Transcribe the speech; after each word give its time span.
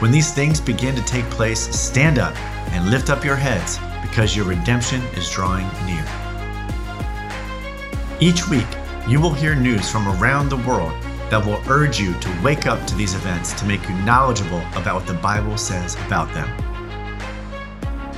When 0.00 0.10
these 0.10 0.34
things 0.34 0.60
begin 0.60 0.96
to 0.96 1.02
take 1.02 1.24
place, 1.26 1.60
stand 1.60 2.18
up 2.18 2.36
and 2.72 2.90
lift 2.90 3.10
up 3.10 3.24
your 3.24 3.36
heads, 3.36 3.78
because 4.02 4.34
your 4.34 4.44
redemption 4.44 5.00
is 5.16 5.30
drawing 5.30 5.66
near. 5.86 6.04
Each 8.18 8.48
week, 8.48 8.66
you 9.08 9.20
will 9.20 9.32
hear 9.32 9.54
news 9.54 9.88
from 9.88 10.08
around 10.08 10.48
the 10.48 10.56
world 10.56 10.92
that 11.30 11.44
will 11.46 11.62
urge 11.68 12.00
you 12.00 12.12
to 12.14 12.42
wake 12.42 12.66
up 12.66 12.84
to 12.88 12.94
these 12.96 13.14
events 13.14 13.52
to 13.54 13.64
make 13.66 13.88
you 13.88 13.94
knowledgeable 14.02 14.62
about 14.74 14.96
what 14.96 15.06
the 15.06 15.14
Bible 15.14 15.56
says 15.56 15.94
about 16.06 16.32
them. 16.34 16.48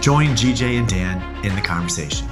Join 0.01 0.29
GJ 0.29 0.79
and 0.79 0.89
Dan 0.89 1.45
in 1.45 1.55
the 1.55 1.61
conversation. 1.61 2.27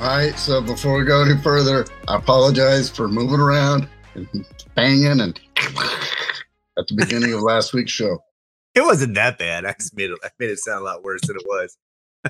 All 0.00 0.06
right, 0.06 0.38
so 0.38 0.62
before 0.62 0.98
we 0.98 1.04
go 1.04 1.22
any 1.22 1.36
further, 1.42 1.84
I 2.06 2.16
apologize 2.16 2.88
for 2.88 3.08
moving 3.08 3.40
around 3.40 3.88
and 4.14 4.26
banging 4.74 5.20
and 5.20 5.38
at 6.78 6.86
the 6.86 6.94
beginning 6.94 7.32
of 7.34 7.42
last 7.42 7.72
week's 7.74 7.92
show. 7.92 8.18
It 8.74 8.82
wasn't 8.82 9.14
that 9.14 9.38
bad. 9.38 9.64
I 9.64 9.72
just 9.72 9.96
made 9.96 10.10
it, 10.10 10.18
I 10.22 10.28
made 10.38 10.50
it 10.50 10.58
sound 10.58 10.82
a 10.82 10.84
lot 10.84 11.02
worse 11.02 11.20
than 11.26 11.36
it 11.36 11.42
was. 11.46 11.76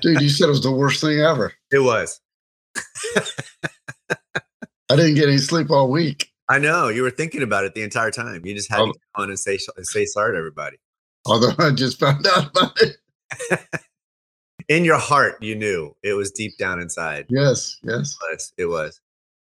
Dude, 0.01 0.21
you 0.21 0.29
said 0.29 0.45
it 0.45 0.49
was 0.49 0.63
the 0.63 0.71
worst 0.71 1.01
thing 1.01 1.19
ever. 1.19 1.53
It 1.71 1.79
was. 1.79 2.19
I 4.89 4.95
didn't 4.95 5.15
get 5.15 5.27
any 5.27 5.37
sleep 5.37 5.69
all 5.69 5.89
week. 5.91 6.29
I 6.47 6.57
know 6.57 6.87
you 6.87 7.03
were 7.03 7.11
thinking 7.11 7.43
about 7.43 7.63
it 7.65 7.75
the 7.75 7.83
entire 7.83 8.09
time. 8.09 8.43
You 8.43 8.55
just 8.55 8.71
had 8.71 8.79
Oh. 8.79 8.87
to 8.87 8.99
go 9.15 9.23
on 9.23 9.29
and 9.29 9.37
say 9.39 9.57
say 9.57 10.05
sorry 10.05 10.33
to 10.33 10.37
everybody. 10.37 10.77
Although 11.25 11.51
I 11.59 11.71
just 11.71 11.99
found 11.99 12.25
out 12.25 12.47
about 12.49 12.81
it. 12.81 12.97
In 14.67 14.83
your 14.85 14.97
heart, 14.97 15.41
you 15.41 15.55
knew 15.55 15.95
it 16.03 16.13
was 16.13 16.31
deep 16.31 16.57
down 16.57 16.79
inside. 16.79 17.25
Yes, 17.29 17.77
yes. 17.83 18.15
It 18.29 18.31
was. 18.33 18.53
It 18.57 18.65
was. 18.65 19.01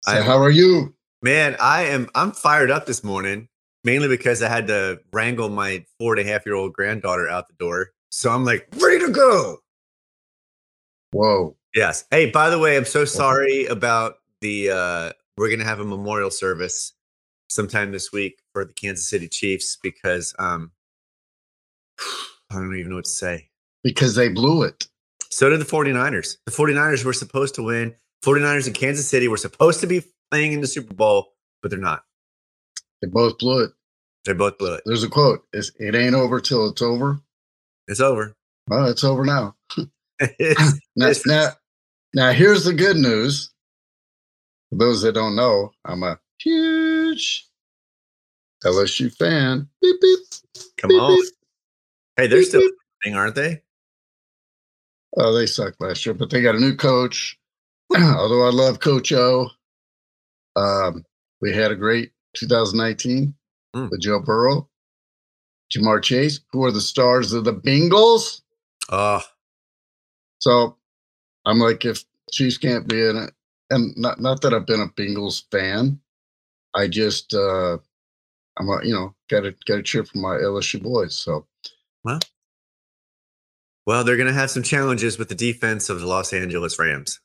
So 0.03 0.11
I- 0.13 0.21
how 0.21 0.37
are 0.41 0.49
you? 0.49 0.95
Man, 1.21 1.55
I 1.59 1.83
am. 1.83 2.09
I'm 2.15 2.31
fired 2.31 2.69
up 2.71 2.85
this 2.85 3.03
morning, 3.03 3.47
mainly 3.87 4.09
because 4.09 4.43
I 4.43 4.49
had 4.49 4.67
to 4.67 4.99
wrangle 5.13 5.47
my 5.47 5.85
four 5.97 6.13
and 6.17 6.27
a 6.27 6.29
half 6.29 6.45
year 6.45 6.55
old 6.55 6.73
granddaughter 6.73 7.29
out 7.29 7.47
the 7.47 7.53
door. 7.53 7.91
So 8.11 8.29
I'm 8.29 8.43
like 8.43 8.67
ready 8.77 8.99
to 9.05 9.11
go. 9.11 9.59
Whoa. 11.11 11.55
Yes. 11.73 12.03
Hey, 12.11 12.29
by 12.29 12.49
the 12.49 12.59
way, 12.59 12.75
I'm 12.75 12.85
so 12.85 13.05
sorry 13.05 13.65
about 13.67 14.15
the. 14.41 14.71
uh 14.71 15.11
We're 15.37 15.49
gonna 15.49 15.63
have 15.63 15.79
a 15.79 15.85
memorial 15.85 16.29
service 16.29 16.93
sometime 17.49 17.93
this 17.93 18.11
week 18.11 18.41
for 18.51 18.65
the 18.65 18.73
Kansas 18.73 19.09
City 19.09 19.29
Chiefs 19.29 19.77
because 19.81 20.35
um 20.37 20.71
I 22.51 22.55
don't 22.55 22.77
even 22.77 22.89
know 22.89 22.97
what 22.97 23.05
to 23.05 23.11
say. 23.11 23.49
Because 23.83 24.15
they 24.15 24.27
blew 24.27 24.63
it. 24.63 24.85
So 25.29 25.49
did 25.49 25.61
the 25.61 25.65
49ers. 25.65 26.37
The 26.45 26.51
49ers 26.51 27.05
were 27.05 27.13
supposed 27.13 27.55
to 27.55 27.63
win. 27.63 27.95
49ers 28.25 28.67
in 28.67 28.73
Kansas 28.73 29.07
City 29.07 29.29
were 29.29 29.37
supposed 29.37 29.79
to 29.79 29.87
be 29.87 30.03
playing 30.29 30.51
in 30.51 30.61
the 30.61 30.67
Super 30.67 30.93
Bowl, 30.93 31.35
but 31.61 31.71
they're 31.71 31.79
not. 31.79 32.03
They 33.01 33.07
both 33.07 33.37
blew 33.37 33.63
it. 33.63 33.71
They 34.27 34.33
both 34.33 34.57
blew 34.57 34.73
it. 34.73 34.83
There's 34.85 35.05
a 35.05 35.09
quote. 35.09 35.45
It's, 35.53 35.71
it 35.79 35.95
ain't 35.95 36.13
over 36.13 36.41
till 36.41 36.67
it's 36.69 36.81
over. 36.81 37.21
It's 37.87 38.01
over. 38.01 38.35
Well, 38.67 38.87
it's 38.87 39.05
over 39.05 39.23
now. 39.23 39.55
It's- 40.19 40.73
Now, 40.97 41.11
now, 41.27 41.49
now 42.13 42.31
here's 42.31 42.65
the 42.65 42.73
good 42.73 42.97
news. 42.97 43.51
For 44.69 44.77
those 44.79 45.01
that 45.03 45.13
don't 45.13 45.35
know, 45.37 45.71
I'm 45.85 46.03
a 46.03 46.19
huge 46.41 47.47
LSU 48.65 49.15
fan. 49.15 49.69
Beep, 49.81 50.01
beep, 50.01 50.19
Come 50.77 50.89
beep, 50.89 51.01
on. 51.01 51.17
Hey, 52.17 52.27
they're 52.27 52.41
still 52.43 52.67
winning, 53.05 53.15
aren't 53.17 53.35
they? 53.35 53.61
Oh, 55.15 55.33
they 55.33 55.45
sucked 55.45 55.79
last 55.79 56.05
year, 56.05 56.15
but 56.15 56.29
they 56.31 56.41
got 56.41 56.55
a 56.55 56.59
new 56.59 56.75
coach. 56.75 57.37
Although 57.95 58.45
I 58.45 58.49
love 58.49 58.79
Coach 58.81 59.13
O, 59.13 59.49
um, 60.55 61.05
we 61.41 61.53
had 61.53 61.71
a 61.71 61.75
great 61.75 62.11
2019 62.35 63.33
Mm. 63.75 63.89
with 63.91 64.01
Joe 64.01 64.19
Burrow, 64.19 64.69
Ja'Marr 65.71 66.01
Chase, 66.01 66.39
who 66.51 66.63
are 66.63 66.71
the 66.71 66.81
stars 66.81 67.33
of 67.33 67.43
the 67.43 67.53
Bengals. 67.53 68.41
Oh, 68.89 69.21
So 70.39 70.77
I'm 71.45 71.59
like, 71.59 71.85
if 71.85 72.03
Chiefs 72.31 72.57
can't 72.57 72.87
be 72.87 73.01
in 73.05 73.17
it, 73.17 73.33
and 73.69 73.95
not 73.97 74.19
not 74.21 74.41
that 74.41 74.53
I've 74.53 74.65
been 74.65 74.81
a 74.81 74.87
Bengals 74.87 75.43
fan, 75.51 75.99
I 76.73 76.87
just 76.87 77.33
uh 77.33 77.77
I'm 78.59 78.69
a, 78.69 78.83
you 78.83 78.93
know 78.93 79.13
gotta 79.29 79.53
gotta 79.65 79.83
cheer 79.83 80.05
for 80.05 80.17
my 80.17 80.35
LSU 80.35 80.81
boys. 80.81 81.17
So 81.17 81.45
well, 82.03 82.19
well, 83.85 84.03
they're 84.03 84.17
going 84.17 84.27
to 84.27 84.33
have 84.33 84.51
some 84.51 84.63
challenges 84.63 85.17
with 85.17 85.29
the 85.29 85.35
defense 85.35 85.89
of 85.89 85.99
the 85.99 86.07
Los 86.07 86.31
Angeles 86.33 86.77
Rams. 86.79 87.19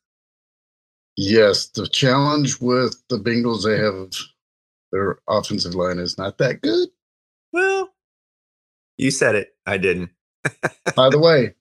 yes, 1.16 1.66
the 1.66 1.86
challenge 1.86 2.60
with 2.60 3.00
the 3.08 3.18
Bengals, 3.18 3.64
they 3.64 3.78
have 3.78 4.10
their 4.92 5.18
offensive 5.28 5.74
line 5.74 5.98
is 5.98 6.18
not 6.18 6.38
that 6.38 6.62
good. 6.62 6.90
Well, 7.52 7.90
you 8.98 9.10
said 9.10 9.36
it. 9.36 9.50
I 9.66 9.78
didn't. 9.78 10.10
By 10.96 11.10
the 11.10 11.18
way, 11.20 11.54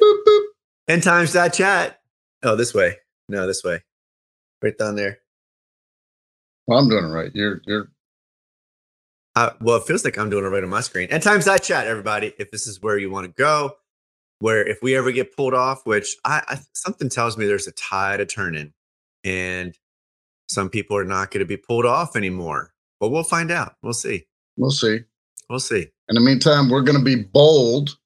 boop 0.00 0.18
boop. 0.26 0.44
End 0.88 1.02
times 1.02 1.34
that 1.34 1.54
chat. 1.54 2.00
Oh, 2.42 2.56
this 2.56 2.74
way. 2.74 2.98
No, 3.28 3.46
this 3.46 3.64
way. 3.64 3.82
Right 4.62 4.76
down 4.78 4.96
there. 4.96 5.18
Well, 6.66 6.78
I'm 6.80 6.88
doing 6.88 7.04
it 7.06 7.08
right. 7.08 7.32
You're 7.34 7.62
you're 7.66 7.88
Uh, 9.34 9.50
well, 9.60 9.76
it 9.76 9.84
feels 9.84 10.04
like 10.04 10.18
I'm 10.18 10.30
doing 10.30 10.44
it 10.44 10.48
right 10.48 10.62
on 10.62 10.68
my 10.68 10.82
screen. 10.82 11.08
And 11.10 11.22
times 11.22 11.46
that 11.46 11.62
chat, 11.62 11.86
everybody. 11.86 12.34
If 12.38 12.50
this 12.50 12.66
is 12.66 12.82
where 12.82 12.98
you 12.98 13.10
want 13.10 13.26
to 13.26 13.32
go, 13.32 13.76
where 14.40 14.66
if 14.66 14.82
we 14.82 14.96
ever 14.96 15.12
get 15.12 15.36
pulled 15.36 15.54
off, 15.54 15.86
which 15.86 16.16
I, 16.24 16.42
I 16.48 16.58
something 16.74 17.08
tells 17.08 17.38
me 17.38 17.46
there's 17.46 17.66
a 17.68 17.72
tide 17.72 18.20
of 18.20 18.28
turning, 18.28 18.72
and 19.24 19.76
some 20.48 20.70
people 20.70 20.96
are 20.96 21.04
not 21.04 21.30
going 21.32 21.40
to 21.40 21.46
be 21.46 21.58
pulled 21.58 21.86
off 21.86 22.16
anymore. 22.16 22.72
But 23.00 23.10
we'll 23.10 23.22
find 23.24 23.50
out. 23.50 23.76
We'll 23.82 23.92
see. 23.92 24.26
we'll 24.56 24.70
see. 24.70 25.00
We'll 25.50 25.60
see. 25.60 25.86
In 26.08 26.14
the 26.14 26.20
meantime, 26.20 26.68
we're 26.70 26.82
gonna 26.82 27.02
be 27.02 27.16
bold, 27.16 27.96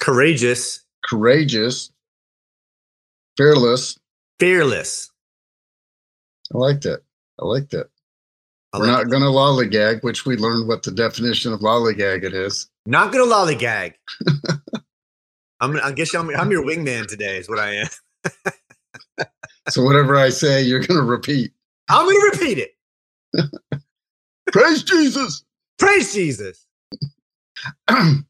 Courageous, 0.00 0.84
courageous, 1.04 1.92
fearless. 3.36 3.98
fearless. 4.40 5.10
I 6.52 6.58
like 6.58 6.80
that. 6.82 7.02
I 7.40 7.44
like 7.46 7.70
that. 7.70 7.88
I 8.72 8.78
We're 8.78 8.86
like 8.86 9.04
not 9.04 9.10
going 9.10 9.22
to 9.22 9.28
lollygag, 9.28 10.02
which 10.02 10.26
we 10.26 10.36
learned 10.36 10.66
what 10.66 10.82
the 10.82 10.90
definition 10.90 11.52
of 11.52 11.60
lollygag 11.60 12.24
it 12.24 12.34
is. 12.34 12.68
Not 12.86 13.12
gonna 13.12 13.24
lollygag. 13.32 13.94
I'm. 15.60 15.76
I 15.76 15.92
guess 15.92 16.12
I'm. 16.14 16.28
I'm 16.30 16.50
your 16.50 16.64
wingman 16.64 17.06
today. 17.06 17.36
Is 17.38 17.48
what 17.48 17.58
I 17.58 17.74
am. 17.76 17.88
So 19.68 19.84
whatever 19.84 20.16
I 20.16 20.28
say, 20.30 20.60
you're 20.62 20.80
going 20.80 20.98
to 20.98 21.06
repeat. 21.06 21.52
I'm 21.88 22.04
gonna 22.04 22.30
repeat 22.32 22.58
it. 22.58 22.72
Praise 24.52 24.82
Jesus. 24.82 25.44
Praise 25.78 26.12
Jesus. 26.12 26.66
we 27.90 28.24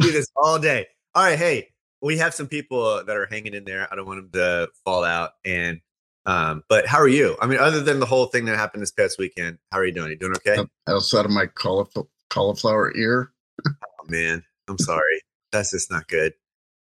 do 0.00 0.12
this 0.12 0.28
all 0.36 0.58
day. 0.58 0.86
All 1.14 1.24
right, 1.24 1.38
hey, 1.38 1.68
we 2.02 2.18
have 2.18 2.34
some 2.34 2.46
people 2.46 3.04
that 3.04 3.16
are 3.16 3.26
hanging 3.26 3.54
in 3.54 3.64
there. 3.64 3.88
I 3.90 3.96
don't 3.96 4.06
want 4.06 4.32
them 4.32 4.40
to 4.40 4.68
fall 4.84 5.04
out. 5.04 5.32
And 5.44 5.80
um, 6.26 6.64
but 6.68 6.86
how 6.86 6.98
are 6.98 7.08
you? 7.08 7.36
I 7.40 7.46
mean, 7.46 7.58
other 7.58 7.80
than 7.80 8.00
the 8.00 8.06
whole 8.06 8.26
thing 8.26 8.44
that 8.46 8.56
happened 8.56 8.82
this 8.82 8.90
past 8.90 9.18
weekend, 9.18 9.58
how 9.70 9.78
are 9.78 9.86
you 9.86 9.92
doing? 9.92 10.10
You 10.10 10.16
doing 10.16 10.34
okay? 10.36 10.58
Outside 10.88 11.24
of 11.24 11.30
my 11.30 11.46
caulif- 11.46 12.06
cauliflower 12.30 12.94
ear. 12.96 13.32
Oh 13.66 14.04
man, 14.08 14.42
I'm 14.68 14.78
sorry. 14.78 15.22
That's 15.52 15.70
just 15.70 15.90
not 15.90 16.08
good. 16.08 16.34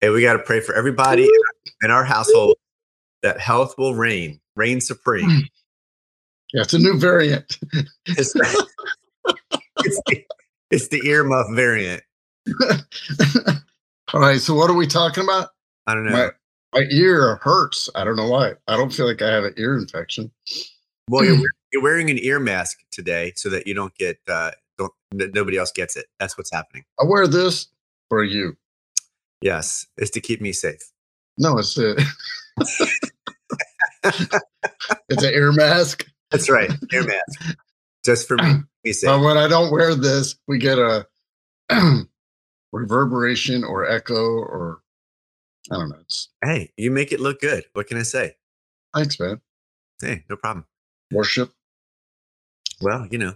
Hey, 0.02 0.10
we 0.10 0.22
got 0.22 0.34
to 0.34 0.40
pray 0.40 0.62
for 0.62 0.74
everybody 0.74 1.30
in 1.82 1.92
our 1.92 2.04
household 2.04 2.56
that 3.24 3.40
health 3.40 3.76
will 3.78 3.96
reign, 3.96 4.40
reign 4.56 4.80
supreme. 4.80 5.44
Yeah, 6.54 6.62
it's 6.62 6.74
a 6.74 6.80
new 6.80 6.98
variant. 6.98 7.58
It's, 8.06 8.34
it's, 9.78 10.02
the, 10.06 10.24
it's 10.72 10.88
the 10.88 11.02
earmuff 11.02 11.54
variant. 11.56 12.04
All 14.14 14.22
right. 14.22 14.40
So 14.40 14.54
what 14.54 14.70
are 14.70 14.76
we 14.76 14.88
talking 14.88 15.24
about? 15.24 15.50
I 15.88 15.94
don't 15.94 16.06
know. 16.06 16.12
My, 16.12 16.30
my 16.80 16.86
ear 16.92 17.40
hurts. 17.42 17.90
I 17.96 18.04
don't 18.04 18.16
know 18.16 18.30
why. 18.30 18.54
I 18.68 18.78
don't 18.78 18.94
feel 18.94 19.08
like 19.08 19.22
I 19.22 19.32
have 19.32 19.44
an 19.44 19.54
ear 19.58 19.78
infection. 19.78 20.32
Well, 21.10 21.26
you're, 21.26 21.38
you're 21.74 21.84
wearing 21.84 22.10
an 22.10 22.18
ear 22.20 22.40
mask 22.40 22.80
today 22.92 23.34
so 23.36 23.50
that 23.50 23.68
you 23.68 23.74
don't 23.74 23.94
get 23.96 24.18
uh, 24.28 24.52
don't 24.78 24.94
nobody 25.12 25.58
else 25.58 25.72
gets 25.72 25.96
it. 25.96 26.06
That's 26.20 26.38
what's 26.38 26.52
happening. 26.52 26.86
I 27.00 27.04
wear 27.06 27.28
this 27.28 27.68
for 28.10 28.24
you. 28.24 28.56
Yes, 29.42 29.86
it's 29.98 30.12
to 30.12 30.22
keep 30.22 30.42
me 30.42 30.54
safe. 30.54 30.82
No, 31.38 31.58
it's 31.58 31.78
a 31.78 31.96
it's 34.04 35.24
an 35.24 35.34
ear 35.34 35.52
mask. 35.52 36.06
That's 36.36 36.50
right, 36.50 36.72
ear 36.94 37.04
mask, 37.04 37.58
just 38.04 38.28
for 38.28 38.38
me. 38.38 38.56
me. 38.84 38.94
But 39.04 39.22
when 39.22 39.38
I 39.38 39.48
don't 39.48 39.72
wear 39.72 39.96
this, 39.96 40.36
we 40.48 40.58
get 40.58 40.78
a 40.78 41.08
reverberation 42.72 43.64
or 43.64 43.90
echo 43.90 44.16
or 44.16 44.82
I 45.72 45.76
don't 45.78 45.90
know. 45.90 45.98
It's 46.02 46.30
Hey, 46.44 46.72
you 46.78 46.92
make 46.92 47.12
it 47.12 47.20
look 47.20 47.40
good. 47.42 47.66
What 47.74 47.88
can 47.88 47.98
I 47.98 48.04
say? 48.04 48.36
thanks, 48.94 49.20
man. 49.20 49.42
Hey, 50.02 50.24
no 50.30 50.36
problem. 50.36 50.66
Worship. 51.12 51.52
Well, 52.82 53.08
you 53.10 53.18
know, 53.18 53.34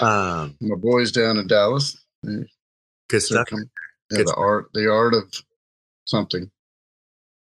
um, 0.00 0.56
My 0.60 0.76
boys 0.76 1.12
down 1.12 1.38
in 1.38 1.46
Dallas. 1.46 2.04
good 2.24 3.22
stuff. 3.22 3.48
Yeah, 3.52 3.58
Good 4.10 4.26
the 4.26 4.34
art, 4.36 4.70
the 4.74 4.90
art 4.90 5.14
of 5.14 5.32
something. 6.06 6.50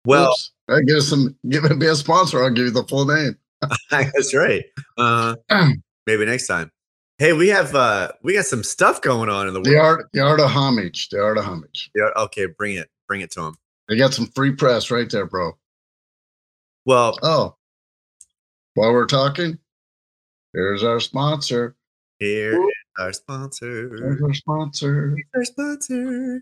Well, 0.05 0.31
Oops. 0.31 0.51
I 0.69 0.81
give 0.81 1.03
some. 1.03 1.35
Give 1.47 1.63
me 1.77 1.87
a 1.87 1.95
sponsor. 1.95 2.43
I'll 2.43 2.49
give 2.49 2.65
you 2.65 2.71
the 2.71 2.83
full 2.83 3.05
name. 3.05 3.37
that's 3.91 4.33
right. 4.33 4.63
Uh, 4.97 5.35
maybe 6.07 6.25
next 6.25 6.47
time. 6.47 6.71
Hey, 7.17 7.33
we 7.33 7.49
have 7.49 7.75
uh 7.75 8.11
we 8.23 8.33
got 8.35 8.45
some 8.45 8.63
stuff 8.63 9.01
going 9.01 9.29
on 9.29 9.47
in 9.47 9.53
the 9.53 9.59
The 9.61 9.71
world. 9.71 9.85
art, 9.85 10.05
the 10.13 10.21
art 10.21 10.39
of 10.39 10.49
homage. 10.49 11.09
The 11.09 11.21
art 11.21 11.37
of 11.37 11.43
homage. 11.45 11.91
Yeah, 11.95 12.09
okay, 12.15 12.45
bring 12.45 12.77
it, 12.77 12.89
bring 13.07 13.19
it 13.21 13.31
to 13.31 13.41
them. 13.41 13.55
They 13.89 13.97
got 13.97 14.13
some 14.13 14.27
free 14.27 14.51
press 14.55 14.89
right 14.89 15.09
there, 15.09 15.25
bro. 15.25 15.57
Well, 16.85 17.17
Oh, 17.21 17.55
while 18.75 18.93
we're 18.93 19.05
talking, 19.05 19.57
here's 20.53 20.83
our 20.83 20.99
sponsor. 21.01 21.75
here 22.19 22.57
Whoop. 22.59 22.69
is 22.69 23.03
our 23.03 23.13
sponsor. 23.13 23.89
Here's 23.97 24.21
our 24.21 24.33
sponsor. 24.33 25.15
Our 25.35 25.43
sponsor. 25.43 26.41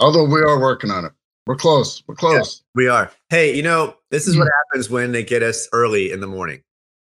Although 0.00 0.24
we 0.24 0.40
are 0.40 0.58
working 0.60 0.90
on 0.90 1.04
it. 1.04 1.12
We're 1.48 1.56
close. 1.56 2.02
We're 2.06 2.14
close. 2.14 2.62
We 2.74 2.88
are. 2.88 3.10
Hey, 3.30 3.56
you 3.56 3.62
know, 3.62 3.96
this 4.10 4.28
is 4.28 4.36
what 4.36 4.46
Mm. 4.48 4.50
happens 4.70 4.90
when 4.90 5.12
they 5.12 5.24
get 5.24 5.42
us 5.42 5.66
early 5.72 6.12
in 6.12 6.20
the 6.20 6.26
morning. 6.26 6.62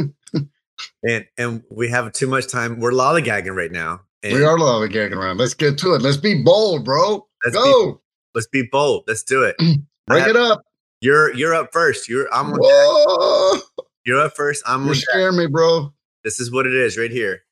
and 1.03 1.25
and 1.37 1.63
we 1.69 1.89
have 1.89 2.11
too 2.13 2.25
much 2.27 2.47
time. 2.47 2.79
We're 2.79 2.91
lollygagging 2.91 3.55
right 3.55 3.71
now. 3.71 4.01
And 4.23 4.33
We 4.33 4.43
are 4.43 4.57
lollygagging 4.57 5.15
around. 5.15 5.37
Let's 5.37 5.53
get 5.53 5.77
to 5.79 5.93
it. 5.93 6.01
Let's 6.01 6.17
be 6.17 6.41
bold, 6.43 6.83
bro. 6.85 7.27
Let's 7.45 7.55
be- 7.55 7.61
Go. 7.63 8.01
let's 8.33 8.47
be 8.47 8.63
bold. 8.71 9.03
Let's 9.07 9.21
do 9.21 9.43
it. 9.43 9.55
Bring 10.07 10.21
have- 10.21 10.29
it 10.31 10.35
up. 10.35 10.63
You're 11.01 11.31
you're 11.35 11.53
up 11.53 11.69
first. 11.71 12.09
You're 12.09 12.27
I'm 12.33 12.51
on 12.53 12.59
Whoa. 12.59 13.59
you're 14.07 14.19
up 14.21 14.35
first. 14.35 14.63
I'm 14.65 14.85
You're 14.87 14.95
scaring 14.95 15.37
me, 15.37 15.45
bro. 15.45 15.93
This 16.23 16.39
is 16.39 16.51
what 16.51 16.65
it 16.65 16.73
is 16.73 16.97
right 16.97 17.11
here. 17.11 17.43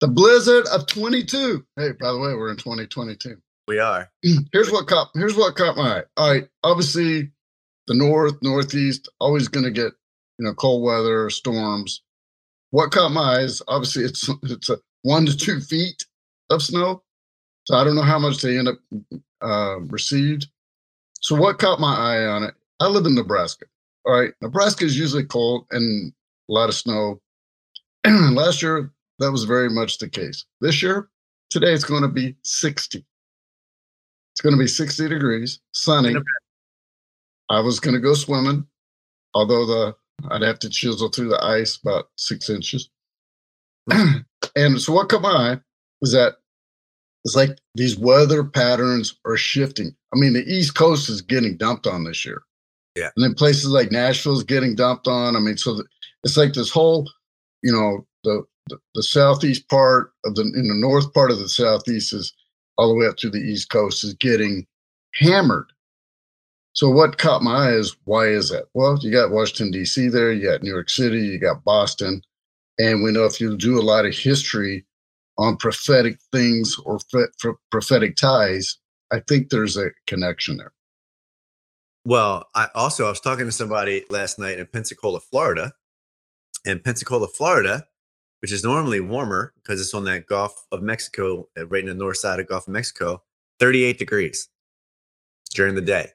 The 0.00 0.08
blizzard 0.08 0.66
of 0.68 0.86
22. 0.86 1.64
Hey, 1.76 1.92
by 1.92 2.10
the 2.12 2.18
way, 2.18 2.34
we're 2.34 2.50
in 2.50 2.56
2022. 2.56 3.36
We 3.70 3.78
are. 3.78 4.10
here's 4.52 4.72
what 4.72 4.88
caught 4.88 5.10
here's 5.14 5.36
what 5.36 5.54
caught 5.54 5.76
my 5.76 5.98
eye. 5.98 6.02
All 6.16 6.32
right, 6.32 6.48
obviously 6.64 7.30
the 7.86 7.94
north, 7.94 8.34
northeast, 8.42 9.08
always 9.20 9.46
gonna 9.46 9.70
get 9.70 9.92
you 10.38 10.44
know 10.44 10.54
cold 10.54 10.82
weather, 10.82 11.30
storms. 11.30 12.02
What 12.72 12.90
caught 12.90 13.12
my 13.12 13.38
eyes, 13.38 13.62
obviously 13.68 14.02
it's 14.02 14.28
it's 14.42 14.70
a 14.70 14.78
one 15.02 15.24
to 15.26 15.36
two 15.36 15.60
feet 15.60 16.04
of 16.50 16.64
snow. 16.64 17.04
So 17.62 17.76
I 17.76 17.84
don't 17.84 17.94
know 17.94 18.02
how 18.02 18.18
much 18.18 18.42
they 18.42 18.58
end 18.58 18.66
up 18.66 18.78
uh, 19.40 19.78
received. 19.82 20.48
So 21.20 21.36
what 21.36 21.60
caught 21.60 21.78
my 21.78 21.94
eye 21.94 22.26
on 22.26 22.42
it? 22.42 22.54
I 22.80 22.88
live 22.88 23.06
in 23.06 23.14
Nebraska. 23.14 23.66
All 24.04 24.20
right, 24.20 24.32
Nebraska 24.42 24.84
is 24.84 24.98
usually 24.98 25.26
cold 25.26 25.66
and 25.70 26.12
a 26.48 26.52
lot 26.52 26.70
of 26.70 26.74
snow. 26.74 27.20
Last 28.04 28.62
year 28.62 28.90
that 29.20 29.30
was 29.30 29.44
very 29.44 29.70
much 29.70 29.98
the 29.98 30.08
case. 30.08 30.44
This 30.60 30.82
year, 30.82 31.08
today 31.50 31.72
it's 31.72 31.84
going 31.84 32.02
to 32.02 32.08
be 32.08 32.34
60. 32.42 33.06
It's 34.40 34.42
going 34.42 34.56
to 34.56 34.58
be 34.58 34.68
60 34.68 35.06
degrees, 35.10 35.60
sunny. 35.72 36.14
I 37.50 37.60
was 37.60 37.78
going 37.78 37.92
to 37.92 38.00
go 38.00 38.14
swimming, 38.14 38.66
although 39.34 39.66
the 39.66 39.94
I'd 40.30 40.40
have 40.40 40.58
to 40.60 40.70
chisel 40.70 41.10
through 41.10 41.28
the 41.28 41.44
ice 41.44 41.76
about 41.76 42.08
six 42.16 42.48
inches. 42.48 42.88
and 43.90 44.80
so 44.80 44.94
what 44.94 45.12
my 45.20 45.28
eye 45.28 45.60
was 46.00 46.12
that 46.12 46.36
it's 47.26 47.36
like 47.36 47.58
these 47.74 47.98
weather 47.98 48.42
patterns 48.42 49.14
are 49.26 49.36
shifting. 49.36 49.94
I 50.14 50.16
mean, 50.16 50.32
the 50.32 50.50
East 50.50 50.74
Coast 50.74 51.10
is 51.10 51.20
getting 51.20 51.58
dumped 51.58 51.86
on 51.86 52.04
this 52.04 52.24
year. 52.24 52.40
Yeah. 52.96 53.10
And 53.16 53.22
then 53.22 53.34
places 53.34 53.66
like 53.66 53.92
Nashville 53.92 54.38
is 54.38 54.42
getting 54.42 54.74
dumped 54.74 55.06
on. 55.06 55.36
I 55.36 55.40
mean, 55.40 55.58
so 55.58 55.74
the, 55.74 55.84
it's 56.24 56.38
like 56.38 56.54
this 56.54 56.70
whole, 56.70 57.10
you 57.62 57.72
know, 57.72 58.06
the, 58.24 58.42
the 58.70 58.78
the 58.94 59.02
southeast 59.02 59.68
part 59.68 60.14
of 60.24 60.34
the 60.34 60.44
in 60.44 60.68
the 60.68 60.80
north 60.80 61.12
part 61.12 61.30
of 61.30 61.40
the 61.40 61.48
southeast 61.50 62.14
is 62.14 62.32
all 62.80 62.88
the 62.88 62.94
way 62.94 63.06
up 63.06 63.16
to 63.18 63.28
the 63.28 63.38
east 63.38 63.68
coast 63.68 64.02
is 64.02 64.14
getting 64.14 64.66
hammered. 65.14 65.70
So 66.72 66.88
what 66.88 67.18
caught 67.18 67.42
my 67.42 67.68
eye 67.68 67.72
is 67.72 67.94
why 68.04 68.28
is 68.28 68.48
that? 68.48 68.64
Well, 68.72 68.98
you 69.02 69.12
got 69.12 69.30
Washington 69.30 69.70
D.C. 69.70 70.08
there, 70.08 70.32
you 70.32 70.48
got 70.48 70.62
New 70.62 70.70
York 70.70 70.88
City, 70.88 71.18
you 71.18 71.38
got 71.38 71.62
Boston, 71.64 72.22
and 72.78 73.02
we 73.02 73.12
know 73.12 73.26
if 73.26 73.40
you 73.40 73.56
do 73.56 73.78
a 73.78 73.82
lot 73.82 74.06
of 74.06 74.14
history 74.16 74.86
on 75.36 75.56
prophetic 75.56 76.18
things 76.32 76.76
or 76.84 76.98
prophetic 77.70 78.16
ties, 78.16 78.78
I 79.12 79.20
think 79.20 79.50
there's 79.50 79.76
a 79.76 79.90
connection 80.06 80.56
there. 80.56 80.72
Well, 82.04 82.46
I 82.54 82.68
also 82.74 83.06
I 83.06 83.10
was 83.10 83.20
talking 83.20 83.44
to 83.46 83.52
somebody 83.52 84.04
last 84.08 84.38
night 84.38 84.58
in 84.58 84.66
Pensacola, 84.66 85.20
Florida. 85.20 85.72
And 86.66 86.84
Pensacola, 86.84 87.26
Florida, 87.26 87.86
which 88.40 88.52
is 88.52 88.64
normally 88.64 89.00
warmer 89.00 89.52
because 89.56 89.80
it's 89.80 89.94
on 89.94 90.04
that 90.04 90.26
Gulf 90.26 90.66
of 90.72 90.82
Mexico, 90.82 91.48
uh, 91.58 91.66
right 91.66 91.82
in 91.82 91.88
the 91.88 91.94
north 91.94 92.18
side 92.18 92.40
of 92.40 92.48
Gulf 92.48 92.66
of 92.66 92.72
Mexico, 92.72 93.22
38 93.58 93.98
degrees 93.98 94.48
during 95.54 95.74
the 95.74 95.80
day. 95.80 96.08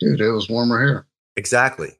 Dude, 0.00 0.20
it 0.20 0.30
was 0.30 0.48
warmer 0.48 0.84
here. 0.84 1.06
Exactly. 1.36 1.90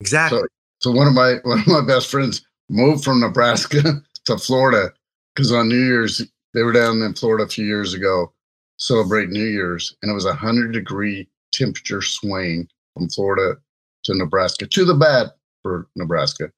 Exactly. 0.00 0.42
So 0.80 0.90
one 0.90 1.06
of 1.06 1.14
my 1.14 1.36
one 1.42 1.60
of 1.60 1.66
my 1.66 1.84
best 1.84 2.10
friends 2.10 2.42
moved 2.68 3.04
from 3.04 3.20
Nebraska 3.20 4.02
to 4.24 4.38
Florida 4.38 4.92
because 5.34 5.52
on 5.52 5.68
New 5.68 5.84
Year's 5.84 6.22
they 6.54 6.62
were 6.62 6.72
down 6.72 7.02
in 7.02 7.14
Florida 7.14 7.44
a 7.44 7.48
few 7.48 7.64
years 7.64 7.94
ago 7.94 8.32
celebrating 8.80 9.34
New 9.34 9.44
Year's, 9.44 9.94
and 10.02 10.10
it 10.10 10.14
was 10.14 10.24
a 10.24 10.34
hundred 10.34 10.72
degree 10.72 11.28
temperature 11.52 12.02
swing 12.02 12.66
from 12.94 13.08
Florida 13.10 13.56
to 14.04 14.14
Nebraska 14.14 14.66
to 14.66 14.84
the 14.84 14.94
bad 14.94 15.28
for 15.62 15.88
Nebraska, 15.96 16.50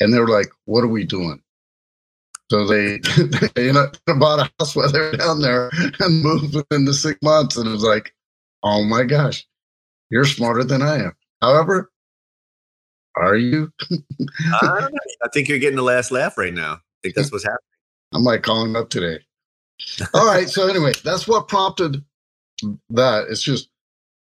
and 0.00 0.12
they 0.12 0.18
were 0.18 0.28
like, 0.28 0.48
"What 0.64 0.84
are 0.84 0.88
we 0.88 1.04
doing?" 1.04 1.42
So 2.50 2.66
they 2.66 2.98
they 3.54 3.72
bought 4.06 4.40
a 4.40 4.50
house 4.58 4.76
while 4.76 4.90
they 4.90 5.00
were 5.00 5.12
down 5.12 5.40
there 5.40 5.70
and 6.00 6.22
moved 6.22 6.54
within 6.54 6.84
the 6.84 6.94
six 6.94 7.18
months, 7.22 7.56
and 7.56 7.66
it 7.68 7.72
was 7.72 7.82
like, 7.82 8.14
"Oh 8.62 8.84
my 8.84 9.04
gosh, 9.04 9.46
you're 10.10 10.24
smarter 10.24 10.64
than 10.64 10.82
I 10.82 10.96
am." 10.96 11.16
However, 11.42 11.90
are 13.16 13.36
you? 13.36 13.72
I. 14.62 14.88
I 15.24 15.28
think 15.32 15.48
you're 15.48 15.58
getting 15.58 15.76
the 15.76 15.82
last 15.82 16.10
laugh 16.10 16.38
right 16.38 16.54
now. 16.54 16.74
I 16.74 16.78
think 17.02 17.14
that's 17.14 17.32
what's 17.32 17.44
happening. 17.44 17.58
I 18.14 18.18
might 18.18 18.42
call 18.42 18.62
him 18.64 18.76
up 18.76 18.90
today. 18.90 19.18
All 20.14 20.26
right. 20.26 20.48
So 20.48 20.68
anyway, 20.68 20.92
that's 21.04 21.26
what 21.26 21.48
prompted 21.48 22.04
that. 22.90 23.26
It's 23.28 23.42
just 23.42 23.68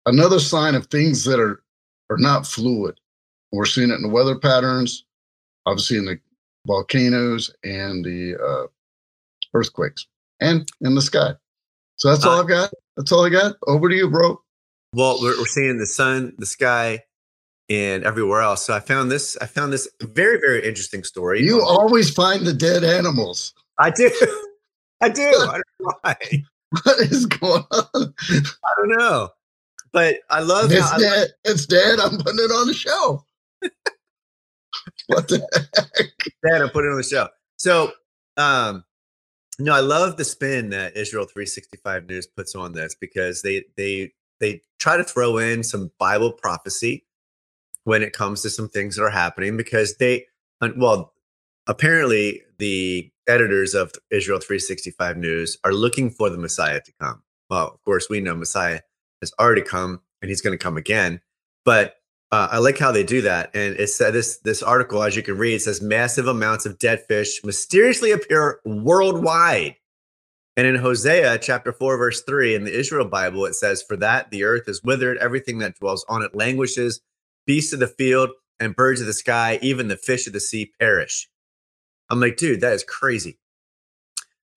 another 0.06 0.40
sign 0.40 0.76
of 0.76 0.88
things 0.88 1.26
that 1.26 1.40
are 1.40 1.62
are 2.10 2.18
not 2.18 2.48
fluid. 2.48 3.00
We're 3.52 3.66
seeing 3.66 3.92
it 3.92 3.96
in 3.96 4.02
the 4.02 4.10
weather 4.10 4.38
patterns, 4.38 5.06
obviously 5.66 5.98
in 5.98 6.06
the 6.06 6.20
volcanoes 6.68 7.52
and 7.64 8.04
the 8.06 8.36
uh, 8.36 8.68
earthquakes, 9.54 10.08
and 10.40 10.68
in 10.82 10.96
the 10.96 11.02
sky. 11.02 11.34
So 11.98 12.10
that's 12.10 12.26
all 12.26 12.40
I've 12.42 12.48
got. 12.48 12.72
That's 12.98 13.12
all 13.12 13.26
I 13.26 13.30
got. 13.30 13.56
Over 13.68 13.90
to 13.90 13.96
you, 13.96 14.10
bro. 14.10 14.42
Well, 14.94 15.20
we're, 15.22 15.38
we're 15.38 15.46
seeing 15.46 15.78
the 15.78 15.86
sun, 15.88 16.34
the 16.38 16.46
sky, 16.46 17.00
and 17.70 18.04
everywhere 18.04 18.42
else. 18.42 18.66
So 18.66 18.74
I 18.74 18.80
found 18.80 19.12
this. 19.12 19.38
I 19.42 19.46
found 19.46 19.74
this 19.74 19.88
very, 20.02 20.40
very 20.40 20.68
interesting 20.68 21.04
story. 21.04 21.42
You 21.44 21.60
Um, 21.62 21.68
always 21.68 22.10
find 22.14 22.46
the 22.46 22.54
dead 22.54 22.84
animals. 22.84 23.54
I 23.80 23.90
do. 23.90 24.12
I 25.02 25.10
do. 25.10 25.24
I 25.24 25.32
don't 25.32 25.64
know 25.80 25.94
why. 26.02 26.16
What 26.84 27.00
is 27.02 27.28
going 27.28 27.64
on? 27.72 27.86
I 27.94 28.72
don't 28.80 28.98
know. 28.98 29.30
But 29.92 30.16
I 30.32 30.40
love 30.40 30.72
It's 30.72 30.90
how 30.90 30.98
dead. 30.98 31.30
It's 31.44 31.68
dead. 31.68 32.00
I'm 32.00 32.18
putting 32.18 32.40
it 32.40 32.50
on 32.52 32.66
the 32.66 32.74
show. 32.74 33.24
what 35.08 35.28
the 35.28 35.40
heck? 35.54 36.08
Dad, 36.46 36.62
I 36.62 36.70
put 36.70 36.86
it 36.86 36.90
on 36.90 36.98
the 36.98 37.04
show. 37.04 37.28
So, 37.58 37.92
um, 38.38 38.84
no, 39.60 39.74
I 39.74 39.82
love 39.82 40.18
the 40.18 40.26
spin 40.26 40.70
that 40.70 40.98
Israel 40.98 41.26
365 41.26 42.08
News 42.08 42.28
puts 42.28 42.56
on 42.56 42.74
this 42.74 42.96
because 42.96 43.42
they 43.42 43.66
they 43.78 44.12
they 44.40 44.62
try 44.80 44.98
to 44.98 45.04
throw 45.04 45.38
in 45.38 45.64
some 45.64 45.92
Bible 46.00 46.32
prophecy 46.32 47.06
when 47.84 48.02
it 48.02 48.14
comes 48.14 48.42
to 48.42 48.50
some 48.50 48.70
things 48.70 48.96
that 48.96 49.04
are 49.04 49.10
happening 49.10 49.56
because 49.58 49.98
they 49.98 50.26
well 50.76 51.14
apparently 51.68 52.42
the 52.58 53.12
editors 53.28 53.74
of 53.74 53.92
Israel 54.10 54.40
365 54.40 55.18
News 55.18 55.58
are 55.64 55.74
looking 55.74 56.10
for 56.10 56.30
the 56.30 56.38
Messiah 56.38 56.82
to 56.82 56.92
come. 57.00 57.22
Well, 57.50 57.68
of 57.68 57.82
course, 57.84 58.08
we 58.10 58.20
know 58.20 58.36
Messiah 58.36 58.82
has 59.22 59.32
already 59.40 59.62
come 59.62 60.02
and 60.22 60.30
he's 60.30 60.42
going 60.42 60.58
to 60.58 60.62
come 60.64 60.78
again, 60.78 61.22
but 61.64 61.96
uh, 62.34 62.48
I 62.52 62.58
like 62.58 62.80
how 62.80 62.92
they 62.92 63.04
do 63.04 63.22
that. 63.22 63.52
And 63.54 63.76
it 63.80 63.90
said 63.90 64.16
this 64.16 64.38
this 64.40 64.64
article, 64.64 65.04
as 65.04 65.16
you 65.16 65.22
can 65.22 65.38
read, 65.38 65.62
says 65.62 65.84
massive 65.84 66.26
amounts 66.26 66.66
of 66.66 66.80
dead 66.80 67.04
fish 67.08 67.40
mysteriously 67.44 68.12
appear 68.12 68.60
worldwide. 68.66 69.76
And 70.58 70.66
in 70.66 70.78
Hosea 70.78 71.38
chapter 71.38 71.72
4, 71.72 71.96
verse 71.96 72.24
3, 72.24 72.56
in 72.56 72.64
the 72.64 72.76
Israel 72.76 73.06
Bible, 73.06 73.46
it 73.46 73.54
says, 73.54 73.84
For 73.84 73.96
that 73.98 74.32
the 74.32 74.46
earth 74.46 74.68
is 74.68 74.84
withered, 74.84 75.20
everything 75.20 75.60
that 75.60 75.78
dwells 75.78 76.04
on 76.10 76.24
it 76.24 76.34
languishes, 76.34 77.02
beasts 77.46 77.72
of 77.72 77.80
the 77.80 77.88
field 77.88 78.32
and 78.60 78.76
birds 78.76 79.00
of 79.00 79.06
the 79.06 79.14
sky, 79.14 79.60
even 79.62 79.88
the 79.88 79.96
fish 79.96 80.26
of 80.26 80.34
the 80.34 80.40
sea 80.40 80.72
perish. 80.80 81.30
I'm 82.10 82.20
like, 82.20 82.38
dude, 82.38 82.62
that 82.62 82.74
is 82.74 82.84
crazy. 82.84 83.38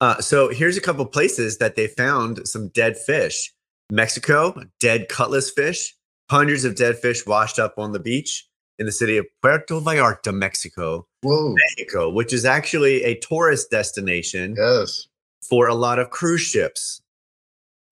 Uh, 0.01 0.23
so 0.23 0.49
here's 0.49 0.79
a 0.79 0.83
couple 0.83 1.05
places 1.05 1.59
that 1.59 1.77
they 1.77 1.89
found 1.89 2.49
some 2.49 2.69
dead 2.69 2.97
fish. 2.97 3.53
Mexico, 3.91 4.63
dead 4.81 5.09
cutlass 5.11 5.51
fish, 5.51 5.96
hundreds 6.31 6.65
of 6.65 6.75
dead 6.77 6.99
fish 6.99 7.27
washed 7.27 7.59
up 7.59 7.79
on 7.79 7.93
the 7.93 7.99
beach 8.01 8.49
in 8.79 8.87
the 8.87 8.93
city 8.93 9.17
of 9.17 9.27
Puerto 9.43 9.81
Vallarta, 9.81 10.33
Mexico. 10.35 11.07
Whoa. 11.23 11.55
Mexico, 11.55 12.11
which 12.11 12.33
is 12.33 12.45
actually 12.45 13.03
a 13.05 13.15
tourist 13.19 13.71
destination 13.71 14.55
Yes. 14.57 15.09
for 15.49 15.67
a 15.69 15.75
lot 15.75 15.99
of 15.99 16.11
cruise 16.11 16.43
ships. 16.43 17.01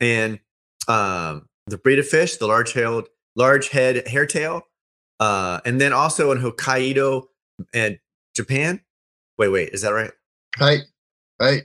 And 0.01 0.41
um, 0.89 1.49
the 1.67 1.79
breed 1.79 1.99
of 1.99 2.07
fish, 2.07 2.37
the 2.37 2.47
large 2.47 2.73
tailed, 2.75 3.09
large 3.37 3.71
head 3.71 4.05
hairtail, 4.07 4.63
uh, 5.21 5.61
and 5.65 5.81
then 5.81 5.93
also 5.93 6.31
in 6.33 6.39
Hokkaido 6.39 7.25
and 7.73 7.99
Japan. 8.37 8.81
Wait, 9.39 9.49
wait, 9.49 9.71
is 9.73 9.83
that 9.83 9.91
right? 9.91 10.11
Hey. 10.59 10.79
Hey. 11.41 11.63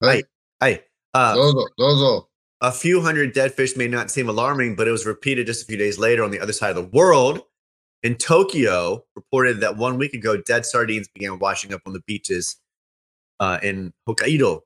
Hey. 0.00 0.22
Hey, 0.60 0.84
uh. 1.14 1.34
A 2.60 2.72
few 2.72 3.02
hundred 3.02 3.34
dead 3.34 3.52
fish 3.52 3.76
may 3.76 3.88
not 3.88 4.10
seem 4.10 4.28
alarming, 4.28 4.76
but 4.76 4.88
it 4.88 4.92
was 4.92 5.06
repeated 5.06 5.46
just 5.46 5.62
a 5.62 5.66
few 5.66 5.76
days 5.76 5.98
later 5.98 6.24
on 6.24 6.30
the 6.30 6.40
other 6.40 6.52
side 6.52 6.70
of 6.70 6.76
the 6.76 6.96
world. 6.96 7.42
In 8.02 8.14
Tokyo, 8.14 9.04
reported 9.14 9.60
that 9.60 9.76
one 9.76 9.98
week 9.98 10.14
ago, 10.14 10.36
dead 10.36 10.64
sardines 10.64 11.08
began 11.08 11.38
washing 11.38 11.72
up 11.72 11.82
on 11.86 11.92
the 11.92 12.02
beaches 12.06 12.56
uh, 13.40 13.58
in 13.62 13.92
Hokkaido. 14.08 14.60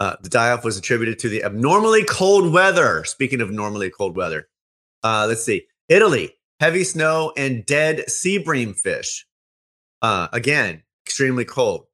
Uh, 0.00 0.16
the 0.22 0.28
die 0.28 0.50
off 0.50 0.64
was 0.64 0.76
attributed 0.76 1.18
to 1.18 1.28
the 1.28 1.42
abnormally 1.42 2.04
cold 2.04 2.52
weather. 2.52 3.04
Speaking 3.04 3.40
of 3.40 3.50
normally 3.50 3.90
cold 3.90 4.16
weather, 4.16 4.48
uh, 5.02 5.26
let's 5.28 5.42
see. 5.42 5.66
Italy, 5.88 6.34
heavy 6.60 6.84
snow 6.84 7.32
and 7.36 7.66
dead 7.66 8.08
sea 8.08 8.38
bream 8.38 8.74
fish. 8.74 9.26
Uh, 10.02 10.28
again, 10.32 10.82
extremely 11.04 11.44
cold. 11.44 11.86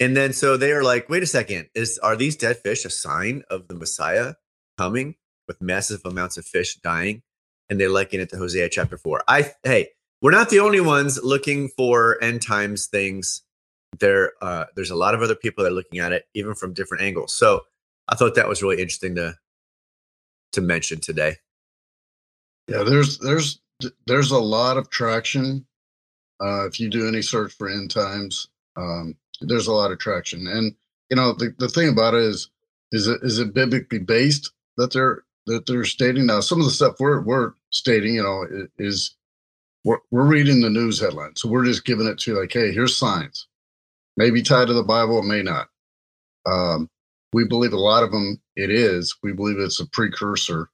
And 0.00 0.16
then 0.16 0.32
so 0.32 0.56
they 0.56 0.72
are 0.72 0.82
like, 0.82 1.08
wait 1.08 1.22
a 1.22 1.26
second, 1.26 1.68
is 1.74 1.98
are 1.98 2.16
these 2.16 2.36
dead 2.36 2.58
fish 2.58 2.84
a 2.84 2.90
sign 2.90 3.42
of 3.50 3.68
the 3.68 3.74
Messiah 3.74 4.34
coming 4.78 5.16
with 5.46 5.60
massive 5.60 6.00
amounts 6.04 6.36
of 6.36 6.44
fish 6.44 6.76
dying? 6.76 7.22
And 7.70 7.80
they 7.80 7.88
liken 7.88 8.20
it 8.20 8.28
to 8.30 8.36
Hosea 8.36 8.68
chapter 8.68 8.98
four. 8.98 9.22
I 9.26 9.52
hey, 9.62 9.88
we're 10.20 10.30
not 10.30 10.50
the 10.50 10.60
only 10.60 10.80
ones 10.80 11.18
looking 11.22 11.68
for 11.68 12.22
end 12.22 12.42
times 12.42 12.86
things. 12.86 13.42
There, 14.00 14.32
uh, 14.42 14.64
there's 14.74 14.90
a 14.90 14.96
lot 14.96 15.14
of 15.14 15.22
other 15.22 15.34
people 15.34 15.62
that 15.62 15.70
are 15.70 15.74
looking 15.74 16.00
at 16.00 16.12
it, 16.12 16.24
even 16.34 16.54
from 16.54 16.72
different 16.72 17.04
angles. 17.04 17.34
So 17.34 17.60
I 18.08 18.16
thought 18.16 18.34
that 18.34 18.48
was 18.48 18.62
really 18.62 18.80
interesting 18.80 19.14
to 19.16 19.36
to 20.52 20.60
mention 20.60 21.00
today. 21.00 21.36
Yeah, 22.68 22.84
there's 22.84 23.18
there's 23.18 23.60
there's 24.06 24.30
a 24.30 24.38
lot 24.38 24.76
of 24.76 24.88
traction. 24.90 25.66
Uh, 26.42 26.66
if 26.66 26.80
you 26.80 26.88
do 26.88 27.06
any 27.06 27.22
search 27.22 27.52
for 27.52 27.68
end 27.68 27.90
times, 27.90 28.48
um, 28.76 29.16
there's 29.40 29.66
a 29.66 29.72
lot 29.72 29.92
of 29.92 29.98
traction. 29.98 30.46
And 30.46 30.74
you 31.10 31.16
know, 31.16 31.34
the, 31.34 31.54
the 31.58 31.68
thing 31.68 31.90
about 31.90 32.14
it 32.14 32.22
is, 32.22 32.48
is 32.92 33.08
it 33.08 33.20
is 33.22 33.38
it 33.38 33.52
biblically 33.52 33.98
based 33.98 34.52
that 34.76 34.92
they're 34.92 35.24
that 35.46 35.66
they're 35.66 35.84
stating 35.84 36.26
now? 36.26 36.40
Some 36.40 36.60
of 36.60 36.66
the 36.66 36.72
stuff 36.72 36.96
we're 37.00 37.20
we're 37.20 37.52
stating, 37.70 38.14
you 38.16 38.22
know, 38.22 38.46
is 38.78 39.16
we're 39.84 39.98
we're 40.10 40.26
reading 40.26 40.60
the 40.60 40.70
news 40.70 41.00
headline, 41.00 41.36
so 41.36 41.48
we're 41.48 41.64
just 41.64 41.84
giving 41.84 42.06
it 42.06 42.18
to 42.20 42.38
like, 42.40 42.52
hey, 42.52 42.72
here's 42.72 42.96
signs. 42.96 43.46
Maybe 44.16 44.42
tied 44.42 44.68
to 44.68 44.74
the 44.74 44.82
Bible, 44.82 45.20
it 45.20 45.24
may 45.24 45.42
not. 45.42 45.68
Um, 46.46 46.88
we 47.32 47.44
believe 47.46 47.72
a 47.72 47.78
lot 47.78 48.04
of 48.04 48.12
them. 48.12 48.40
It 48.56 48.70
is. 48.70 49.16
We 49.22 49.32
believe 49.32 49.58
it's 49.58 49.80
a 49.80 49.86
precursor 49.86 50.70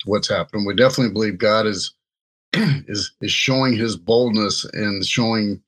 to 0.00 0.10
what's 0.10 0.28
happening. 0.28 0.64
We 0.66 0.76
definitely 0.76 1.12
believe 1.12 1.38
God 1.38 1.66
is 1.66 1.94
is 2.54 3.12
is 3.20 3.32
showing 3.32 3.74
His 3.76 3.96
boldness 3.96 4.64
and 4.72 5.04
showing 5.04 5.62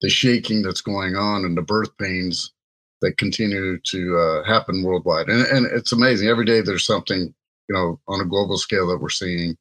the 0.00 0.08
shaking 0.08 0.62
that's 0.62 0.80
going 0.80 1.16
on 1.16 1.44
and 1.44 1.56
the 1.56 1.62
birth 1.62 1.96
pains 1.98 2.52
that 3.00 3.18
continue 3.18 3.78
to 3.78 4.18
uh, 4.18 4.44
happen 4.44 4.82
worldwide. 4.82 5.28
And 5.28 5.46
and 5.46 5.66
it's 5.66 5.92
amazing. 5.92 6.28
Every 6.28 6.44
day 6.44 6.60
there's 6.60 6.86
something 6.86 7.34
you 7.68 7.74
know 7.74 8.00
on 8.08 8.20
a 8.20 8.24
global 8.28 8.58
scale 8.58 8.86
that 8.88 8.98
we're 8.98 9.08
seeing 9.08 9.56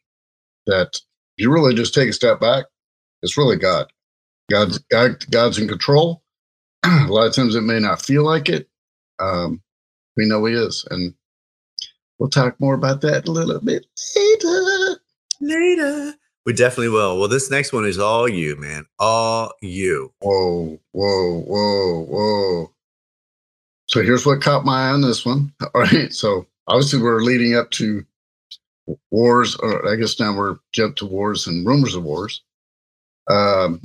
that 0.65 0.95
if 0.95 1.43
you 1.43 1.51
really 1.51 1.73
just 1.73 1.93
take 1.93 2.09
a 2.09 2.13
step 2.13 2.39
back, 2.39 2.65
it's 3.21 3.37
really 3.37 3.57
God. 3.57 3.87
God's 4.49 4.79
God, 4.91 5.29
God's 5.29 5.59
in 5.59 5.67
control. 5.67 6.23
a 6.85 7.07
lot 7.07 7.27
of 7.27 7.35
times 7.35 7.55
it 7.55 7.61
may 7.61 7.79
not 7.79 8.01
feel 8.01 8.23
like 8.23 8.49
it. 8.49 8.67
Um, 9.19 9.61
we 10.15 10.27
know 10.27 10.45
He 10.45 10.53
is, 10.53 10.85
and 10.89 11.13
we'll 12.17 12.29
talk 12.29 12.59
more 12.59 12.75
about 12.75 13.01
that 13.01 13.27
a 13.27 13.31
little 13.31 13.59
bit 13.61 13.85
later. 14.15 14.99
Later. 15.39 16.13
We 16.45 16.53
definitely 16.53 16.89
will. 16.89 17.19
Well, 17.19 17.27
this 17.27 17.51
next 17.51 17.73
one 17.73 17.85
is 17.85 17.99
all 17.99 18.27
you, 18.27 18.55
man. 18.55 18.85
All 18.99 19.51
you. 19.61 20.13
Whoa, 20.21 20.79
whoa, 20.93 21.41
whoa, 21.41 22.05
whoa. 22.05 22.73
So 23.87 24.01
here's 24.03 24.25
what 24.25 24.41
caught 24.41 24.65
my 24.65 24.87
eye 24.87 24.91
on 24.91 25.01
this 25.01 25.25
one. 25.25 25.53
All 25.75 25.81
right. 25.81 26.13
So 26.13 26.47
obviously 26.67 27.01
we're 27.01 27.21
leading 27.21 27.55
up 27.55 27.71
to 27.71 28.05
wars, 29.11 29.55
or 29.57 29.87
I 29.91 29.95
guess 29.95 30.19
now 30.19 30.35
we're 30.35 30.57
jumped 30.73 30.99
to 30.99 31.05
wars 31.05 31.47
and 31.47 31.65
rumors 31.65 31.95
of 31.95 32.03
wars. 32.03 32.43
Um, 33.29 33.81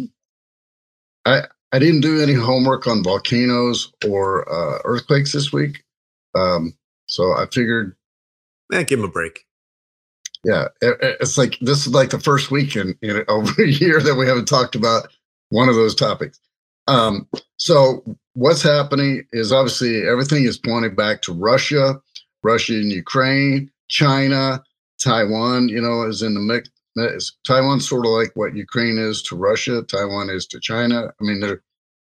I 1.25 1.43
I 1.73 1.79
didn't 1.79 2.03
do 2.03 2.21
any 2.23 2.35
homework 2.35 2.87
on 2.87 3.03
volcanoes 3.03 3.93
or 4.07 4.49
uh, 4.53 4.79
earthquakes 4.85 5.33
this 5.33 5.53
week. 5.53 5.85
Um, 6.35 6.75
so 7.07 7.33
I 7.33 7.47
figured 7.53 7.97
Man, 8.71 8.85
give 8.85 8.99
him 9.01 9.05
a 9.05 9.09
break. 9.09 9.47
yeah, 10.45 10.69
it- 10.81 10.99
it- 11.03 11.17
it's 11.21 11.37
like 11.39 11.59
this 11.61 11.87
is 11.87 11.93
like 11.95 12.11
the 12.11 12.21
first 12.21 12.51
week 12.51 12.77
in, 12.77 12.97
in 13.03 13.25
over 13.29 13.63
a 13.63 13.69
year 13.69 14.01
that 14.01 14.15
we 14.17 14.27
haven't 14.27 14.47
talked 14.49 14.75
about 14.75 15.09
one 15.51 15.69
of 15.69 15.75
those 15.75 15.95
topics. 15.95 16.41
Um, 16.89 17.29
so 17.59 18.05
what's 18.35 18.63
happening 18.63 19.25
is 19.33 19.53
obviously 19.53 20.07
everything 20.09 20.45
is 20.45 20.59
pointing 20.59 20.95
back 20.95 21.23
to 21.23 21.33
Russia, 21.33 22.01
Russia 22.43 22.75
and 22.75 22.91
Ukraine, 22.91 23.71
China, 23.89 24.63
Taiwan. 25.01 25.69
You 25.69 25.81
know, 25.81 26.03
is 26.03 26.23
in 26.23 26.35
the 26.35 26.41
mix. 26.41 26.69
Taiwan's 27.47 27.89
sort 27.89 28.05
of 28.05 28.13
like 28.13 28.33
what 28.35 28.55
Ukraine 28.55 28.99
is 28.99 29.23
to 29.23 29.37
Russia. 29.37 29.83
Taiwan 29.83 30.29
is 30.29 30.47
to 30.49 30.61
China. 30.61 31.07
I 31.09 31.25
mean, 31.25 31.41
they're 31.41 31.63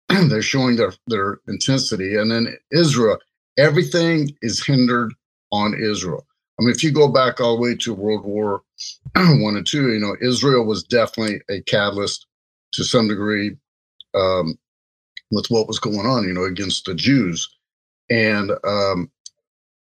they're 0.29 0.43
showing 0.43 0.77
their 0.77 0.93
their 1.07 1.41
intensity, 1.49 2.17
and 2.17 2.31
then 2.31 2.57
Israel. 2.71 3.19
Everything 3.59 4.31
is 4.41 4.65
hindered 4.65 5.13
on 5.51 5.75
Israel. 5.75 6.25
I 6.59 6.63
mean, 6.63 6.71
if 6.71 6.85
you 6.85 6.93
go 6.93 7.09
back 7.09 7.41
all 7.41 7.57
the 7.57 7.63
way 7.63 7.75
to 7.75 7.93
World 7.93 8.25
War 8.25 8.63
One 9.17 9.57
and 9.57 9.67
Two, 9.67 9.93
you 9.93 9.99
know, 9.99 10.17
Israel 10.21 10.65
was 10.65 10.85
definitely 10.85 11.41
a 11.51 11.61
catalyst 11.63 12.27
to 12.75 12.85
some 12.85 13.09
degree 13.09 13.57
um, 14.15 14.57
with 15.31 15.47
what 15.49 15.69
was 15.69 15.79
going 15.79 16.07
on, 16.07 16.25
you 16.25 16.33
know, 16.33 16.45
against 16.45 16.85
the 16.85 16.95
Jews. 16.95 17.49
And 18.11 18.53
um, 18.65 19.11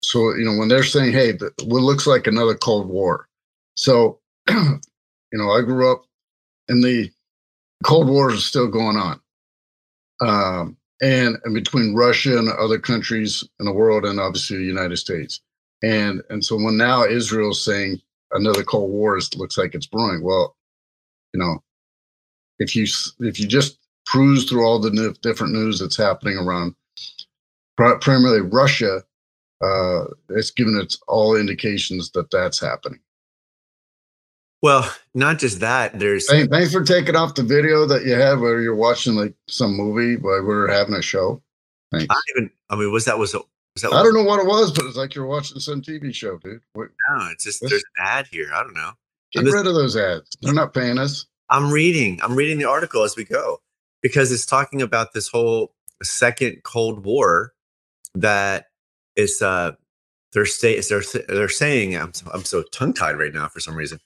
so, 0.03 0.35
you 0.35 0.45
know, 0.45 0.57
when 0.59 0.69
they're 0.69 0.83
saying, 0.83 1.13
hey, 1.13 1.37
th- 1.37 1.53
what 1.65 1.83
looks 1.83 2.07
like 2.07 2.27
another 2.27 2.55
Cold 2.55 2.89
War. 2.89 3.29
So, 3.75 4.21
you 4.49 4.81
know, 5.33 5.51
I 5.51 5.63
grew 5.63 5.91
up 5.91 6.03
and 6.69 6.83
the 6.83 7.11
Cold 7.85 8.09
War 8.09 8.33
is 8.33 8.45
still 8.45 8.69
going 8.69 8.97
on. 8.97 9.21
Um, 10.21 10.77
and, 11.03 11.37
and 11.45 11.55
between 11.55 11.95
Russia 11.95 12.39
and 12.39 12.49
other 12.49 12.79
countries 12.79 13.45
in 13.61 13.67
the 13.67 13.73
world, 13.73 14.05
and 14.05 14.19
obviously 14.19 14.57
the 14.57 14.65
United 14.65 14.97
States. 14.97 15.41
And 15.83 16.23
and 16.31 16.45
so 16.45 16.57
when 16.57 16.79
now 16.79 17.05
Israel's 17.05 17.63
saying 17.63 18.01
another 18.33 18.65
Cold 18.65 18.91
War 18.91 19.19
is, 19.19 19.35
looks 19.37 19.59
like 19.59 19.75
it's 19.75 19.87
brewing, 19.87 20.23
well, 20.23 20.57
you 21.35 21.41
know, 21.41 21.63
if 22.59 22.75
you 22.75 22.87
if 23.21 23.39
you 23.39 23.47
just 23.47 23.79
cruise 24.07 24.49
through 24.49 24.65
all 24.65 24.79
the 24.79 24.91
new, 24.91 25.13
different 25.23 25.53
news 25.53 25.79
that's 25.79 25.97
happening 25.97 26.39
around, 26.39 26.75
primarily 27.77 28.41
Russia, 28.41 29.03
uh, 29.63 30.05
it's 30.31 30.51
given 30.51 30.77
its 30.77 30.99
all 31.09 31.37
indications 31.37 32.11
that 32.13 32.31
that's 32.31 32.61
happening. 32.61 33.01
Well, 34.63 34.91
not 35.15 35.39
just 35.39 35.61
that. 35.61 35.99
There's 35.99 36.29
Thank, 36.29 36.51
thanks 36.51 36.73
for 36.73 36.83
taking 36.83 37.15
off 37.15 37.35
the 37.35 37.43
video 37.43 37.87
that 37.87 38.05
you 38.05 38.15
have 38.15 38.41
where 38.41 38.61
you're 38.61 38.75
watching 38.75 39.15
like 39.15 39.35
some 39.49 39.77
movie 39.77 40.17
while 40.17 40.43
we're 40.45 40.69
having 40.69 40.95
a 40.95 41.03
show. 41.03 41.43
Thanks. 41.93 42.07
I 42.11 42.15
don't 42.15 42.25
even. 42.37 42.51
I 42.71 42.77
mean, 42.77 42.91
was 42.91 43.05
that 43.05 43.19
was 43.19 43.35
was 43.35 43.83
that? 43.83 43.93
I 43.93 44.03
don't 44.03 44.15
know 44.15 44.25
what 44.25 44.41
it 44.41 44.47
was, 44.47 44.73
but 44.73 44.87
it's 44.87 44.97
like 44.97 45.15
you're 45.15 45.27
watching 45.27 45.61
some 45.61 45.83
TV 45.83 46.13
show, 46.13 46.39
dude. 46.39 46.63
Wait, 46.75 46.89
know. 47.09 47.29
It's 47.31 47.45
just 47.45 47.61
there's 47.61 47.75
an 47.75 48.05
ad 48.07 48.27
here. 48.29 48.49
I 48.53 48.63
don't 48.63 48.75
know. 48.75 48.93
Get 49.33 49.45
this- 49.45 49.55
rid 49.55 49.67
of 49.67 49.75
those 49.75 49.97
ads. 49.97 50.37
They're 50.41 50.55
not 50.55 50.75
paying 50.75 50.99
us. 50.99 51.27
I'm 51.49 51.71
reading. 51.71 52.19
I'm 52.23 52.35
reading 52.35 52.59
the 52.59 52.65
article 52.65 53.05
as 53.05 53.15
we 53.15 53.25
go 53.25 53.61
because 54.03 54.33
it's 54.33 54.47
talking 54.47 54.83
about 54.83 55.13
this 55.13 55.29
whole 55.29 55.73
second 56.03 56.63
Cold 56.63 57.05
War 57.05 57.53
that 58.15 58.67
is. 59.17 59.41
uh 59.43 59.73
They're 60.33 60.47
say 60.47 60.81
they're 60.81 61.03
they're 61.29 61.49
saying. 61.49 61.97
I'm 61.97 62.13
so, 62.15 62.31
I'm 62.33 62.45
so 62.45 62.63
tongue 62.73 62.95
tied 62.95 63.19
right 63.19 63.33
now 63.33 63.49
for 63.49 63.61
some 63.61 63.75
reason. 63.75 63.99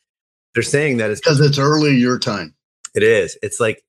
They're 0.55 0.63
saying 0.63 0.99
that 0.99 1.11
it's 1.11 1.21
Because 1.21 1.41
it's 1.41 1.59
early 1.59 1.97
your 1.97 2.19
time. 2.19 2.55
It 2.95 3.03
is. 3.03 3.39
It's 3.43 3.61
like 3.61 3.83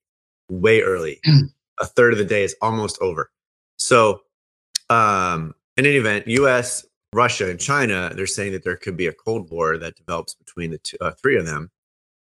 way 0.48 0.80
early. 0.82 1.20
a 1.80 1.86
third 1.86 2.12
of 2.12 2.18
the 2.18 2.24
day 2.24 2.44
is 2.44 2.54
almost 2.62 2.98
over. 3.00 3.30
So, 3.78 4.20
um, 4.90 5.54
in 5.76 5.86
any 5.86 5.96
event, 5.96 6.28
U.S., 6.28 6.86
Russia, 7.12 7.50
and 7.50 7.58
China, 7.58 8.12
they're 8.14 8.26
saying 8.26 8.52
that 8.52 8.64
there 8.64 8.76
could 8.76 8.96
be 8.96 9.06
a 9.06 9.12
Cold 9.12 9.50
War 9.50 9.76
that 9.78 9.96
develops 9.96 10.34
between 10.34 10.70
the 10.70 10.78
two, 10.78 10.96
uh, 11.00 11.10
three 11.12 11.36
of 11.36 11.46
them, 11.46 11.70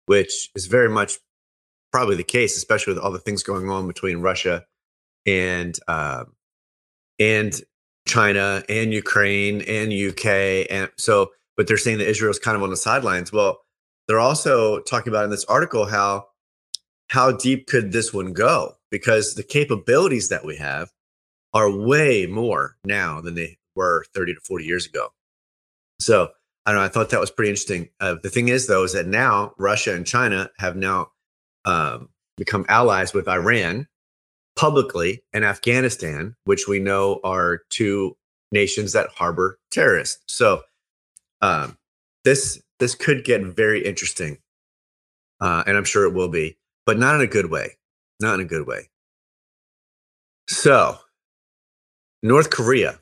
which 0.06 0.50
is 0.54 0.66
very 0.66 0.88
much 0.88 1.18
probably 1.94 2.16
the 2.16 2.24
case, 2.24 2.56
especially 2.56 2.92
with 2.92 3.00
all 3.00 3.12
the 3.12 3.20
things 3.20 3.44
going 3.44 3.70
on 3.70 3.86
between 3.86 4.18
Russia 4.18 4.64
and 5.26 5.78
uh, 5.86 6.24
and 7.20 7.60
China 8.04 8.64
and 8.68 8.92
Ukraine 8.92 9.62
and 9.62 9.92
UK 9.92 10.66
and 10.70 10.90
so 10.98 11.30
but 11.56 11.68
they're 11.68 11.76
saying 11.76 11.98
that 11.98 12.08
Israel's 12.08 12.40
kind 12.40 12.56
of 12.56 12.64
on 12.64 12.70
the 12.70 12.76
sidelines. 12.76 13.32
Well, 13.32 13.60
they're 14.08 14.18
also 14.18 14.80
talking 14.80 15.12
about 15.12 15.22
in 15.22 15.30
this 15.30 15.44
article 15.44 15.86
how 15.86 16.26
how 17.10 17.30
deep 17.30 17.68
could 17.68 17.92
this 17.92 18.12
one 18.12 18.32
go 18.32 18.74
because 18.90 19.36
the 19.36 19.44
capabilities 19.44 20.30
that 20.30 20.44
we 20.44 20.56
have 20.56 20.90
are 21.52 21.70
way 21.70 22.26
more 22.26 22.74
now 22.84 23.20
than 23.20 23.36
they 23.36 23.56
were 23.76 24.04
30 24.12 24.34
to 24.34 24.40
40 24.40 24.64
years 24.64 24.84
ago. 24.84 25.10
So 26.00 26.30
I 26.66 26.72
don't 26.72 26.80
know. 26.80 26.86
I 26.86 26.88
thought 26.88 27.10
that 27.10 27.20
was 27.20 27.30
pretty 27.30 27.50
interesting. 27.50 27.90
Uh, 28.00 28.16
the 28.20 28.30
thing 28.30 28.48
is, 28.48 28.66
though, 28.66 28.82
is 28.82 28.94
that 28.94 29.06
now 29.06 29.52
Russia 29.58 29.94
and 29.94 30.04
China 30.04 30.50
have 30.58 30.74
now 30.74 31.10
um, 31.64 32.08
become 32.36 32.64
allies 32.68 33.12
with 33.14 33.28
Iran 33.28 33.86
publicly 34.56 35.22
and 35.32 35.44
Afghanistan, 35.44 36.36
which 36.44 36.68
we 36.68 36.78
know 36.78 37.20
are 37.24 37.62
two 37.70 38.16
nations 38.52 38.92
that 38.92 39.08
harbor 39.10 39.58
terrorists. 39.70 40.22
So 40.26 40.62
um, 41.42 41.76
this 42.24 42.62
this 42.78 42.94
could 42.94 43.24
get 43.24 43.42
very 43.42 43.84
interesting, 43.84 44.38
uh, 45.40 45.64
and 45.66 45.76
I'm 45.76 45.84
sure 45.84 46.04
it 46.04 46.14
will 46.14 46.28
be, 46.28 46.56
but 46.86 46.98
not 46.98 47.14
in 47.16 47.20
a 47.20 47.26
good 47.26 47.50
way. 47.50 47.76
Not 48.20 48.34
in 48.34 48.40
a 48.40 48.48
good 48.48 48.66
way. 48.66 48.88
So, 50.48 50.98
North 52.22 52.50
Korea. 52.50 53.00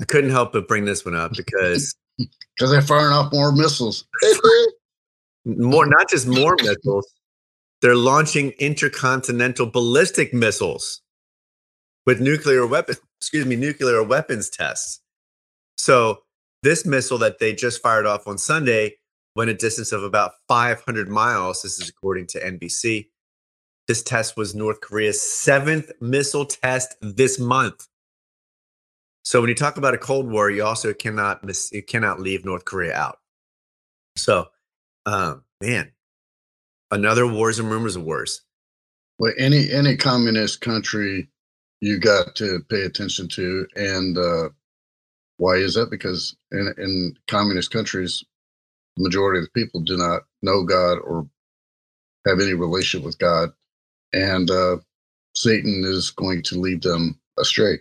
I 0.00 0.04
couldn't 0.06 0.30
help 0.30 0.54
but 0.54 0.66
bring 0.66 0.86
this 0.86 1.04
one 1.04 1.14
up 1.14 1.32
because 1.36 1.94
because 2.18 2.70
they're 2.70 2.82
firing 2.82 3.12
off 3.12 3.32
more 3.32 3.52
missiles. 3.52 4.04
more, 5.44 5.86
not 5.86 6.08
just 6.08 6.26
more 6.26 6.56
missiles, 6.62 7.12
they're 7.80 7.96
launching 7.96 8.50
intercontinental 8.58 9.66
ballistic 9.66 10.34
missiles 10.34 11.00
with 12.06 12.20
nuclear 12.20 12.66
weapons, 12.66 13.00
excuse 13.20 13.46
me, 13.46 13.56
nuclear 13.56 14.02
weapons 14.02 14.50
tests. 14.50 15.00
So 15.78 16.22
this 16.62 16.84
missile 16.84 17.18
that 17.18 17.38
they 17.38 17.54
just 17.54 17.82
fired 17.82 18.06
off 18.06 18.26
on 18.26 18.36
Sunday 18.36 18.96
went 19.34 19.50
a 19.50 19.54
distance 19.54 19.92
of 19.92 20.02
about 20.02 20.32
500 20.48 21.08
miles. 21.08 21.62
This 21.62 21.80
is 21.80 21.88
according 21.88 22.26
to 22.28 22.40
NBC. 22.40 23.08
This 23.88 24.02
test 24.02 24.36
was 24.36 24.54
North 24.54 24.80
Korea's 24.80 25.20
seventh 25.20 25.90
missile 26.00 26.44
test 26.44 26.94
this 27.00 27.38
month. 27.38 27.86
So 29.24 29.40
when 29.40 29.48
you 29.48 29.54
talk 29.54 29.76
about 29.76 29.94
a 29.94 29.98
Cold 29.98 30.30
War, 30.30 30.50
you 30.50 30.64
also 30.64 30.92
cannot 30.92 31.44
miss, 31.44 31.72
you 31.72 31.82
cannot 31.82 32.20
leave 32.20 32.44
North 32.44 32.64
Korea 32.64 32.94
out. 32.94 33.18
So, 34.16 34.48
um, 35.06 35.44
man, 35.60 35.92
another 36.90 37.26
wars 37.26 37.58
and 37.58 37.70
rumors 37.70 37.96
of 37.96 38.04
wars. 38.04 38.42
Well, 39.18 39.32
any 39.38 39.70
any 39.70 39.96
communist 39.96 40.60
country 40.60 41.28
you 41.80 41.98
got 41.98 42.34
to 42.36 42.60
pay 42.68 42.82
attention 42.82 43.28
to, 43.28 43.66
and 43.76 44.16
uh, 44.18 44.48
why 45.36 45.54
is 45.56 45.74
that? 45.74 45.90
Because 45.90 46.36
in 46.52 46.72
in 46.78 47.14
communist 47.28 47.70
countries, 47.70 48.24
the 48.96 49.04
majority 49.04 49.40
of 49.40 49.44
the 49.44 49.60
people 49.60 49.80
do 49.80 49.96
not 49.96 50.22
know 50.42 50.64
God 50.64 50.98
or 50.98 51.28
have 52.26 52.40
any 52.40 52.54
relationship 52.54 53.04
with 53.04 53.18
God, 53.18 53.50
and 54.12 54.50
uh, 54.50 54.76
Satan 55.34 55.84
is 55.86 56.10
going 56.10 56.42
to 56.44 56.58
lead 56.58 56.82
them 56.82 57.18
astray. 57.38 57.78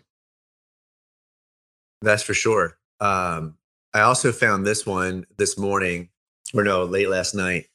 That's 2.02 2.24
for 2.24 2.34
sure. 2.34 2.78
Um, 3.00 3.58
I 3.94 4.02
also 4.02 4.32
found 4.32 4.66
this 4.66 4.86
one 4.86 5.26
this 5.38 5.58
morning, 5.58 6.10
or 6.54 6.64
no, 6.64 6.84
late 6.84 7.10
last 7.10 7.36
night 7.36 7.66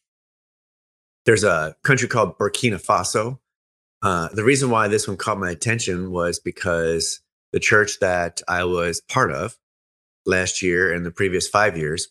there's 1.25 1.45
a 1.45 1.75
country 1.83 2.09
called 2.09 2.38
Burkina 2.38 2.83
Faso. 2.83 3.38
Uh, 4.02 4.28
the 4.33 4.45
reason 4.45 4.71
why 4.71 4.88
this 4.88 5.09
one 5.09 5.16
caught 5.16 5.38
my 5.38 5.50
attention 5.50 6.11
was 6.11 6.38
because 6.38 7.21
the 7.52 7.61
church 7.61 7.99
that 8.00 8.43
I 8.49 8.64
was 8.64 9.00
part 9.00 9.33
of 9.33 9.57
last 10.26 10.63
year 10.63 10.93
and 10.93 11.06
the 11.06 11.10
previous 11.10 11.49
five 11.49 11.76
years, 11.76 12.08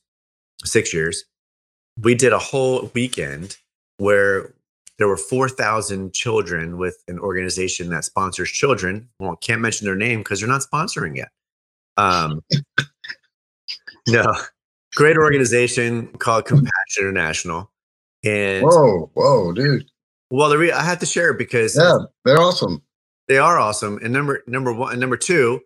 six 0.64 0.94
years, 0.94 1.26
we 2.02 2.16
did 2.16 2.34
a 2.34 2.40
whole 2.40 2.90
weekend 2.96 3.58
where 3.98 4.54
there 4.98 5.08
were 5.08 5.18
4,000 5.18 6.14
children 6.14 6.78
with 6.78 6.98
an 7.08 7.20
organization 7.20 7.90
that 7.90 8.06
sponsors 8.06 8.50
children. 8.50 9.10
Well, 9.20 9.36
can't 9.36 9.62
mention 9.62 9.86
their 9.86 9.96
name 9.96 10.20
because 10.20 10.40
they're 10.40 10.50
not 10.50 10.62
sponsoring 10.62 11.16
yet. 11.18 11.30
Um, 11.98 12.42
no, 14.08 14.34
great 14.96 15.18
organization 15.18 16.08
called 16.20 16.46
Compassion 16.46 16.72
International. 17.00 17.72
And 18.24 18.66
whoa, 18.66 19.12
whoa, 19.14 19.52
dude. 19.54 19.86
Well, 20.30 20.50
the 20.50 20.58
re- 20.58 20.72
I 20.72 20.84
have 20.84 21.00
to 21.00 21.06
share 21.06 21.32
it 21.32 21.38
because 21.38 21.78
yeah, 21.78 21.98
they're 22.26 22.40
awesome. 22.40 22.82
They 23.28 23.38
are 23.38 23.60
awesome. 23.60 24.00
And 24.04 24.14
number 24.14 24.44
number 24.48 24.74
one 24.74 24.92
and 24.92 25.02
number 25.02 25.18
two, 25.18 25.62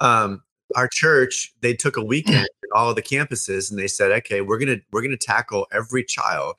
um, 0.00 0.42
our 0.74 0.88
church 0.88 1.52
they 1.60 1.74
took 1.74 1.96
a 1.96 2.04
weekend 2.04 2.48
at 2.64 2.76
all 2.76 2.90
of 2.90 2.96
the 2.96 3.02
campuses 3.02 3.70
and 3.70 3.78
they 3.78 3.88
said, 3.88 4.12
okay, 4.12 4.40
we're 4.40 4.58
gonna 4.58 4.78
we're 4.92 5.02
gonna 5.02 5.16
tackle 5.16 5.66
every 5.72 6.04
child, 6.04 6.54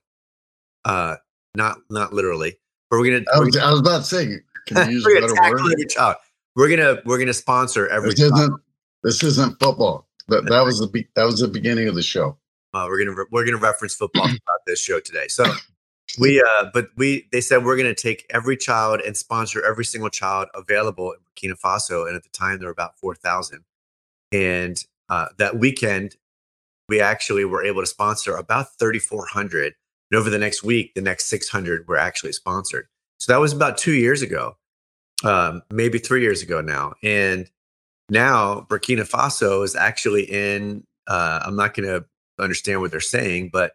uh, 0.86 1.16
not 1.56 1.78
not 1.90 2.14
literally, 2.14 2.58
but 2.90 3.00
we're 3.00 3.20
gonna. 3.20 3.26
I 3.34 3.40
was, 3.40 3.58
I 3.58 3.72
was 3.72 3.80
about 3.80 4.00
to 4.00 4.04
say, 4.04 4.28
can 4.68 4.90
you 4.90 4.98
use 4.98 5.06
a 5.06 5.22
better 5.22 5.34
word? 5.34 5.72
Every 5.72 5.86
child. 5.86 6.18
We're 6.56 6.70
gonna 6.70 7.02
we're 7.06 7.20
gonna 7.20 7.34
sponsor 7.34 7.88
every. 7.88 8.12
This 8.12 8.22
isn't 8.22 8.62
this 9.04 9.24
isn't 9.24 9.60
football. 9.60 10.07
That 10.30 10.46
that 10.50 10.64
was 10.66 10.80
the 10.80 11.06
that 11.16 11.24
was 11.24 11.40
the 11.40 11.48
beginning 11.48 11.88
of 11.88 11.96
the 11.96 12.04
show. 12.04 12.38
Uh, 12.74 12.86
we're 12.90 13.04
gonna 13.04 13.26
we're 13.32 13.46
gonna 13.46 13.58
reference 13.58 13.96
football 13.96 14.26
about 14.26 14.62
this 14.66 14.82
show 14.82 15.00
today. 15.00 15.28
So 15.28 15.46
we 16.20 16.42
uh, 16.42 16.70
but 16.74 16.90
we 16.98 17.28
they 17.32 17.42
said 17.42 17.64
we're 17.64 17.78
gonna 17.78 17.96
take 17.96 18.26
every 18.30 18.58
child 18.58 19.02
and 19.02 19.16
sponsor 19.16 19.66
every 19.66 19.86
single 19.86 20.10
child 20.10 20.50
available 20.54 21.14
in 21.14 21.20
Burkina 21.20 21.60
Faso, 21.60 22.08
and 22.08 22.16
at 22.16 22.24
the 22.24 22.30
time 22.30 22.60
there 22.60 22.68
were 22.68 22.74
about 22.74 22.98
four 23.00 23.16
thousand. 23.16 23.64
And 24.32 24.84
uh, 25.10 25.28
that 25.38 25.58
weekend, 25.58 26.16
we 26.90 27.00
actually 27.00 27.46
were 27.46 27.64
able 27.64 27.82
to 27.82 27.88
sponsor 27.88 28.36
about 28.36 28.74
thirty 28.74 29.00
four 29.00 29.28
hundred. 29.28 29.76
And 30.12 30.20
over 30.20 30.30
the 30.30 30.40
next 30.40 30.64
week, 30.64 30.94
the 30.94 31.02
next 31.02 31.26
six 31.26 31.50
hundred 31.50 31.88
were 31.88 31.98
actually 31.98 32.34
sponsored. 32.34 32.88
So 33.20 33.32
that 33.32 33.40
was 33.40 33.54
about 33.54 33.78
two 33.78 33.94
years 33.94 34.22
ago, 34.22 34.58
um, 35.24 35.64
maybe 35.72 36.00
three 36.00 36.22
years 36.22 36.42
ago 36.42 36.62
now, 36.62 36.94
and 37.02 37.50
now 38.10 38.66
Burkina 38.70 39.10
Faso 39.10 39.64
is 39.64 39.76
actually 39.76 40.24
in. 40.24 40.84
Uh, 41.08 41.42
I'm 41.46 41.56
not 41.56 41.74
going 41.74 41.88
to 41.88 42.06
understand 42.40 42.82
what 42.82 42.92
they're 42.92 43.00
saying, 43.00 43.50
but 43.52 43.74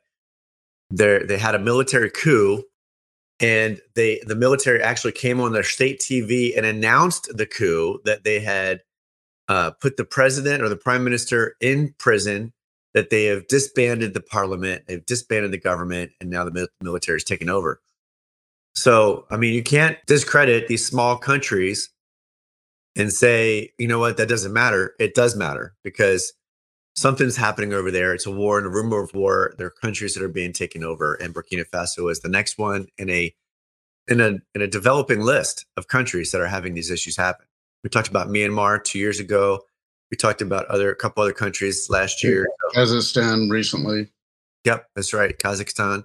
they 0.90 1.20
they 1.20 1.38
had 1.38 1.54
a 1.54 1.58
military 1.58 2.10
coup 2.10 2.62
and 3.40 3.80
they 3.94 4.22
the 4.26 4.36
military 4.36 4.82
actually 4.82 5.12
came 5.12 5.40
on 5.40 5.52
their 5.52 5.62
state 5.62 6.00
TV 6.00 6.56
and 6.56 6.64
announced 6.64 7.30
the 7.36 7.46
coup 7.46 8.00
that 8.04 8.24
they 8.24 8.40
had 8.40 8.80
uh, 9.48 9.72
put 9.72 9.96
the 9.96 10.04
president 10.04 10.62
or 10.62 10.68
the 10.68 10.76
prime 10.76 11.04
minister 11.04 11.56
in 11.60 11.94
prison, 11.98 12.52
that 12.94 13.10
they 13.10 13.24
have 13.24 13.46
disbanded 13.48 14.14
the 14.14 14.20
parliament, 14.20 14.84
they've 14.86 15.04
disbanded 15.04 15.50
the 15.50 15.58
government, 15.58 16.12
and 16.20 16.30
now 16.30 16.44
the 16.44 16.68
military 16.80 17.16
is 17.16 17.24
taking 17.24 17.48
over. 17.48 17.80
So, 18.74 19.26
I 19.30 19.36
mean, 19.36 19.52
you 19.52 19.62
can't 19.62 19.98
discredit 20.06 20.68
these 20.68 20.86
small 20.86 21.18
countries 21.18 21.90
and 22.96 23.12
say, 23.12 23.72
you 23.78 23.88
know 23.88 23.98
what, 23.98 24.16
that 24.16 24.28
doesn't 24.28 24.52
matter. 24.52 24.94
It 24.98 25.14
does 25.14 25.34
matter 25.36 25.74
because 25.82 26.32
something's 26.94 27.36
happening 27.36 27.72
over 27.72 27.90
there. 27.90 28.12
It's 28.14 28.26
a 28.26 28.30
war 28.30 28.58
and 28.58 28.66
a 28.66 28.70
rumor 28.70 29.02
of 29.02 29.14
war. 29.14 29.54
There 29.58 29.66
are 29.66 29.70
countries 29.70 30.14
that 30.14 30.22
are 30.22 30.28
being 30.28 30.52
taken 30.52 30.84
over, 30.84 31.14
and 31.14 31.34
Burkina 31.34 31.64
Faso 31.72 32.10
is 32.10 32.20
the 32.20 32.28
next 32.28 32.58
one 32.58 32.86
in 32.98 33.10
a 33.10 33.34
in 34.08 34.20
a 34.20 34.38
in 34.54 34.62
a 34.62 34.66
developing 34.66 35.20
list 35.20 35.66
of 35.76 35.88
countries 35.88 36.32
that 36.32 36.40
are 36.40 36.46
having 36.46 36.74
these 36.74 36.90
issues 36.90 37.16
happen. 37.16 37.46
We 37.82 37.90
talked 37.90 38.08
about 38.08 38.28
Myanmar 38.28 38.82
two 38.82 38.98
years 38.98 39.20
ago. 39.20 39.60
We 40.10 40.16
talked 40.16 40.42
about 40.42 40.66
other 40.66 40.90
a 40.90 40.96
couple 40.96 41.22
other 41.22 41.32
countries 41.32 41.88
last 41.88 42.22
year. 42.22 42.46
Kazakhstan 42.74 43.50
recently. 43.50 44.10
Yep, 44.64 44.86
that's 44.94 45.12
right, 45.12 45.36
Kazakhstan. 45.38 46.04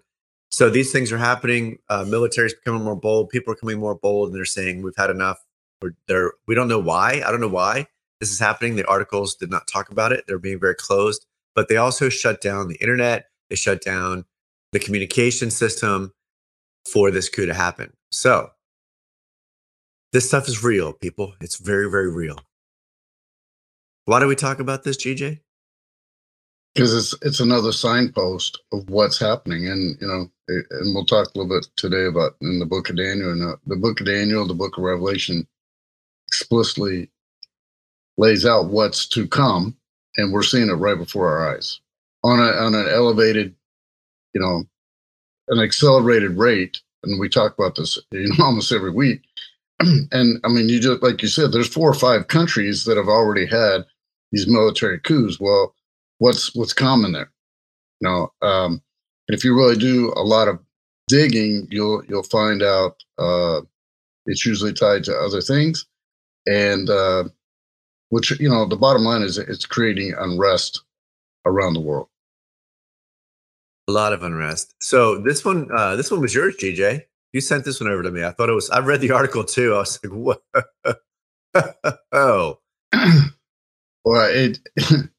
So 0.49 0.69
these 0.69 0.91
things 0.91 1.11
are 1.11 1.17
happening. 1.17 1.77
Uh, 1.89 2.05
military 2.07 2.47
is 2.47 2.53
becoming 2.53 2.83
more 2.83 2.95
bold. 2.95 3.29
People 3.29 3.51
are 3.51 3.55
becoming 3.55 3.79
more 3.79 3.95
bold, 3.95 4.29
and 4.29 4.35
they're 4.35 4.45
saying 4.45 4.81
we've 4.81 4.95
had 4.95 5.09
enough. 5.09 5.37
Or 5.81 5.95
they're 6.07 6.33
we 6.47 6.55
don't 6.55 6.67
know 6.67 6.79
why. 6.79 7.21
I 7.25 7.31
don't 7.31 7.41
know 7.41 7.47
why 7.47 7.87
this 8.19 8.31
is 8.31 8.39
happening. 8.39 8.75
The 8.75 8.87
articles 8.87 9.35
did 9.35 9.51
not 9.51 9.67
talk 9.67 9.89
about 9.89 10.11
it. 10.11 10.25
They're 10.27 10.39
being 10.39 10.59
very 10.59 10.75
closed, 10.75 11.25
but 11.55 11.69
they 11.69 11.77
also 11.77 12.09
shut 12.09 12.41
down 12.41 12.67
the 12.67 12.77
internet. 12.81 13.29
They 13.49 13.55
shut 13.55 13.81
down 13.81 14.25
the 14.71 14.79
communication 14.79 15.51
system 15.51 16.13
for 16.91 17.11
this 17.11 17.29
coup 17.29 17.45
to 17.45 17.53
happen. 17.53 17.93
So 18.11 18.49
this 20.13 20.27
stuff 20.27 20.47
is 20.47 20.63
real, 20.63 20.93
people. 20.93 21.33
It's 21.41 21.57
very, 21.57 21.89
very 21.89 22.11
real. 22.11 22.39
Why 24.05 24.19
do 24.19 24.27
we 24.27 24.35
talk 24.35 24.59
about 24.59 24.83
this, 24.83 24.97
GJ? 24.97 25.39
Because 26.73 26.93
it's 26.93 27.15
it's 27.23 27.39
another 27.39 27.71
signpost 27.71 28.61
of 28.71 28.89
what's 28.89 29.19
happening, 29.19 29.67
and 29.67 29.97
you 29.99 30.07
know, 30.07 30.29
and 30.47 30.95
we'll 30.95 31.05
talk 31.05 31.27
a 31.27 31.37
little 31.37 31.59
bit 31.59 31.67
today 31.75 32.05
about 32.05 32.35
in 32.41 32.59
the 32.59 32.65
Book 32.65 32.89
of 32.89 32.97
Daniel. 32.97 33.31
And 33.31 33.43
uh, 33.43 33.55
the 33.65 33.75
Book 33.75 33.99
of 33.99 34.05
Daniel, 34.05 34.47
the 34.47 34.53
Book 34.53 34.77
of 34.77 34.83
Revelation, 34.83 35.47
explicitly 36.47 37.09
lays 38.17 38.45
out 38.45 38.69
what's 38.69 39.07
to 39.09 39.27
come, 39.27 39.75
and 40.15 40.31
we're 40.31 40.43
seeing 40.43 40.69
it 40.69 40.73
right 40.73 40.97
before 40.97 41.27
our 41.27 41.53
eyes 41.53 41.81
on 42.23 42.39
a 42.39 42.51
on 42.53 42.73
an 42.73 42.87
elevated, 42.87 43.53
you 44.33 44.39
know, 44.39 44.63
an 45.49 45.59
accelerated 45.59 46.37
rate. 46.37 46.81
And 47.03 47.19
we 47.19 47.29
talk 47.29 47.53
about 47.57 47.75
this 47.75 47.97
you 48.11 48.29
know, 48.29 48.35
almost 48.45 48.71
every 48.71 48.91
week. 48.91 49.21
and 49.79 50.39
I 50.43 50.47
mean, 50.47 50.69
you 50.69 50.79
just 50.79 51.03
like 51.03 51.21
you 51.21 51.27
said, 51.27 51.51
there's 51.51 51.67
four 51.67 51.89
or 51.89 51.93
five 51.93 52.27
countries 52.27 52.85
that 52.85 52.97
have 52.97 53.09
already 53.09 53.45
had 53.45 53.85
these 54.31 54.47
military 54.47 54.99
coups. 54.99 55.39
Well, 55.39 55.75
what's 56.19 56.55
what's 56.55 56.73
common 56.73 57.11
there? 57.11 57.31
You 57.99 58.09
know, 58.09 58.31
um, 58.41 58.81
if 59.27 59.43
you 59.43 59.53
really 59.55 59.77
do 59.77 60.13
a 60.15 60.23
lot 60.23 60.47
of 60.47 60.59
digging, 61.09 61.67
you'll 61.69 62.03
you'll 62.05 62.23
find 62.23 62.63
out 62.63 62.95
uh, 63.17 63.61
it's 64.25 64.45
usually 64.45 64.73
tied 64.73 65.03
to 65.05 65.15
other 65.15 65.41
things, 65.41 65.85
and 66.47 66.89
uh, 66.89 67.25
which 68.09 68.31
you 68.39 68.49
know 68.49 68.65
the 68.65 68.77
bottom 68.77 69.03
line 69.03 69.21
is 69.21 69.37
it's 69.37 69.65
creating 69.65 70.13
unrest 70.17 70.81
around 71.45 71.73
the 71.73 71.81
world. 71.81 72.07
A 73.87 73.91
lot 73.91 74.13
of 74.13 74.23
unrest. 74.23 74.73
So 74.81 75.19
this 75.19 75.45
one, 75.45 75.69
uh, 75.73 75.95
this 75.95 76.11
one 76.11 76.19
was 76.19 76.33
yours, 76.35 76.57
GJ. 76.57 77.03
You 77.33 77.41
sent 77.41 77.63
this 77.65 77.79
one 77.79 77.89
over 77.89 78.03
to 78.03 78.11
me. 78.11 78.23
I 78.23 78.31
thought 78.31 78.49
it 78.49 78.53
was. 78.53 78.69
I 78.69 78.79
read 78.79 79.01
the 79.01 79.11
article 79.19 79.43
too. 79.43 79.75
I 79.75 79.79
was 79.79 79.99
like, 80.03 80.13
"What? 80.13 80.41
oh." 82.11 82.59
well, 84.05 84.29
it 84.29 84.59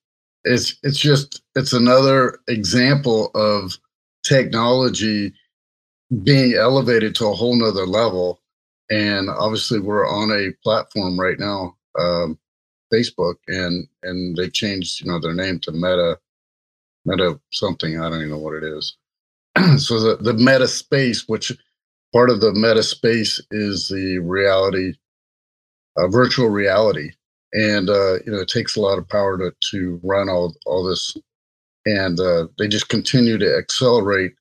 it's 0.44 0.76
it's 0.82 0.98
just 0.98 1.42
it's 1.54 1.72
another 1.72 2.38
example 2.48 3.30
of 3.34 3.78
technology 4.24 5.32
being 6.22 6.54
elevated 6.54 7.14
to 7.16 7.26
a 7.26 7.34
whole 7.34 7.56
nother 7.56 7.86
level. 7.86 8.40
And 8.90 9.28
obviously, 9.28 9.80
we're 9.80 10.08
on 10.08 10.30
a 10.30 10.52
platform 10.62 11.18
right 11.18 11.38
now, 11.38 11.76
um, 11.98 12.38
Facebook, 12.92 13.36
and 13.48 13.86
and 14.02 14.36
they've 14.36 14.52
changed, 14.52 15.00
you 15.00 15.10
know, 15.10 15.20
their 15.20 15.34
name 15.34 15.60
to 15.60 15.72
Meta, 15.72 16.18
Meta 17.04 17.38
something. 17.52 18.00
I 18.00 18.08
don't 18.08 18.18
even 18.18 18.30
know 18.30 18.38
what 18.38 18.54
it 18.54 18.64
is. 18.64 18.96
so 19.78 20.00
the 20.00 20.16
the 20.20 20.34
Meta 20.34 20.68
space, 20.68 21.28
which 21.28 21.52
part 22.12 22.30
of 22.30 22.40
the 22.40 22.52
Meta 22.52 22.82
space 22.82 23.40
is 23.50 23.88
the 23.88 24.18
reality, 24.18 24.94
uh, 25.98 26.08
virtual 26.08 26.48
reality, 26.48 27.10
and 27.52 27.90
uh, 27.90 28.14
you 28.24 28.32
know, 28.32 28.40
it 28.40 28.48
takes 28.48 28.76
a 28.76 28.80
lot 28.80 28.98
of 28.98 29.08
power 29.08 29.38
to 29.38 29.52
to 29.70 30.00
run 30.02 30.28
all 30.28 30.54
all 30.66 30.84
this, 30.84 31.16
and 31.86 32.20
uh, 32.20 32.46
they 32.58 32.68
just 32.68 32.88
continue 32.88 33.38
to 33.38 33.56
accelerate 33.56 34.32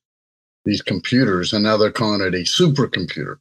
these 0.64 0.82
computers, 0.82 1.52
and 1.52 1.64
now 1.64 1.76
they're 1.76 1.90
calling 1.90 2.20
it 2.20 2.34
a 2.34 2.44
supercomputer. 2.44 3.36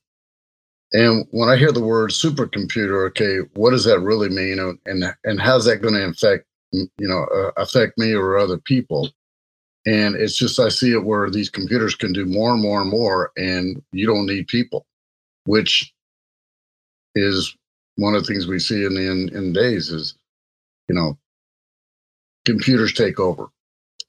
And 0.93 1.26
when 1.32 1.50
I 1.50 1.58
hear 1.58 1.71
the 1.71 1.84
word 1.84 2.12
supercomputer, 2.12 3.08
okay, 3.10 3.39
what 3.56 3.71
does 3.71 3.84
that 3.86 4.00
really 4.00 4.30
mean, 4.30 4.60
and 4.86 5.04
and 5.26 5.41
how's 5.41 5.65
that 5.65 5.82
going 5.82 5.95
to 5.95 6.06
affect 6.06 6.45
you 6.71 6.89
know 7.00 7.26
uh, 7.26 7.52
affect 7.62 7.97
me 7.97 8.13
or 8.13 8.38
other 8.38 8.58
people? 8.58 9.10
And 9.86 10.15
it's 10.15 10.38
just 10.38 10.60
I 10.60 10.69
see 10.69 10.93
it 10.93 11.04
where 11.04 11.30
these 11.30 11.50
computers 11.50 11.95
can 11.95 12.13
do 12.13 12.26
more 12.26 12.54
and 12.54 12.62
more 12.62 12.82
and 12.82 12.89
more, 12.89 13.32
and 13.38 13.82
you 13.91 14.06
don't 14.06 14.26
need 14.26 14.47
people, 14.47 14.86
which 15.45 15.93
is 17.15 17.56
one 17.95 18.15
of 18.15 18.26
the 18.26 18.28
things 18.32 18.47
we 18.47 18.60
see 18.60 18.86
in 18.86 18.93
the 18.93 19.12
in, 19.12 19.30
in 19.36 19.54
days 19.54 19.89
is, 19.89 20.15
you 20.88 20.95
know, 20.95 21.17
computers 22.45 22.93
take 22.93 23.19
over 23.19 23.47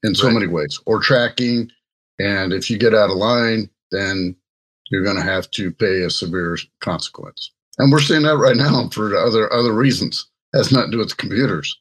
in 0.03 0.15
so 0.15 0.27
right. 0.27 0.33
many 0.33 0.47
ways, 0.47 0.79
or 0.85 1.01
tracking, 1.01 1.69
and 2.19 2.53
if 2.53 2.69
you 2.69 2.77
get 2.77 2.93
out 2.93 3.09
of 3.09 3.17
line, 3.17 3.69
then 3.91 4.35
you're 4.89 5.03
going 5.03 5.17
to 5.17 5.23
have 5.23 5.49
to 5.51 5.71
pay 5.71 6.01
a 6.01 6.09
severe 6.09 6.57
consequence. 6.81 7.51
And 7.77 7.91
we're 7.91 8.01
seeing 8.01 8.23
that 8.23 8.37
right 8.37 8.55
now 8.55 8.89
for 8.89 9.15
other 9.15 9.51
other 9.53 9.73
reasons. 9.73 10.27
It 10.53 10.57
has 10.57 10.71
nothing 10.71 10.91
to 10.91 10.97
do 10.97 10.99
with 10.99 11.17
computers. 11.17 11.77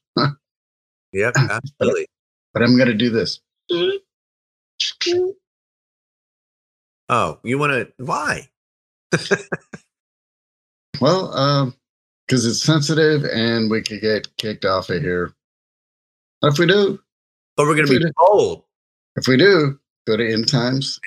yep, 1.13 1.35
absolutely. 1.37 2.07
but, 2.53 2.61
but 2.61 2.63
I'm 2.63 2.77
going 2.77 2.89
to 2.89 2.95
do 2.95 3.11
this. 3.11 3.41
Oh, 7.09 7.39
you 7.43 7.59
want 7.59 7.73
to? 7.73 8.05
Why? 8.05 8.49
well, 11.01 11.35
um, 11.37 11.75
because 12.27 12.45
it's 12.45 12.63
sensitive 12.63 13.25
and 13.25 13.71
we 13.71 13.83
could 13.83 14.03
get 14.03 14.37
kicked 14.37 14.67
off 14.67 14.91
of 14.91 15.01
here. 15.01 15.33
If 16.43 16.59
we 16.59 16.67
do, 16.67 17.01
but 17.57 17.67
we're 17.67 17.75
going 17.75 17.89
to 17.89 17.99
be 17.99 18.13
told 18.21 18.63
If 19.17 19.27
we 19.27 19.37
do, 19.37 19.81
Go 20.07 20.17
to 20.17 20.33
End 20.33 20.49
Times. 20.49 21.01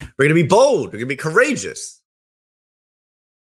End 0.00 0.08
Times 0.08 0.08
Touch 0.08 0.14
We're 0.18 0.24
going 0.26 0.36
to 0.36 0.42
be 0.42 0.48
bold. 0.48 0.86
We're 0.86 0.98
going 0.98 1.00
to 1.00 1.06
be 1.06 1.16
courageous. 1.16 2.00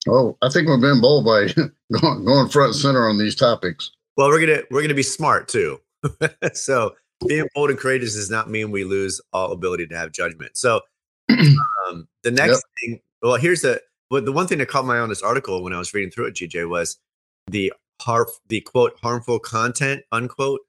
Oh, 0.08 0.36
I 0.42 0.48
think 0.50 0.68
we're 0.68 0.80
being 0.80 1.00
bold 1.00 1.24
by 1.24 1.46
going, 2.00 2.24
going 2.24 2.48
front 2.48 2.72
and 2.72 2.76
center 2.76 3.08
on 3.08 3.18
these 3.18 3.34
topics. 3.34 3.90
Well, 4.16 4.28
we're 4.28 4.46
gonna 4.46 4.62
we're 4.70 4.82
gonna 4.82 4.94
be 4.94 5.02
smart 5.02 5.48
too. 5.48 5.80
so 6.52 6.94
being 7.26 7.48
bold 7.54 7.70
and 7.70 7.78
courageous 7.78 8.14
does 8.14 8.30
not 8.30 8.50
mean 8.50 8.70
we 8.70 8.84
lose 8.84 9.20
all 9.32 9.52
ability 9.52 9.86
to 9.88 9.96
have 9.96 10.12
judgment. 10.12 10.56
So 10.56 10.80
um, 11.30 12.06
the 12.22 12.30
next 12.30 12.50
yep. 12.50 12.60
thing, 12.80 13.00
well, 13.22 13.36
here's 13.36 13.62
the 13.62 13.80
but 14.10 14.24
the 14.24 14.32
one 14.32 14.46
thing 14.46 14.58
that 14.58 14.68
caught 14.68 14.84
my 14.84 14.96
eye 14.96 15.00
on 15.00 15.08
this 15.08 15.22
article 15.22 15.62
when 15.62 15.72
I 15.72 15.78
was 15.78 15.94
reading 15.94 16.10
through 16.10 16.26
it, 16.26 16.34
GJ, 16.34 16.68
was 16.68 16.98
the 17.46 17.72
harf 18.00 18.28
the 18.48 18.60
quote 18.60 18.98
harmful 19.02 19.38
content 19.38 20.02
unquote 20.12 20.60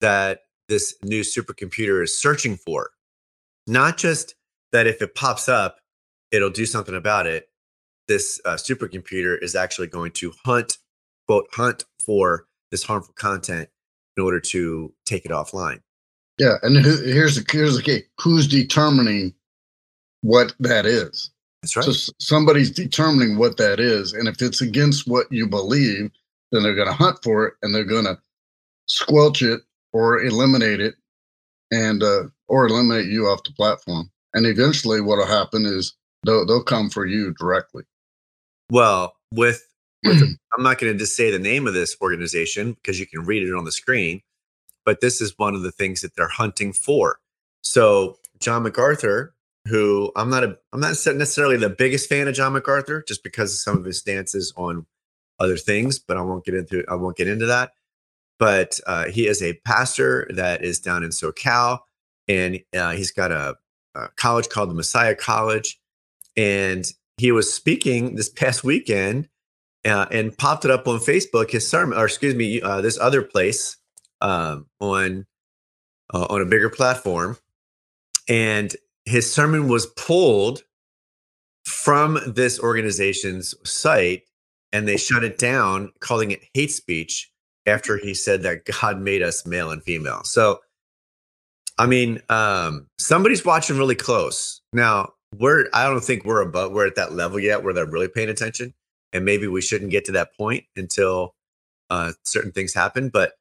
that 0.00 0.40
this 0.68 0.94
new 1.02 1.20
supercomputer 1.22 2.02
is 2.02 2.18
searching 2.18 2.56
for. 2.56 2.90
Not 3.66 3.96
just 3.96 4.34
that 4.72 4.86
if 4.86 5.02
it 5.02 5.14
pops 5.14 5.48
up, 5.48 5.78
it'll 6.30 6.50
do 6.50 6.66
something 6.66 6.94
about 6.94 7.26
it. 7.26 7.48
This 8.08 8.40
uh, 8.44 8.54
supercomputer 8.54 9.40
is 9.42 9.54
actually 9.54 9.86
going 9.86 10.12
to 10.12 10.32
hunt, 10.44 10.78
quote, 11.26 11.46
hunt 11.52 11.84
for 12.04 12.46
this 12.70 12.82
harmful 12.82 13.14
content 13.14 13.68
in 14.16 14.24
order 14.24 14.40
to 14.40 14.92
take 15.04 15.24
it 15.24 15.30
offline. 15.30 15.80
Yeah, 16.38 16.56
and 16.62 16.76
here's 16.84 17.36
the 17.36 17.44
here's 17.50 17.76
the 17.76 17.82
key: 17.82 18.02
who's 18.18 18.48
determining 18.48 19.34
what 20.22 20.54
that 20.60 20.86
is? 20.86 21.30
That's 21.62 21.76
right. 21.76 21.84
So 21.84 22.12
somebody's 22.18 22.70
determining 22.70 23.36
what 23.36 23.58
that 23.58 23.78
is, 23.78 24.12
and 24.12 24.26
if 24.26 24.40
it's 24.42 24.60
against 24.60 25.06
what 25.06 25.30
you 25.30 25.46
believe, 25.46 26.10
then 26.50 26.62
they're 26.62 26.74
going 26.74 26.88
to 26.88 26.94
hunt 26.94 27.18
for 27.22 27.46
it 27.46 27.54
and 27.62 27.74
they're 27.74 27.84
going 27.84 28.04
to 28.04 28.18
squelch 28.86 29.42
it 29.42 29.60
or 29.92 30.22
eliminate 30.22 30.80
it 30.80 30.94
and 31.70 32.02
uh, 32.02 32.24
or 32.48 32.66
eliminate 32.66 33.06
you 33.06 33.26
off 33.26 33.42
the 33.44 33.52
platform. 33.52 34.10
And 34.34 34.46
eventually, 34.46 35.00
what'll 35.00 35.26
happen 35.26 35.66
is 35.66 35.94
they'll 36.24 36.46
they'll 36.46 36.62
come 36.62 36.90
for 36.90 37.06
you 37.06 37.34
directly. 37.34 37.84
Well, 38.70 39.14
with, 39.32 39.66
with 40.04 40.22
I'm 40.56 40.62
not 40.62 40.78
going 40.78 40.92
to 40.92 40.98
just 40.98 41.16
say 41.16 41.30
the 41.30 41.38
name 41.38 41.66
of 41.66 41.74
this 41.74 41.96
organization 42.00 42.72
because 42.72 42.98
you 42.98 43.06
can 43.06 43.24
read 43.24 43.46
it 43.46 43.54
on 43.54 43.64
the 43.64 43.72
screen, 43.72 44.22
but 44.84 45.00
this 45.00 45.20
is 45.20 45.34
one 45.36 45.54
of 45.54 45.62
the 45.62 45.72
things 45.72 46.00
that 46.00 46.14
they're 46.16 46.28
hunting 46.28 46.72
for. 46.72 47.18
So 47.62 48.18
John 48.40 48.62
MacArthur, 48.62 49.34
who 49.68 50.10
I'm 50.16 50.30
not 50.30 50.44
a 50.44 50.58
I'm 50.72 50.80
not 50.80 50.96
necessarily 51.06 51.56
the 51.56 51.70
biggest 51.70 52.08
fan 52.08 52.28
of 52.28 52.34
John 52.34 52.52
MacArthur, 52.52 53.04
just 53.06 53.22
because 53.22 53.52
of 53.52 53.58
some 53.58 53.78
of 53.78 53.84
his 53.84 53.98
stances 53.98 54.52
on 54.56 54.86
other 55.38 55.56
things, 55.56 55.98
but 55.98 56.16
I 56.16 56.22
won't 56.22 56.44
get 56.44 56.54
into 56.54 56.84
I 56.88 56.94
won't 56.94 57.16
get 57.16 57.28
into 57.28 57.46
that 57.46 57.72
but 58.42 58.80
uh, 58.88 59.04
he 59.04 59.28
is 59.28 59.40
a 59.40 59.54
pastor 59.64 60.28
that 60.30 60.64
is 60.64 60.80
down 60.80 61.04
in 61.04 61.10
SoCal, 61.10 61.78
and 62.26 62.58
uh, 62.76 62.90
he's 62.90 63.12
got 63.12 63.30
a, 63.30 63.54
a, 63.94 64.08
college 64.16 64.48
called 64.48 64.70
the 64.70 64.74
Messiah 64.74 65.14
College, 65.14 65.78
and 66.36 66.90
he 67.16 67.32
was 67.32 67.52
speaking 67.52 68.16
this 68.16 68.28
past 68.28 68.64
weekend, 68.64 69.28
uh, 69.84 70.06
and 70.10 70.36
popped 70.36 70.64
it 70.64 70.70
up 70.70 70.86
on 70.86 70.98
Facebook. 70.98 71.50
His 71.50 71.68
sermon, 71.68 71.98
or 71.98 72.06
excuse 72.06 72.34
me, 72.34 72.60
uh, 72.60 72.80
this 72.80 72.98
other 72.98 73.22
place 73.22 73.76
um, 74.20 74.66
on 74.80 75.26
uh, 76.12 76.26
on 76.30 76.40
a 76.40 76.46
bigger 76.46 76.70
platform, 76.70 77.36
and 78.28 78.74
his 79.04 79.32
sermon 79.32 79.68
was 79.68 79.86
pulled 79.86 80.62
from 81.64 82.18
this 82.26 82.58
organization's 82.60 83.54
site, 83.68 84.22
and 84.72 84.86
they 84.86 84.96
shut 84.96 85.24
it 85.24 85.38
down, 85.38 85.92
calling 86.00 86.30
it 86.30 86.40
hate 86.54 86.70
speech 86.70 87.30
after 87.66 87.96
he 87.96 88.14
said 88.14 88.42
that 88.42 88.64
God 88.64 89.00
made 89.00 89.22
us 89.22 89.46
male 89.46 89.70
and 89.70 89.82
female. 89.82 90.22
So, 90.24 90.60
I 91.78 91.86
mean, 91.86 92.20
um, 92.28 92.86
somebody's 92.98 93.44
watching 93.44 93.78
really 93.78 93.94
close. 93.94 94.60
Now, 94.72 95.12
we're 95.38 95.66
I 95.72 95.84
don't 95.84 96.04
think 96.04 96.24
we're 96.24 96.42
above 96.42 96.72
we're 96.72 96.86
at 96.86 96.96
that 96.96 97.12
level 97.12 97.40
yet 97.40 97.64
where 97.64 97.72
they're 97.72 97.86
really 97.86 98.08
paying 98.08 98.28
attention, 98.28 98.74
and 99.12 99.24
maybe 99.24 99.46
we 99.46 99.62
shouldn't 99.62 99.90
get 99.90 100.04
to 100.06 100.12
that 100.12 100.36
point 100.36 100.64
until 100.76 101.34
uh, 101.90 102.12
certain 102.24 102.52
things 102.52 102.74
happen. 102.74 103.08
But 103.08 103.32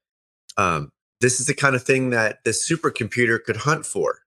um, 0.58 0.90
this 1.20 1.40
is 1.40 1.48
the 1.48 1.54
kind 1.54 1.76
of 1.76 1.84
thing 1.84 2.12
that 2.12 2.44
the 2.46 2.52
supercomputer 2.52 3.44
could 3.44 3.58
hunt 3.58 3.86
for, 3.86 4.20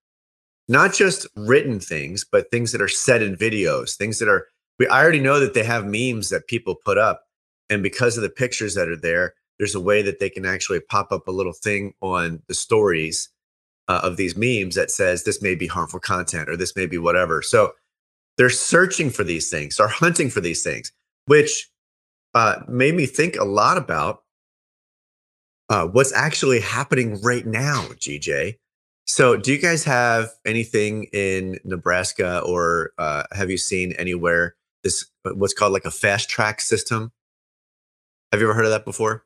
not 0.69 0.93
just 0.93 1.27
written 1.37 1.81
things, 1.81 2.25
but 2.31 2.51
things 2.51 2.73
that 2.73 2.83
are 2.83 2.89
said 2.89 3.23
in 3.23 3.37
videos, 3.37 3.97
things 3.97 4.19
that 4.19 4.29
are. 4.29 4.47
We 4.79 4.87
I 4.89 5.03
already 5.03 5.21
know 5.21 5.41
that 5.41 5.55
they 5.55 5.65
have 5.65 5.87
memes 5.87 6.29
that 6.31 6.49
people 6.49 6.75
put 6.75 6.99
up, 6.99 7.25
and 7.71 7.83
because 7.83 8.17
of 8.17 8.23
the 8.23 8.29
pictures 8.29 8.75
that 8.75 8.89
are 8.89 8.97
there, 8.97 9.35
there's 9.59 9.75
a 9.75 9.81
way 9.81 10.03
that 10.03 10.19
they 10.19 10.29
can 10.29 10.45
actually 10.45 10.81
pop 10.81 11.13
up 11.13 11.29
a 11.29 11.33
little 11.33 11.53
thing 11.53 11.95
on 12.03 12.43
the 12.49 12.55
stories 12.55 13.31
uh, 13.89 14.01
of 14.03 14.17
these 14.17 14.37
memes 14.37 14.75
that 14.75 14.91
says 14.91 15.25
this 15.25 15.43
may 15.43 15.55
be 15.55 15.67
harmful 15.67 16.01
content 16.01 16.49
or 16.49 16.57
this 16.57 16.75
may 16.77 16.87
be 16.87 16.99
whatever. 16.99 17.43
So 17.43 17.73
they're 18.37 18.51
searching 18.51 19.11
for 19.11 19.25
these 19.25 19.51
things, 19.51 19.77
they're 19.77 19.89
hunting 19.89 20.31
for 20.31 20.41
these 20.41 20.63
things, 20.63 20.93
which 21.27 21.69
uh, 22.35 22.57
made 22.69 22.95
me 22.95 23.07
think 23.07 23.37
a 23.37 23.45
lot 23.45 23.77
about 23.77 24.23
uh, 25.69 25.87
what's 25.87 26.13
actually 26.13 26.61
happening 26.61 27.21
right 27.23 27.47
now, 27.47 27.83
GJ. 27.95 28.57
So, 29.07 29.37
do 29.37 29.53
you 29.53 29.59
guys 29.59 29.85
have 29.85 30.31
anything 30.47 31.05
in 31.13 31.59
Nebraska, 31.63 32.41
or 32.41 32.93
uh, 32.97 33.25
have 33.33 33.51
you 33.51 33.59
seen 33.59 33.93
anywhere 33.93 34.57
this 34.85 35.07
what's 35.23 35.55
called 35.55 35.73
like 35.73 35.87
a 35.87 35.91
fast 35.91 36.29
track 36.29 36.61
system. 36.61 37.11
Have 38.31 38.41
you 38.41 38.47
ever 38.47 38.55
heard 38.55 38.67
of 38.67 38.71
that 38.71 38.85
before? 38.85 39.25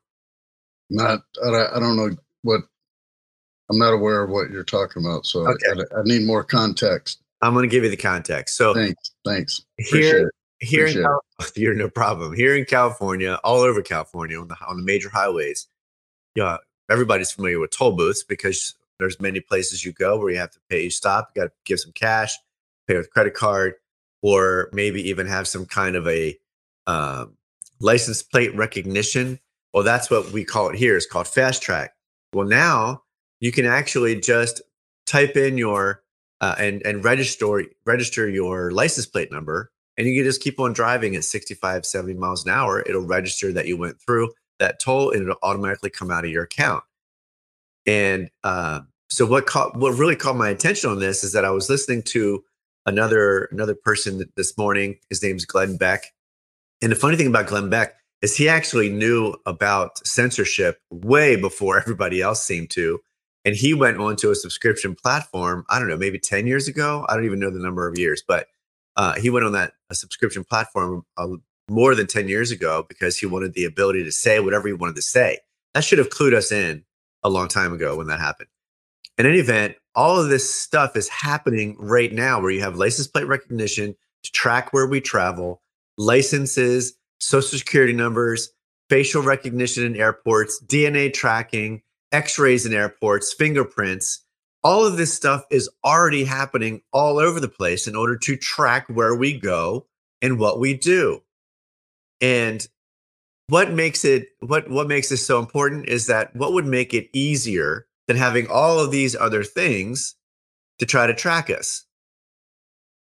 Not, 0.89 1.21
I 1.45 1.79
don't 1.79 1.97
know 1.97 2.11
what. 2.43 2.63
I'm 3.71 3.79
not 3.79 3.93
aware 3.93 4.23
of 4.23 4.31
what 4.31 4.51
you're 4.51 4.65
talking 4.65 5.05
about, 5.05 5.27
so 5.27 5.47
Okay. 5.47 5.83
I, 5.95 5.99
I 5.99 6.03
need 6.05 6.27
more 6.27 6.43
context. 6.43 7.21
I'm 7.43 7.53
going 7.53 7.69
to 7.69 7.71
give 7.71 7.85
you 7.85 7.91
the 7.91 7.97
context. 7.97 8.57
So 8.57 8.75
Thanks, 8.75 9.13
thanks. 9.25 9.63
Appreciate 9.79 10.11
here, 10.11 10.33
it. 10.61 10.67
here 10.67 10.87
in 10.87 11.03
Cal- 11.03 11.25
you're 11.57 11.75
no 11.75 11.89
problem. 11.89 12.35
Here 12.35 12.57
in 12.57 12.65
California, 12.65 13.39
all 13.45 13.61
over 13.61 13.83
California 13.83 14.41
on 14.41 14.49
the 14.49 14.57
on 14.67 14.77
the 14.77 14.83
major 14.83 15.09
highways, 15.09 15.69
yeah, 16.35 16.57
everybody's 16.91 17.31
familiar 17.31 17.61
with 17.61 17.71
toll 17.71 17.93
booths 17.93 18.25
because 18.25 18.75
there's 18.99 19.21
many 19.21 19.41
places 19.41 19.85
you 19.85 19.93
go 19.93 20.19
where 20.19 20.31
you 20.31 20.39
have 20.39 20.51
to 20.53 20.61
pay. 20.69 20.83
You 20.83 20.91
stop, 20.91 21.31
you 21.35 21.43
got 21.43 21.49
to 21.49 21.53
give 21.65 21.79
some 21.79 21.93
cash, 21.93 22.37
pay 22.89 22.97
with 22.97 23.11
credit 23.11 23.35
card, 23.35 23.75
or 24.23 24.69
maybe 24.73 25.09
even 25.09 25.27
have 25.27 25.47
some 25.47 25.67
kind 25.67 25.95
of 25.95 26.09
a 26.09 26.37
um, 26.87 27.37
license 27.81 28.23
plate 28.23 28.55
recognition. 28.57 29.39
Well, 29.73 29.85
that's 29.85 30.11
what 30.11 30.33
we 30.33 30.45
call 30.45 30.71
it 30.71 30.77
here. 30.77 30.97
It's 30.97 31.07
called 31.07 31.29
fast 31.29 31.63
track. 31.63 31.93
Well, 32.33 32.49
now 32.49 33.03
you 33.41 33.53
can 33.53 33.67
actually 33.67 34.21
just 34.21 34.63
type 35.07 35.37
in 35.37 35.59
your 35.59 36.03
uh, 36.41 36.55
and 36.59 36.83
and 36.85 37.05
register 37.05 37.65
register 37.85 38.29
your 38.29 38.71
license 38.71 39.07
plate 39.07 39.33
number 39.33 39.71
and 39.97 40.07
you 40.07 40.15
can 40.15 40.25
just 40.25 40.41
keep 40.41 40.61
on 40.61 40.73
driving 40.73 41.17
at 41.17 41.25
65 41.25 41.85
70 41.85 42.15
miles 42.15 42.45
an 42.47 42.53
hour. 42.53 42.83
It'll 42.87 43.03
register 43.03 43.53
that 43.53 43.67
you 43.67 43.77
went 43.77 44.01
through 44.01 44.33
that 44.61 44.81
toll 44.81 45.11
and 45.11 45.23
it'll 45.23 45.37
automatically 45.43 45.91
come 45.91 46.11
out 46.11 46.25
of 46.25 46.31
your 46.31 46.45
account. 46.45 46.85
And 47.87 48.31
uh, 48.45 48.81
so 49.11 49.27
what 49.27 49.47
caught 49.47 49.77
what 49.77 49.99
really 49.99 50.17
caught 50.17 50.37
my 50.37 50.49
attention 50.49 50.91
on 50.91 51.01
this 51.01 51.25
is 51.25 51.33
that 51.33 51.45
i 51.45 51.51
was 51.51 51.69
listening 51.69 52.03
to 52.03 52.45
another 52.87 53.49
another 53.51 53.75
person 53.75 54.25
this 54.37 54.57
morning. 54.57 54.97
His 55.11 55.23
name's 55.23 55.45
glenn 55.45 55.77
beck. 55.77 56.05
And 56.81 56.93
the 56.93 56.97
funny 56.97 57.17
thing 57.17 57.27
about 57.27 57.49
glenn 57.49 57.69
beck 57.69 57.95
is 58.23 58.37
he 58.37 58.49
actually 58.49 58.89
knew 58.89 59.35
about 59.47 60.07
censorship 60.07 60.81
way 60.91 61.35
before 61.37 61.81
everybody 61.81 62.23
else 62.23 62.43
seemed 62.43 62.71
to 62.71 63.01
and 63.45 63.55
he 63.55 63.75
went 63.75 63.99
onto 63.99 64.31
a 64.31 64.35
subscription 64.35 64.95
platform 64.95 65.65
i 65.69 65.79
don't 65.79 65.89
know 65.89 65.97
maybe 65.97 66.19
10 66.19 66.47
years 66.47 66.69
ago? 66.69 67.05
I 67.09 67.15
don't 67.15 67.25
even 67.25 67.39
know 67.39 67.51
the 67.51 67.59
number 67.59 67.89
of 67.89 67.99
years 67.99 68.23
but 68.27 68.49
uh, 68.97 69.15
he 69.15 69.31
went 69.31 69.45
on 69.47 69.53
that 69.53 69.73
a 69.91 69.95
subscription 69.95 70.43
platform 70.45 71.05
uh, 71.17 71.29
more 71.71 71.95
than 71.95 72.07
10 72.07 72.29
years 72.29 72.51
ago 72.51 72.85
because 72.89 73.17
he 73.17 73.27
wanted 73.27 73.55
the 73.55 73.65
ability 73.65 74.03
to 74.03 74.11
say 74.11 74.41
whatever 74.41 74.67
he 74.67 74.75
wanted 74.75 74.97
to 74.97 75.03
say. 75.03 75.39
That 75.75 75.85
should 75.85 75.99
have 75.99 76.11
clued 76.11 76.35
us 76.35 76.51
in 76.51 76.85
a 77.23 77.29
long 77.29 77.47
time 77.47 77.73
ago 77.73 77.97
when 77.97 78.09
that 78.09 78.19
happened. 78.19 78.49
In 79.19 79.27
any 79.27 79.39
event 79.39 79.77
all 79.99 80.21
of 80.21 80.29
this 80.29 80.49
stuff 80.55 80.97
is 80.97 81.09
happening 81.09 81.75
right 81.77 82.13
now 82.13 82.41
where 82.41 82.53
you 82.53 82.61
have 82.61 82.77
license 82.77 83.09
plate 83.09 83.27
recognition 83.27 83.97
to 84.23 84.31
track 84.31 84.73
where 84.73 84.87
we 84.87 85.01
travel 85.01 85.61
licenses 85.97 86.95
social 87.19 87.59
security 87.59 87.93
numbers 87.93 88.51
facial 88.89 89.23
recognition 89.23 89.85
in 89.85 89.97
airports 89.97 90.63
dna 90.65 91.13
tracking 91.13 91.83
x-rays 92.13 92.67
in 92.67 92.73
airports, 92.73 93.33
fingerprints, 93.33 94.25
all 94.65 94.85
of 94.85 94.97
this 94.97 95.13
stuff 95.15 95.45
is 95.51 95.71
already 95.85 96.25
happening 96.25 96.83
all 96.93 97.19
over 97.19 97.41
the 97.41 97.49
place 97.49 97.87
in 97.87 97.95
order 97.95 98.17
to 98.17 98.37
track 98.37 98.87
where 98.89 99.15
we 99.15 99.39
go 99.39 99.87
and 100.21 100.39
what 100.39 100.59
we 100.59 100.75
do. 100.75 101.23
And 102.21 102.67
what 103.49 103.73
makes 103.73 104.05
it 104.05 104.29
what 104.41 104.69
what 104.69 104.89
makes 104.89 105.09
this 105.09 105.27
so 105.27 105.39
important 105.39 105.89
is 105.89 106.07
that 106.07 106.35
what 106.35 106.53
would 106.53 106.67
make 106.67 106.93
it 106.93 107.09
easier 107.13 107.87
than 108.07 108.17
having 108.17 108.47
all 108.49 108.79
of 108.79 108.91
these 108.91 109.15
other 109.15 109.45
things 109.45 110.17
to 110.79 110.87
try 110.87 111.07
to 111.07 111.15
track 111.15 111.51
us? 111.51 111.85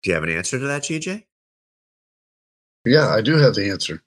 Do 0.03 0.11
you 0.11 0.15
have 0.15 0.23
an 0.23 0.31
answer 0.31 0.59
to 0.59 0.67
that, 0.67 0.83
GJ? 0.83 1.25
Yeah, 2.85 3.09
I 3.09 3.21
do 3.21 3.37
have 3.37 3.55
the 3.55 3.69
answer. 3.69 4.03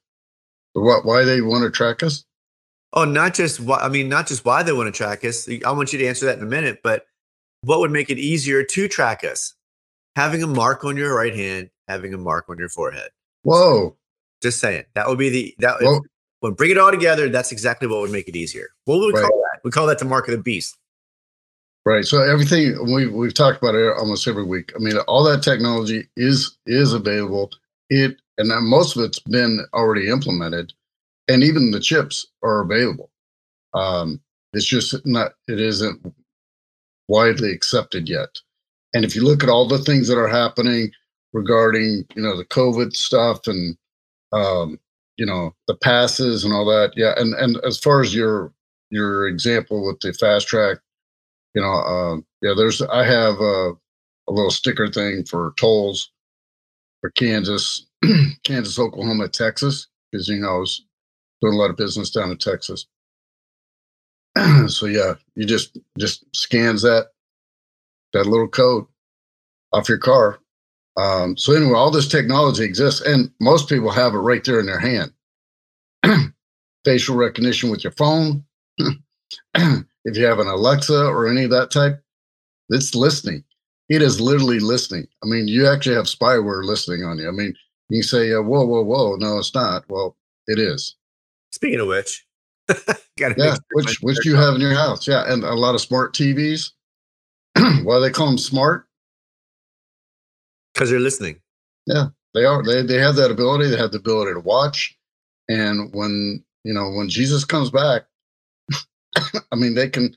What? 0.73 1.05
Why 1.05 1.25
they 1.25 1.41
want 1.41 1.63
to 1.63 1.71
track 1.71 2.01
us? 2.01 2.23
Oh, 2.93 3.05
not 3.05 3.33
just 3.33 3.59
why 3.59 3.77
I 3.77 3.89
mean, 3.89 4.09
not 4.09 4.27
just 4.27 4.43
why 4.45 4.63
they 4.63 4.73
want 4.73 4.87
to 4.87 4.97
track 4.97 5.23
us. 5.23 5.47
I 5.65 5.71
want 5.71 5.93
you 5.93 5.99
to 5.99 6.05
answer 6.05 6.25
that 6.25 6.37
in 6.37 6.43
a 6.43 6.47
minute, 6.47 6.81
but 6.83 7.05
what 7.61 7.79
would 7.79 7.91
make 7.91 8.09
it 8.09 8.17
easier 8.17 8.63
to 8.63 8.87
track 8.87 9.23
us? 9.23 9.53
Having 10.15 10.43
a 10.43 10.47
mark 10.47 10.83
on 10.83 10.97
your 10.97 11.15
right 11.15 11.35
hand, 11.35 11.69
having 11.87 12.13
a 12.13 12.17
mark 12.17 12.49
on 12.49 12.57
your 12.57 12.69
forehead. 12.69 13.09
Whoa. 13.43 13.95
Just 14.41 14.59
saying. 14.59 14.85
That 14.95 15.07
would 15.07 15.17
be 15.19 15.29
the 15.29 15.55
that 15.59 15.77
Well, 15.81 16.01
when 16.41 16.53
bring 16.53 16.71
it 16.71 16.77
all 16.77 16.91
together, 16.91 17.29
that's 17.29 17.51
exactly 17.51 17.87
what 17.87 18.01
would 18.01 18.11
make 18.11 18.27
it 18.27 18.35
easier. 18.35 18.69
What 18.85 18.99
would 18.99 19.13
we 19.13 19.21
Right. 19.21 19.29
call 19.29 19.39
that? 19.53 19.61
We 19.63 19.71
call 19.71 19.87
that 19.87 19.99
the 19.99 20.05
mark 20.05 20.27
of 20.27 20.31
the 20.33 20.41
beast. 20.41 20.75
right. 21.85 22.03
So 22.05 22.21
everything 22.21 22.93
we 22.93 23.07
we've 23.07 23.33
talked 23.33 23.61
about 23.61 23.75
it 23.75 23.93
almost 23.97 24.27
every 24.27 24.43
week. 24.43 24.71
I 24.75 24.79
mean, 24.79 24.97
all 25.07 25.23
that 25.23 25.43
technology 25.43 26.07
is 26.17 26.57
is 26.65 26.93
available. 26.93 27.51
It 27.89 28.17
and 28.37 28.49
most 28.67 28.95
of 28.97 29.03
it's 29.03 29.19
been 29.19 29.65
already 29.73 30.09
implemented, 30.09 30.73
and 31.31 31.43
even 31.43 31.71
the 31.71 31.79
chips 31.79 32.25
are 32.43 32.61
available. 32.61 33.09
Um, 33.73 34.19
it's 34.53 34.65
just 34.65 35.05
not. 35.05 35.33
It 35.47 35.59
isn't 35.61 36.13
widely 37.07 37.51
accepted 37.51 38.09
yet. 38.09 38.29
And 38.93 39.05
if 39.05 39.15
you 39.15 39.23
look 39.23 39.43
at 39.43 39.49
all 39.49 39.67
the 39.67 39.77
things 39.77 40.07
that 40.09 40.17
are 40.17 40.27
happening 40.27 40.91
regarding, 41.31 42.05
you 42.15 42.21
know, 42.21 42.35
the 42.35 42.45
COVID 42.45 42.93
stuff 42.93 43.47
and, 43.47 43.77
um, 44.33 44.77
you 45.15 45.25
know, 45.25 45.55
the 45.67 45.75
passes 45.75 46.43
and 46.43 46.53
all 46.53 46.65
that, 46.65 46.91
yeah. 46.97 47.13
And 47.15 47.33
and 47.35 47.57
as 47.65 47.77
far 47.77 48.01
as 48.01 48.13
your 48.13 48.51
your 48.89 49.27
example 49.27 49.85
with 49.87 50.01
the 50.01 50.11
fast 50.13 50.47
track, 50.47 50.79
you 51.53 51.61
know, 51.61 51.67
um, 51.67 52.25
yeah, 52.41 52.53
there's 52.55 52.81
I 52.81 53.05
have 53.05 53.39
a, 53.39 53.71
a 54.27 54.31
little 54.31 54.51
sticker 54.51 54.89
thing 54.89 55.23
for 55.23 55.53
tolls 55.57 56.11
for 56.99 57.09
Kansas, 57.11 57.87
Kansas, 58.43 58.77
Oklahoma, 58.77 59.29
Texas, 59.29 59.87
because 60.11 60.27
you 60.27 60.39
know 60.39 60.55
I 60.55 60.57
was 60.57 60.85
doing 61.41 61.55
a 61.55 61.57
lot 61.57 61.69
of 61.69 61.77
business 61.77 62.11
down 62.11 62.31
in 62.31 62.37
Texas. 62.37 62.87
so 64.67 64.85
yeah, 64.85 65.15
you 65.35 65.45
just 65.45 65.77
just 65.97 66.23
scans 66.35 66.81
that 66.83 67.07
that 68.13 68.25
little 68.25 68.47
code 68.47 68.85
off 69.73 69.89
your 69.89 69.97
car. 69.97 70.39
Um, 70.97 71.37
so 71.37 71.53
anyway, 71.53 71.73
all 71.73 71.91
this 71.91 72.07
technology 72.07 72.63
exists, 72.63 73.01
and 73.01 73.31
most 73.39 73.69
people 73.69 73.91
have 73.91 74.13
it 74.13 74.19
right 74.19 74.43
there 74.43 74.59
in 74.59 74.65
their 74.65 74.79
hand. 74.79 75.13
Facial 76.85 77.15
recognition 77.15 77.69
with 77.69 77.83
your 77.83 77.93
phone. 77.93 78.43
if 78.77 80.17
you 80.17 80.25
have 80.25 80.39
an 80.39 80.47
Alexa 80.47 81.05
or 81.05 81.29
any 81.29 81.45
of 81.45 81.51
that 81.51 81.71
type, 81.71 82.01
it's 82.69 82.95
listening. 82.95 83.43
It 83.89 84.01
is 84.01 84.21
literally 84.21 84.59
listening. 84.59 85.07
I 85.23 85.27
mean, 85.27 85.47
you 85.47 85.67
actually 85.67 85.95
have 85.95 86.05
spyware 86.05 86.63
listening 86.63 87.03
on 87.03 87.17
you. 87.17 87.27
I 87.27 87.31
mean, 87.31 87.53
you 87.89 88.03
say, 88.03 88.33
uh, 88.33 88.41
"Whoa, 88.41 88.65
whoa, 88.65 88.83
whoa!" 88.83 89.15
No, 89.15 89.37
it's 89.37 89.53
not. 89.53 89.83
Well, 89.89 90.17
it 90.47 90.59
is. 90.59 90.95
Speaking 91.61 91.79
of 91.79 91.87
which, 91.87 92.25
Yeah, 93.17 93.55
which 93.73 93.99
which 94.01 94.25
you 94.25 94.35
have 94.35 94.55
in 94.55 94.61
your 94.61 94.73
house. 94.73 95.07
Yeah, 95.07 95.31
and 95.31 95.43
a 95.43 95.53
lot 95.53 95.75
of 95.75 95.81
smart 95.81 96.13
TVs. 96.13 96.71
Why 97.83 97.99
they 97.99 98.09
call 98.09 98.27
them 98.27 98.37
smart? 98.37 98.87
because 100.73 100.89
they're 100.89 100.99
listening. 100.99 101.39
Yeah, 101.85 102.07
they 102.33 102.45
are. 102.45 102.63
They 102.63 102.81
they 102.83 102.97
have 102.97 103.15
that 103.15 103.31
ability. 103.31 103.69
They 103.69 103.77
have 103.77 103.91
the 103.91 103.99
ability 103.99 104.33
to 104.33 104.39
watch. 104.39 104.97
And 105.49 105.93
when 105.93 106.43
you 106.63 106.73
know 106.73 106.89
when 106.91 107.09
Jesus 107.09 107.45
comes 107.45 107.69
back, 107.69 108.03
I 109.51 109.55
mean 109.55 109.75
they 109.75 109.89
can. 109.89 110.15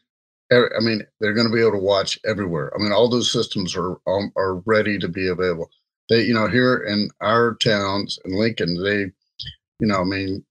I 0.53 0.81
mean 0.81 1.03
they're 1.21 1.33
going 1.33 1.49
to 1.49 1.53
be 1.53 1.61
able 1.61 1.73
to 1.73 1.79
watch 1.79 2.19
everywhere. 2.25 2.73
I 2.75 2.83
mean 2.83 2.93
all 2.93 3.09
those 3.09 3.33
systems 3.33 3.75
are 3.77 3.97
um, 4.07 4.33
are 4.37 4.57
ready 4.67 4.99
to 4.99 5.09
be 5.09 5.29
available. 5.29 5.71
They 6.09 6.23
you 6.23 6.35
know 6.35 6.49
here 6.49 6.77
in 6.77 7.11
our 7.21 7.55
towns 7.55 8.19
in 8.25 8.39
Lincoln 8.39 8.83
they, 8.83 9.11
you 9.81 9.89
know 9.89 10.01
I 10.01 10.05
mean 10.05 10.45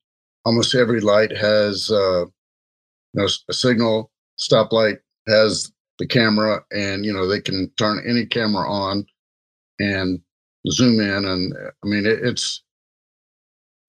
almost 0.45 0.75
every 0.75 1.01
light 1.01 1.35
has 1.35 1.91
uh, 1.91 2.25
you 2.25 2.31
know 3.15 3.27
a 3.49 3.53
signal. 3.53 4.11
Stoplight 4.39 4.99
has 5.27 5.71
the 5.99 6.07
camera, 6.07 6.63
and 6.71 7.05
you 7.05 7.13
know 7.13 7.27
they 7.27 7.41
can 7.41 7.71
turn 7.77 8.03
any 8.07 8.25
camera 8.25 8.69
on 8.69 9.05
and 9.79 10.19
zoom 10.71 10.99
in 10.99 11.25
and 11.25 11.53
i 11.83 11.87
mean 11.87 12.05
it, 12.05 12.19
it's 12.23 12.63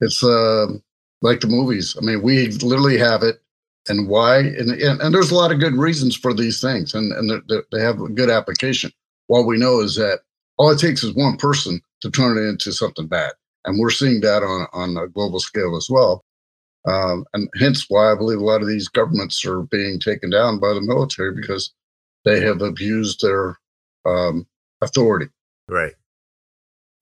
it's 0.00 0.22
uh 0.24 0.66
like 1.22 1.40
the 1.40 1.46
movies 1.46 1.96
i 2.00 2.04
mean 2.04 2.22
we 2.22 2.48
literally 2.48 2.98
have 2.98 3.22
it 3.22 3.40
and 3.88 4.08
why 4.08 4.38
and, 4.38 4.70
and, 4.70 5.00
and 5.00 5.14
there's 5.14 5.30
a 5.30 5.34
lot 5.36 5.52
of 5.52 5.60
good 5.60 5.74
reasons 5.74 6.16
for 6.16 6.34
these 6.34 6.60
things 6.60 6.94
and 6.94 7.12
and 7.12 7.30
they're- 7.30 7.42
they're- 7.48 7.64
they 7.72 7.80
have 7.80 8.00
a 8.00 8.08
good 8.08 8.30
application 8.30 8.90
what 9.28 9.46
we 9.46 9.58
know 9.58 9.80
is 9.80 9.96
that 9.96 10.20
all 10.58 10.70
it 10.70 10.78
takes 10.78 11.04
is 11.04 11.14
one 11.14 11.36
person 11.36 11.80
to 12.00 12.10
turn 12.10 12.38
it 12.38 12.42
into 12.48 12.72
something 12.72 13.06
bad 13.06 13.32
and 13.64 13.78
we're 13.78 13.90
seeing 13.90 14.20
that 14.20 14.42
on 14.42 14.66
on 14.72 14.96
a 15.02 15.08
global 15.08 15.40
scale 15.40 15.76
as 15.76 15.88
well 15.90 16.24
um, 16.86 17.24
and 17.32 17.48
hence 17.58 17.86
why 17.88 18.12
i 18.12 18.14
believe 18.14 18.38
a 18.38 18.44
lot 18.44 18.62
of 18.62 18.68
these 18.68 18.88
governments 18.88 19.44
are 19.44 19.62
being 19.62 19.98
taken 19.98 20.30
down 20.30 20.58
by 20.58 20.72
the 20.72 20.80
military 20.80 21.34
because 21.34 21.72
they 22.24 22.40
have 22.40 22.62
abused 22.62 23.20
their 23.20 23.58
um, 24.06 24.46
authority 24.80 25.26
Right. 25.68 25.94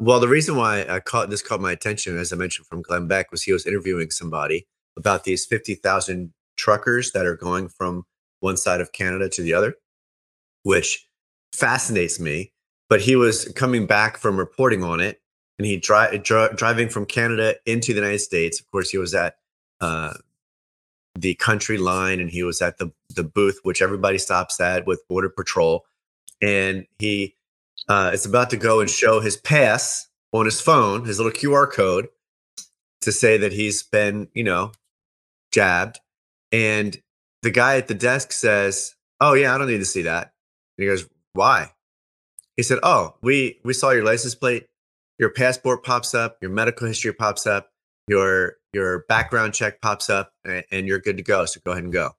Well, 0.00 0.20
the 0.20 0.28
reason 0.28 0.56
why 0.56 0.84
I 0.88 1.00
caught 1.00 1.30
this 1.30 1.42
caught 1.42 1.60
my 1.60 1.72
attention, 1.72 2.16
as 2.16 2.32
I 2.32 2.36
mentioned 2.36 2.66
from 2.66 2.82
Glenn 2.82 3.06
Beck, 3.06 3.30
was 3.30 3.42
he 3.42 3.52
was 3.52 3.66
interviewing 3.66 4.10
somebody 4.10 4.66
about 4.96 5.24
these 5.24 5.46
fifty 5.46 5.74
thousand 5.74 6.32
truckers 6.56 7.12
that 7.12 7.26
are 7.26 7.36
going 7.36 7.68
from 7.68 8.04
one 8.40 8.56
side 8.56 8.80
of 8.80 8.92
Canada 8.92 9.28
to 9.30 9.42
the 9.42 9.54
other, 9.54 9.74
which 10.64 11.06
fascinates 11.52 12.18
me. 12.18 12.52
But 12.88 13.00
he 13.00 13.16
was 13.16 13.48
coming 13.56 13.86
back 13.86 14.18
from 14.18 14.36
reporting 14.36 14.84
on 14.84 15.00
it, 15.00 15.20
and 15.58 15.66
he 15.66 15.76
dri- 15.76 16.18
dri- 16.18 16.50
driving 16.54 16.88
from 16.88 17.06
Canada 17.06 17.54
into 17.64 17.92
the 17.92 18.00
United 18.00 18.20
States. 18.20 18.60
Of 18.60 18.70
course, 18.70 18.90
he 18.90 18.98
was 18.98 19.14
at 19.14 19.36
uh, 19.82 20.14
the 21.14 21.34
country 21.34 21.76
line, 21.76 22.20
and 22.20 22.30
he 22.30 22.42
was 22.42 22.62
at 22.62 22.78
the 22.78 22.90
the 23.10 23.24
booth, 23.24 23.60
which 23.64 23.82
everybody 23.82 24.16
stops 24.16 24.60
at 24.60 24.86
with 24.86 25.06
Border 25.08 25.28
Patrol, 25.28 25.84
and 26.40 26.86
he 26.98 27.34
uh, 27.88 28.12
is 28.14 28.24
about 28.24 28.48
to 28.50 28.56
go 28.56 28.80
and 28.80 28.88
show 28.88 29.20
his 29.20 29.36
pass 29.36 30.08
on 30.32 30.46
his 30.46 30.60
phone, 30.60 31.04
his 31.04 31.18
little 31.18 31.32
QR 31.32 31.70
code, 31.70 32.08
to 33.02 33.12
say 33.12 33.36
that 33.36 33.52
he's 33.52 33.82
been, 33.82 34.28
you 34.32 34.44
know, 34.44 34.72
jabbed, 35.52 36.00
and 36.50 37.02
the 37.42 37.50
guy 37.50 37.76
at 37.76 37.88
the 37.88 37.94
desk 37.94 38.32
says, 38.32 38.94
"Oh 39.20 39.34
yeah, 39.34 39.54
I 39.54 39.58
don't 39.58 39.68
need 39.68 39.78
to 39.78 39.84
see 39.84 40.02
that." 40.02 40.32
And 40.78 40.84
he 40.84 40.86
goes, 40.86 41.06
"Why?" 41.34 41.72
He 42.56 42.62
said, 42.62 42.78
"Oh, 42.82 43.16
we 43.20 43.58
we 43.64 43.74
saw 43.74 43.90
your 43.90 44.04
license 44.04 44.34
plate, 44.34 44.68
your 45.18 45.30
passport 45.30 45.84
pops 45.84 46.14
up, 46.14 46.38
your 46.40 46.50
medical 46.50 46.86
history 46.86 47.12
pops 47.12 47.46
up, 47.46 47.72
your 48.06 48.56
your 48.72 49.04
background 49.08 49.54
check 49.54 49.80
pops 49.80 50.08
up, 50.10 50.32
and, 50.44 50.86
you're 50.88 50.98
good 50.98 51.16
to 51.16 51.22
go. 51.22 51.44
So 51.44 51.60
go 51.64 51.72
ahead 51.72 51.84
and 51.84 51.92
go." 51.92 52.10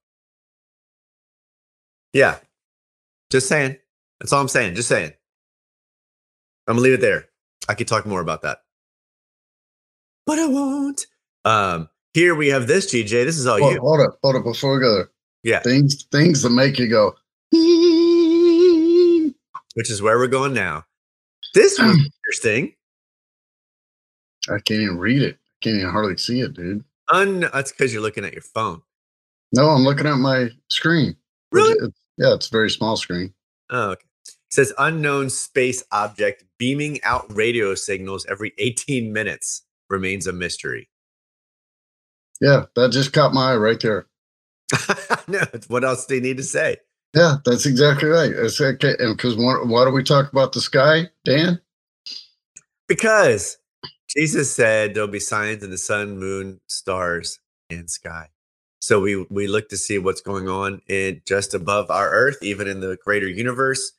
Yeah, 2.14 2.38
just 3.30 3.48
saying. 3.48 3.78
That's 4.20 4.32
all 4.32 4.42
I'm 4.42 4.48
saying. 4.48 4.76
Just 4.76 4.90
saying. 4.90 5.12
I'm 6.68 6.76
gonna 6.76 6.82
leave 6.82 6.94
it 6.94 7.02
there. 7.02 7.26
I 7.68 7.74
could 7.74 7.88
talk 7.88 8.06
more 8.06 8.22
about 8.22 8.42
that, 8.44 8.60
but 10.26 10.40
I 10.40 10.48
won't. 10.48 11.06
Um, 11.46 11.90
here 12.14 12.36
we 12.36 12.48
have 12.50 12.68
this, 12.68 12.94
GJ. 12.94 13.26
This 13.26 13.38
is 13.38 13.48
all 13.48 13.58
hold, 13.60 13.74
you. 13.74 13.80
hold 13.80 14.02
up, 14.02 14.18
hold 14.24 14.36
up. 14.36 14.44
Before 14.44 14.76
we 14.76 14.80
go 14.80 14.96
there, 14.96 15.10
Yeah, 15.44 15.60
things 15.60 16.06
things 16.12 16.42
that 16.44 16.52
make 16.52 16.78
you 16.80 16.88
go. 16.88 17.16
which 19.76 19.90
is 19.90 20.02
where 20.02 20.18
we're 20.18 20.28
going 20.28 20.54
now. 20.54 20.86
This 21.54 21.80
was 21.80 21.98
interesting. 22.28 22.74
I 24.50 24.60
can't 24.60 24.82
even 24.82 24.98
read 24.98 25.22
it. 25.22 25.38
Can't 25.64 25.78
even 25.78 25.90
hardly 25.90 26.18
see 26.18 26.42
it, 26.42 26.54
dude. 26.54 26.84
Un- 27.12 27.50
that's 27.54 27.72
because 27.72 27.94
you're 27.94 28.02
looking 28.02 28.26
at 28.26 28.34
your 28.34 28.42
phone. 28.42 28.82
No, 29.54 29.70
I'm 29.70 29.84
looking 29.84 30.08
at 30.08 30.18
my 30.18 30.50
screen. 30.70 31.16
Really? 31.52 31.72
It's- 31.74 31.92
yeah, 32.18 32.34
it's 32.36 32.48
a 32.48 32.52
very 32.52 32.70
small 32.70 32.96
screen. 32.98 33.34
Oh, 33.70 33.92
okay. 33.92 34.06
It 34.28 34.36
says 34.52 34.74
unknown 34.78 35.30
space 35.30 35.84
object 35.92 36.44
beaming 36.60 37.00
out 37.04 37.26
radio 37.36 37.74
signals 37.76 38.26
every 38.30 38.54
18 38.60 39.12
minutes 39.12 39.64
remains 39.90 40.28
a 40.28 40.34
mystery. 40.34 40.90
Yeah, 42.42 42.66
that 42.76 42.92
just 42.92 43.14
caught 43.14 43.34
my 43.34 43.54
eye 43.54 43.58
right 43.58 43.80
there. 43.80 44.06
no, 45.28 45.42
what 45.70 45.84
else 45.84 46.06
do 46.06 46.16
you 46.16 46.22
need 46.22 46.38
to 46.38 46.44
say? 46.44 46.78
Yeah, 47.16 47.38
that's 47.46 47.66
exactly 47.66 48.10
right. 48.10 48.32
It's 48.32 48.60
okay. 48.60 48.96
And 49.00 49.16
because 49.16 49.36
why 49.38 49.86
do 49.86 49.92
we 49.92 50.04
talk 50.04 50.32
about 50.32 50.52
the 50.54 50.62
sky, 50.62 51.10
Dan? 51.26 51.62
Because 52.88 53.58
Jesus 54.10 54.54
said 54.54 54.94
there'll 54.94 55.08
be 55.10 55.20
signs 55.20 55.64
in 55.64 55.72
the 55.72 55.78
sun, 55.78 56.18
moon, 56.20 56.60
stars, 56.68 57.40
and 57.70 57.90
sky. 57.90 58.30
So 58.80 59.00
we 59.00 59.26
we 59.30 59.48
look 59.48 59.70
to 59.70 59.78
see 59.78 59.98
what's 59.98 60.22
going 60.22 60.50
on 60.50 60.82
in 60.88 61.22
just 61.26 61.54
above 61.54 61.90
our 61.90 62.12
Earth, 62.12 62.38
even 62.42 62.68
in 62.68 62.82
the 62.82 62.98
greater 63.04 63.28
universe. 63.28 63.94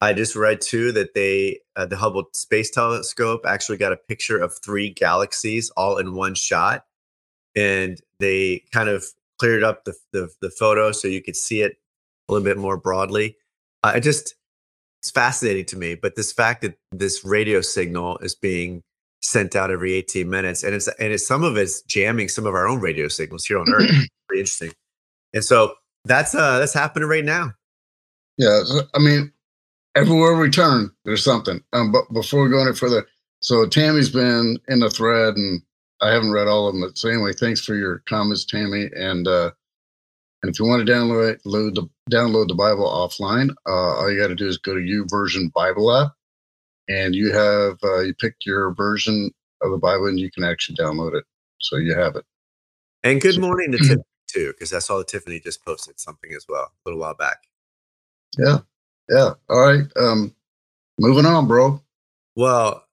I 0.00 0.12
just 0.12 0.36
read 0.36 0.60
too 0.60 0.92
that 0.92 1.14
they 1.14 1.60
uh, 1.76 1.86
the 1.86 1.96
Hubble 1.96 2.24
Space 2.34 2.70
Telescope 2.70 3.42
actually 3.46 3.78
got 3.78 3.92
a 3.92 3.96
picture 3.96 4.36
of 4.36 4.58
three 4.58 4.90
galaxies 4.90 5.70
all 5.76 5.98
in 5.98 6.14
one 6.14 6.34
shot, 6.34 6.84
and 7.54 8.00
they 8.18 8.64
kind 8.72 8.88
of 8.88 9.04
cleared 9.38 9.62
up 9.62 9.84
the 9.84 9.94
the, 10.12 10.28
the 10.42 10.50
photo 10.50 10.92
so 10.92 11.08
you 11.08 11.22
could 11.22 11.36
see 11.36 11.62
it 11.62 11.78
a 12.28 12.32
little 12.32 12.44
bit 12.44 12.58
more 12.58 12.76
broadly. 12.76 13.36
Uh, 13.82 13.92
it 13.96 14.00
just 14.00 14.34
it's 15.00 15.10
fascinating 15.10 15.66
to 15.66 15.78
me. 15.78 15.94
But 15.94 16.16
this 16.16 16.32
fact 16.32 16.62
that 16.62 16.76
this 16.90 17.24
radio 17.24 17.60
signal 17.60 18.18
is 18.18 18.34
being 18.34 18.82
sent 19.24 19.56
out 19.56 19.70
every 19.70 19.94
18 19.94 20.28
minutes, 20.28 20.62
and 20.62 20.74
it's 20.74 20.86
and 20.86 21.12
it's 21.12 21.26
some 21.26 21.42
of 21.42 21.56
it's 21.56 21.82
jamming 21.82 22.28
some 22.28 22.46
of 22.46 22.54
our 22.54 22.68
own 22.68 22.80
radio 22.80 23.08
signals 23.08 23.44
here 23.44 23.58
on 23.58 23.68
Earth. 23.72 23.90
Pretty 24.28 24.40
interesting. 24.40 24.72
And 25.32 25.44
so 25.44 25.74
that's 26.04 26.34
uh 26.34 26.58
that's 26.58 26.74
happening 26.74 27.08
right 27.08 27.24
now. 27.24 27.52
Yeah, 28.36 28.62
I 28.94 28.98
mean, 28.98 29.32
everywhere 29.94 30.36
we 30.36 30.50
turn, 30.50 30.90
there's 31.04 31.24
something. 31.24 31.62
Um, 31.72 31.92
but 31.92 32.12
before 32.12 32.44
we 32.44 32.50
go 32.50 32.60
any 32.60 32.74
further, 32.74 33.06
so 33.40 33.66
Tammy's 33.66 34.10
been 34.10 34.58
in 34.68 34.80
the 34.80 34.90
thread, 34.90 35.34
and 35.34 35.62
I 36.02 36.10
haven't 36.12 36.32
read 36.32 36.48
all 36.48 36.68
of 36.68 36.74
them. 36.74 36.82
But 36.82 36.98
so 36.98 37.08
anyway, 37.08 37.32
thanks 37.32 37.64
for 37.64 37.74
your 37.74 38.00
comments, 38.06 38.44
Tammy. 38.44 38.90
And 38.96 39.26
uh, 39.26 39.50
and 40.42 40.50
if 40.52 40.58
you 40.58 40.66
want 40.66 40.86
to 40.86 40.92
download 40.92 41.38
load 41.44 41.74
the 41.74 41.88
download 42.10 42.48
the 42.48 42.54
Bible 42.54 42.86
offline, 42.86 43.50
uh, 43.66 43.96
all 43.98 44.10
you 44.12 44.20
got 44.20 44.28
to 44.28 44.34
do 44.34 44.48
is 44.48 44.58
go 44.58 44.74
to 44.74 44.80
YouVersion 44.80 45.52
Bible 45.52 45.94
app, 45.94 46.12
and 46.88 47.14
you 47.14 47.32
have 47.32 47.78
uh, 47.84 48.00
you 48.00 48.14
pick 48.14 48.34
your 48.44 48.74
version 48.74 49.30
of 49.62 49.70
the 49.70 49.78
Bible, 49.78 50.06
and 50.06 50.18
you 50.20 50.30
can 50.30 50.44
actually 50.44 50.76
download 50.76 51.14
it. 51.14 51.24
So 51.60 51.76
you 51.76 51.94
have 51.94 52.16
it. 52.16 52.24
And 53.02 53.20
good 53.20 53.38
morning 53.40 53.72
to 53.72 53.78
Tiffany 53.78 54.02
too, 54.28 54.52
because 54.52 54.72
I 54.72 54.78
saw 54.80 54.98
that 54.98 55.08
Tiffany 55.08 55.40
just 55.40 55.64
posted 55.64 55.98
something 56.00 56.32
as 56.34 56.46
well 56.48 56.64
a 56.64 56.88
little 56.88 57.00
while 57.00 57.14
back. 57.14 57.38
Yeah, 58.38 58.58
yeah. 59.08 59.30
All 59.48 59.60
right. 59.60 59.84
Um, 59.96 60.34
moving 60.98 61.26
on, 61.26 61.46
bro. 61.46 61.82
Well, 62.36 62.84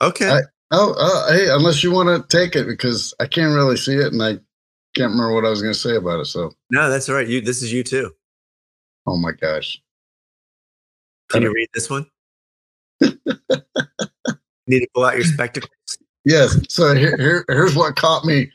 okay. 0.00 0.28
I- 0.30 0.40
Oh, 0.74 0.94
uh, 0.98 1.30
hey, 1.34 1.50
unless 1.50 1.84
you 1.84 1.92
want 1.92 2.08
to 2.08 2.26
take 2.34 2.56
it 2.56 2.66
because 2.66 3.12
I 3.20 3.26
can't 3.26 3.54
really 3.54 3.76
see 3.76 3.94
it 3.94 4.10
and 4.10 4.22
I 4.22 4.38
can't 4.96 5.10
remember 5.12 5.34
what 5.34 5.44
I 5.44 5.50
was 5.50 5.60
going 5.60 5.74
to 5.74 5.78
say 5.78 5.96
about 5.96 6.20
it. 6.20 6.24
So, 6.24 6.50
no, 6.70 6.88
that's 6.88 7.10
all 7.10 7.14
right. 7.14 7.28
You 7.28 7.42
this 7.42 7.60
is 7.62 7.70
you 7.74 7.84
too. 7.84 8.10
oh 9.06 9.18
my 9.18 9.32
gosh. 9.32 9.78
Can 11.28 11.42
you 11.42 11.52
read 11.52 11.68
this 11.74 11.90
one? 11.90 12.06
Need 14.66 14.80
to 14.80 14.88
pull 14.94 15.04
out 15.04 15.16
your 15.16 15.24
spectacles. 15.24 15.70
Yes. 16.24 16.56
So 16.68 16.94
here, 16.94 17.16
here, 17.16 17.44
here's 17.48 17.74
what 17.74 17.96
caught 17.96 18.24
me. 18.24 18.50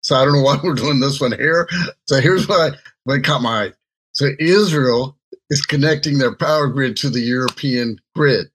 So 0.00 0.16
I 0.16 0.24
don't 0.24 0.34
know 0.34 0.42
why 0.42 0.58
we're 0.62 0.74
doing 0.74 0.98
this 1.00 1.20
one 1.20 1.32
here. 1.32 1.68
So 2.06 2.20
here's 2.20 2.48
what, 2.48 2.74
I, 2.74 2.76
what 3.04 3.22
caught 3.22 3.42
my 3.42 3.66
eye. 3.66 3.72
So 4.12 4.30
Israel 4.40 5.16
is 5.50 5.62
connecting 5.62 6.18
their 6.18 6.34
power 6.34 6.66
grid 6.66 6.96
to 6.98 7.10
the 7.10 7.20
European 7.20 8.00
grid. 8.16 8.48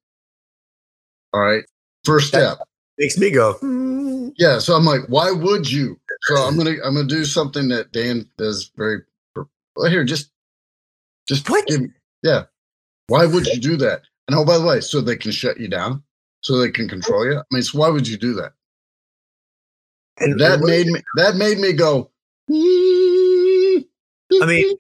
All 1.34 1.42
right. 1.42 1.64
First 2.04 2.28
step. 2.30 2.58
Makes 2.98 3.18
me 3.18 3.32
go. 3.32 3.56
Yeah. 4.38 4.60
So 4.60 4.76
I'm 4.76 4.86
like, 4.86 5.02
why 5.08 5.32
would 5.32 5.70
you? 5.72 6.00
So 6.24 6.36
I'm 6.36 6.58
gonna 6.58 6.76
I'm 6.84 6.96
gonna 6.96 7.06
do 7.08 7.26
something 7.26 7.68
that 7.70 7.92
Dan 7.92 8.28
does 8.38 8.72
very. 8.76 9.02
Well, 9.36 9.90
here, 9.90 10.04
just 10.04 10.32
just 11.28 11.50
What? 11.50 11.68
give- 11.68 11.82
yeah. 12.24 12.44
Why 13.08 13.26
would 13.26 13.46
you 13.46 13.60
do 13.60 13.78
that? 13.78 14.02
And 14.28 14.38
oh, 14.38 14.46
by 14.46 14.58
the 14.58 14.66
way, 14.66 14.82
so 14.82 15.00
they 15.02 15.16
can 15.16 15.32
shut 15.32 15.60
you 15.60 15.68
down, 15.70 16.04
so 16.42 16.58
they 16.58 16.70
can 16.72 16.90
control 16.90 17.26
you. 17.26 17.38
I 17.40 17.44
mean, 17.52 17.64
so 17.64 17.80
why 17.80 17.90
would 17.90 18.08
you 18.08 18.18
do 18.18 18.34
that? 18.36 18.54
And 20.20 20.40
That 20.40 20.60
made 20.62 20.88
me 20.88 21.02
that 21.16 21.36
made 21.36 21.60
me 21.60 21.74
go. 21.74 22.10
I 22.50 24.46
mean, 24.46 24.78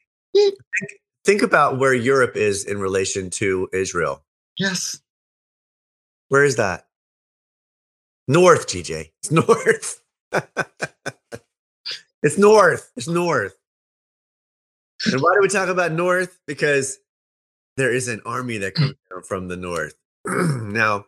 think 1.23 1.41
about 1.43 1.77
where 1.77 1.93
Europe 1.93 2.35
is 2.35 2.65
in 2.65 2.79
relation 2.79 3.29
to 3.31 3.69
Israel. 3.73 4.23
yes. 4.57 4.99
Where 6.29 6.43
is 6.43 6.57
that? 6.57 6.87
North, 8.27 8.67
GJ. 8.67 9.11
It's 9.21 9.31
north. 9.31 10.01
it's 12.21 12.37
north. 12.37 12.91
It's 12.97 13.07
north. 13.07 13.57
And 15.05 15.21
why 15.21 15.33
do 15.35 15.39
we 15.41 15.47
talk 15.47 15.69
about 15.69 15.93
north? 15.93 16.37
Because 16.47 16.97
there 17.77 17.93
is 17.93 18.07
an 18.07 18.21
army 18.25 18.57
that 18.57 18.75
comes 18.75 18.95
down 19.09 19.23
from 19.23 19.47
the 19.47 19.55
north. 19.55 19.93
now, 20.25 21.05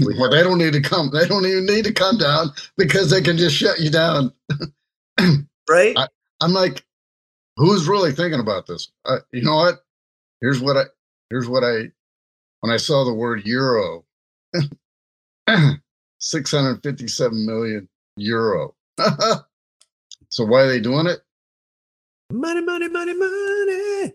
Well, 0.00 0.30
they 0.30 0.42
don't 0.42 0.58
need 0.58 0.72
to 0.74 0.82
come. 0.82 1.10
They 1.12 1.26
don't 1.26 1.46
even 1.46 1.64
need 1.64 1.84
to 1.84 1.92
come 1.92 2.18
down 2.18 2.48
because 2.76 3.08
they 3.10 3.22
can 3.22 3.38
just 3.38 3.56
shut 3.56 3.78
you 3.80 3.90
down. 3.90 4.32
right? 5.70 5.96
I- 5.96 6.08
I'm 6.42 6.52
like, 6.52 6.84
who's 7.56 7.88
really 7.88 8.12
thinking 8.12 8.40
about 8.40 8.66
this? 8.66 8.88
Uh, 9.06 9.18
you 9.32 9.42
know 9.42 9.56
what? 9.56 9.76
Here's 10.42 10.60
what 10.60 10.76
I. 10.76 10.82
Here's 11.30 11.48
what 11.48 11.64
I. 11.64 11.90
When 12.60 12.72
I 12.72 12.76
saw 12.76 13.04
the 13.04 13.14
word 13.14 13.46
euro, 13.46 14.04
657 16.18 17.46
million 17.46 17.88
euro. 18.16 18.74
so 20.28 20.44
why 20.44 20.62
are 20.62 20.68
they 20.68 20.80
doing 20.80 21.06
it? 21.06 21.20
money, 22.32 22.60
money, 22.60 22.88
money, 22.88 23.14
money. 23.14 24.12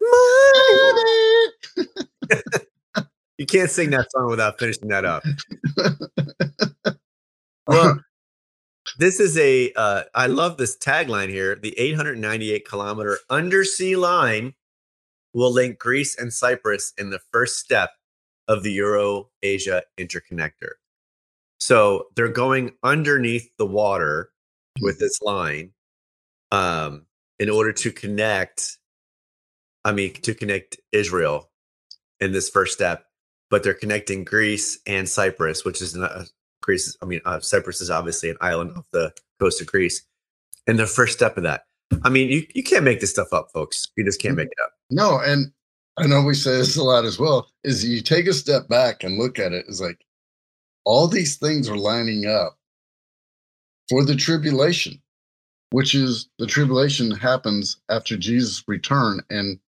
Money. 0.00 1.52
You 3.38 3.46
can't 3.46 3.70
sing 3.70 3.90
that 3.90 4.10
song 4.10 4.28
without 4.30 4.58
finishing 4.58 4.88
that 4.88 5.04
up. 5.04 5.22
Well, 7.68 8.00
this 8.98 9.20
is 9.20 9.36
a. 9.36 9.72
Uh, 9.74 10.04
I 10.14 10.26
love 10.26 10.56
this 10.56 10.76
tagline 10.76 11.28
here. 11.28 11.54
The 11.54 11.78
898 11.78 12.66
kilometer 12.66 13.18
undersea 13.28 13.94
line 13.94 14.54
will 15.34 15.52
link 15.52 15.78
Greece 15.78 16.18
and 16.18 16.32
Cyprus 16.32 16.94
in 16.96 17.10
the 17.10 17.20
first 17.30 17.58
step 17.58 17.90
of 18.48 18.62
the 18.62 18.72
Euro 18.72 19.28
Asia 19.42 19.82
interconnector. 19.98 20.72
So 21.60 22.06
they're 22.16 22.28
going 22.28 22.72
underneath 22.82 23.50
the 23.58 23.66
water 23.66 24.30
with 24.80 24.98
this 24.98 25.20
line 25.20 25.72
um, 26.50 27.04
in 27.38 27.50
order 27.50 27.72
to 27.74 27.92
connect. 27.92 28.77
I 29.84 29.92
mean, 29.92 30.14
to 30.14 30.34
connect 30.34 30.78
Israel 30.92 31.50
in 32.20 32.32
this 32.32 32.50
first 32.50 32.74
step. 32.74 33.04
but 33.50 33.62
they're 33.62 33.74
connecting 33.74 34.24
Greece 34.24 34.78
and 34.86 35.08
Cyprus, 35.08 35.64
which 35.64 35.80
is 35.80 35.94
not, 35.94 36.28
Greece. 36.62 36.96
I 37.00 37.06
mean, 37.06 37.20
uh, 37.24 37.40
Cyprus 37.40 37.80
is 37.80 37.90
obviously 37.90 38.30
an 38.30 38.36
island 38.40 38.72
off 38.76 38.86
the 38.92 39.12
coast 39.40 39.60
of 39.60 39.66
Greece, 39.66 40.02
and 40.66 40.78
the 40.78 40.86
first 40.86 41.14
step 41.14 41.36
of 41.36 41.44
that. 41.44 41.62
I 42.02 42.10
mean, 42.10 42.28
you, 42.28 42.46
you 42.54 42.62
can't 42.62 42.84
make 42.84 43.00
this 43.00 43.10
stuff 43.10 43.32
up, 43.32 43.48
folks. 43.54 43.88
You 43.96 44.04
just 44.04 44.20
can't 44.20 44.36
make 44.36 44.48
it 44.48 44.62
up. 44.62 44.72
No, 44.90 45.18
and 45.18 45.52
I 45.96 46.06
know 46.06 46.22
we 46.22 46.34
say 46.34 46.56
this 46.58 46.76
a 46.76 46.82
lot 46.82 47.04
as 47.04 47.18
well. 47.18 47.48
Is 47.64 47.84
you 47.84 48.02
take 48.02 48.26
a 48.26 48.34
step 48.34 48.68
back 48.68 49.02
and 49.02 49.18
look 49.18 49.38
at 49.38 49.52
it, 49.52 49.64
it's 49.68 49.80
like 49.80 50.04
all 50.84 51.06
these 51.06 51.36
things 51.36 51.68
are 51.68 51.76
lining 51.76 52.26
up 52.26 52.58
for 53.88 54.04
the 54.04 54.16
tribulation, 54.16 55.00
which 55.70 55.94
is 55.94 56.28
the 56.38 56.46
tribulation 56.46 57.10
happens 57.10 57.78
after 57.88 58.16
Jesus' 58.16 58.62
return 58.66 59.20
and 59.30 59.58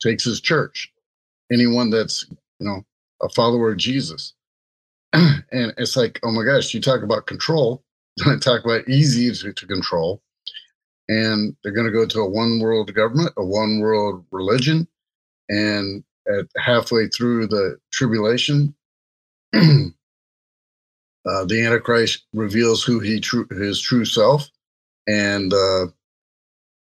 takes 0.00 0.24
his 0.24 0.40
church. 0.40 0.92
Anyone 1.52 1.90
that's 1.90 2.26
you 2.58 2.66
know 2.66 2.84
a 3.22 3.28
follower 3.30 3.72
of 3.72 3.78
Jesus. 3.78 4.34
and 5.12 5.72
it's 5.78 5.96
like, 5.96 6.20
oh 6.22 6.30
my 6.30 6.44
gosh, 6.44 6.74
you 6.74 6.80
talk 6.80 7.02
about 7.02 7.26
control, 7.26 7.82
talk 8.40 8.64
about 8.64 8.88
easy 8.88 9.32
to, 9.32 9.52
to 9.52 9.66
control. 9.66 10.22
And 11.08 11.56
they're 11.62 11.72
going 11.72 11.86
to 11.86 11.92
go 11.92 12.04
to 12.04 12.20
a 12.20 12.28
one 12.28 12.58
world 12.58 12.92
government, 12.92 13.32
a 13.36 13.44
one 13.44 13.78
world 13.78 14.24
religion. 14.32 14.88
And 15.48 16.02
at 16.28 16.46
halfway 16.56 17.08
through 17.08 17.46
the 17.46 17.78
tribulation, 17.92 18.74
uh, 19.54 19.88
the 21.24 21.64
Antichrist 21.64 22.24
reveals 22.32 22.82
who 22.82 22.98
he 22.98 23.20
true 23.20 23.46
his 23.50 23.80
true 23.80 24.04
self, 24.04 24.50
and 25.06 25.52
uh, 25.54 25.86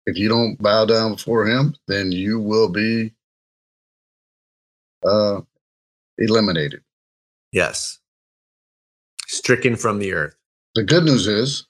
if 0.05 0.17
you 0.17 0.29
don't 0.29 0.61
bow 0.61 0.85
down 0.85 1.13
before 1.13 1.45
him, 1.45 1.75
then 1.87 2.11
you 2.11 2.39
will 2.39 2.69
be 2.69 3.13
uh, 5.05 5.41
eliminated. 6.17 6.81
Yes. 7.51 7.99
Stricken 9.27 9.75
from 9.75 9.99
the 9.99 10.13
earth. 10.13 10.35
The 10.75 10.83
good 10.83 11.05
news 11.05 11.27
is, 11.27 11.65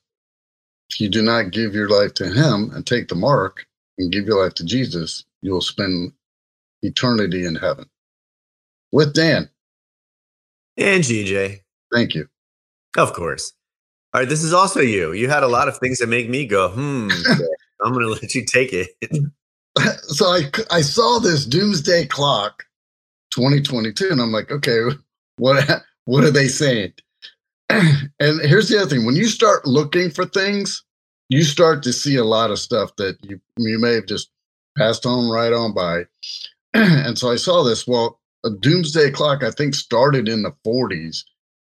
if 0.89 0.99
you 0.99 1.09
do 1.09 1.21
not 1.21 1.51
give 1.51 1.73
your 1.73 1.89
life 1.89 2.13
to 2.15 2.27
Him 2.27 2.71
and 2.73 2.85
take 2.85 3.07
the 3.07 3.15
mark 3.15 3.65
and 3.97 4.11
give 4.11 4.25
your 4.25 4.43
life 4.43 4.53
to 4.55 4.65
Jesus, 4.65 5.25
you 5.41 5.51
will 5.51 5.61
spend 5.61 6.11
eternity 6.81 7.45
in 7.45 7.55
heaven. 7.55 7.85
With 8.91 9.13
Dan. 9.13 9.49
And 10.77 11.03
GJ. 11.03 11.61
Thank 11.93 12.15
you. 12.15 12.27
Of 12.97 13.13
course. 13.13 13.53
All 14.13 14.21
right, 14.21 14.29
this 14.29 14.43
is 14.43 14.53
also 14.53 14.79
you. 14.79 15.13
You 15.13 15.29
had 15.29 15.43
a 15.43 15.47
lot 15.47 15.67
of 15.67 15.77
things 15.77 15.99
that 15.99 16.07
make 16.07 16.29
me 16.29 16.45
go, 16.45 16.69
hmm. 16.69 17.09
I'm 17.83 17.93
going 17.93 18.05
to 18.05 18.11
let 18.11 18.35
you 18.35 18.45
take 18.45 18.71
it. 18.73 18.89
so 20.03 20.25
I, 20.25 20.49
I 20.71 20.81
saw 20.81 21.19
this 21.19 21.45
doomsday 21.45 22.05
clock 22.07 22.63
2022 23.33 24.09
and 24.11 24.21
I'm 24.21 24.31
like, 24.31 24.51
okay, 24.51 24.79
what 25.37 25.81
what 26.05 26.23
are 26.23 26.31
they 26.31 26.47
saying? 26.47 26.93
and 27.69 28.41
here's 28.41 28.69
the 28.69 28.77
other 28.79 28.89
thing: 28.89 29.05
when 29.05 29.15
you 29.15 29.25
start 29.25 29.65
looking 29.65 30.09
for 30.09 30.25
things, 30.25 30.83
you 31.29 31.43
start 31.43 31.83
to 31.83 31.91
see 31.91 32.15
a 32.15 32.23
lot 32.23 32.51
of 32.51 32.59
stuff 32.59 32.95
that 32.97 33.17
you 33.23 33.39
you 33.57 33.79
may 33.79 33.93
have 33.93 34.05
just 34.05 34.29
passed 34.77 35.05
on 35.05 35.29
right 35.29 35.51
on 35.51 35.73
by. 35.73 36.03
and 36.73 37.17
so 37.17 37.31
I 37.31 37.35
saw 37.35 37.63
this. 37.63 37.87
Well, 37.87 38.19
a 38.45 38.49
doomsday 38.51 39.11
clock, 39.11 39.43
I 39.43 39.51
think, 39.51 39.73
started 39.73 40.29
in 40.29 40.43
the 40.43 40.53
40s. 40.65 41.23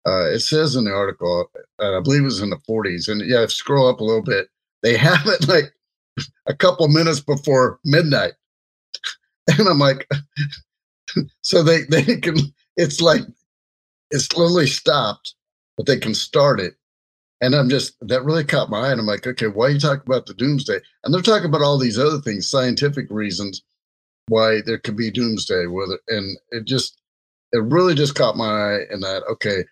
Uh, 0.07 0.29
it 0.29 0.39
says 0.39 0.75
in 0.75 0.85
the 0.85 0.91
article, 0.91 1.49
uh, 1.81 1.97
I 1.97 2.01
believe 2.01 2.21
it 2.21 2.25
was 2.25 2.41
in 2.41 2.51
the 2.51 2.57
40s. 2.69 3.09
And 3.09 3.27
yeah, 3.27 3.43
if 3.43 3.51
scroll 3.51 3.89
up 3.89 3.99
a 3.99 4.03
little 4.03 4.23
bit. 4.23 4.47
They 4.81 4.95
have 4.97 5.25
it 5.27 5.47
like 5.47 5.73
a 6.45 6.55
couple 6.55 6.87
minutes 6.87 7.19
before 7.19 7.79
midnight. 7.83 8.33
And 9.57 9.67
I'm 9.67 9.79
like, 9.79 10.07
so 11.41 11.63
they 11.63 11.81
they 11.89 12.17
can. 12.17 12.37
It's 12.77 13.01
like 13.01 13.23
it's 14.11 14.31
literally 14.37 14.67
stopped 14.67 15.33
but 15.79 15.85
they 15.85 15.97
can 15.97 16.13
start 16.13 16.59
it. 16.59 16.73
And 17.39 17.55
I'm 17.55 17.69
just, 17.69 17.95
that 18.01 18.25
really 18.25 18.43
caught 18.43 18.69
my 18.69 18.79
eye. 18.79 18.91
And 18.91 18.99
I'm 18.99 19.05
like, 19.05 19.25
okay, 19.25 19.47
why 19.47 19.67
are 19.67 19.69
you 19.69 19.79
talking 19.79 20.03
about 20.05 20.25
the 20.25 20.33
doomsday? 20.33 20.77
And 21.03 21.13
they're 21.13 21.21
talking 21.21 21.47
about 21.47 21.61
all 21.61 21.77
these 21.77 21.97
other 21.97 22.19
things, 22.19 22.49
scientific 22.49 23.07
reasons 23.09 23.63
why 24.27 24.59
there 24.65 24.77
could 24.77 24.97
be 24.97 25.09
doomsday. 25.09 25.67
Whether, 25.67 25.97
and 26.09 26.37
it 26.51 26.65
just, 26.65 26.99
it 27.53 27.63
really 27.63 27.95
just 27.95 28.13
caught 28.13 28.35
my 28.35 28.49
eye 28.49 28.79
in 28.91 28.99
that, 28.99 29.23
okay, 29.31 29.63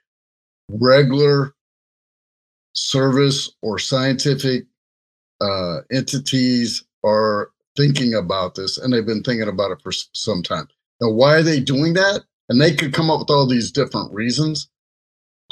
regular 0.70 1.54
service 2.72 3.52
or 3.62 3.78
scientific 3.78 4.64
uh, 5.42 5.80
entities 5.92 6.84
are 7.04 7.52
thinking 7.76 8.14
about 8.14 8.56
this 8.56 8.78
and 8.78 8.92
they've 8.92 9.06
been 9.06 9.24
thinking 9.24 9.48
about 9.48 9.72
it 9.72 9.82
for 9.82 9.92
some 9.92 10.42
time. 10.42 10.68
Now, 11.00 11.12
why 11.12 11.36
are 11.36 11.44
they 11.44 11.60
doing 11.60 11.94
that? 11.94 12.24
And 12.50 12.60
they 12.60 12.74
could 12.74 12.94
come 12.94 13.12
up 13.12 13.20
with 13.20 13.30
all 13.30 13.48
these 13.48 13.72
different 13.72 14.12
reasons. 14.14 14.70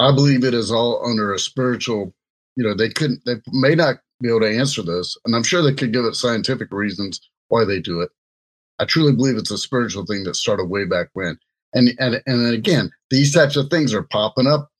I 0.00 0.12
believe 0.12 0.44
it 0.44 0.54
is 0.54 0.72
all 0.72 1.06
under 1.08 1.32
a 1.32 1.38
spiritual, 1.38 2.14
you 2.56 2.64
know, 2.64 2.74
they 2.74 2.88
couldn't, 2.88 3.22
they 3.24 3.36
may 3.52 3.74
not 3.74 3.96
be 4.20 4.28
able 4.28 4.40
to 4.40 4.58
answer 4.58 4.82
this. 4.82 5.16
And 5.24 5.34
I'm 5.34 5.44
sure 5.44 5.62
they 5.62 5.74
could 5.74 5.92
give 5.92 6.04
it 6.04 6.16
scientific 6.16 6.72
reasons 6.72 7.20
why 7.48 7.64
they 7.64 7.80
do 7.80 8.00
it. 8.00 8.10
I 8.78 8.84
truly 8.84 9.14
believe 9.14 9.36
it's 9.36 9.50
a 9.50 9.58
spiritual 9.58 10.04
thing 10.04 10.24
that 10.24 10.36
started 10.36 10.64
way 10.64 10.84
back 10.84 11.08
when. 11.14 11.38
And, 11.74 11.90
and, 11.98 12.22
and 12.26 12.54
again, 12.54 12.90
these 13.10 13.34
types 13.34 13.56
of 13.56 13.70
things 13.70 13.94
are 13.94 14.02
popping 14.02 14.46
up 14.46 14.70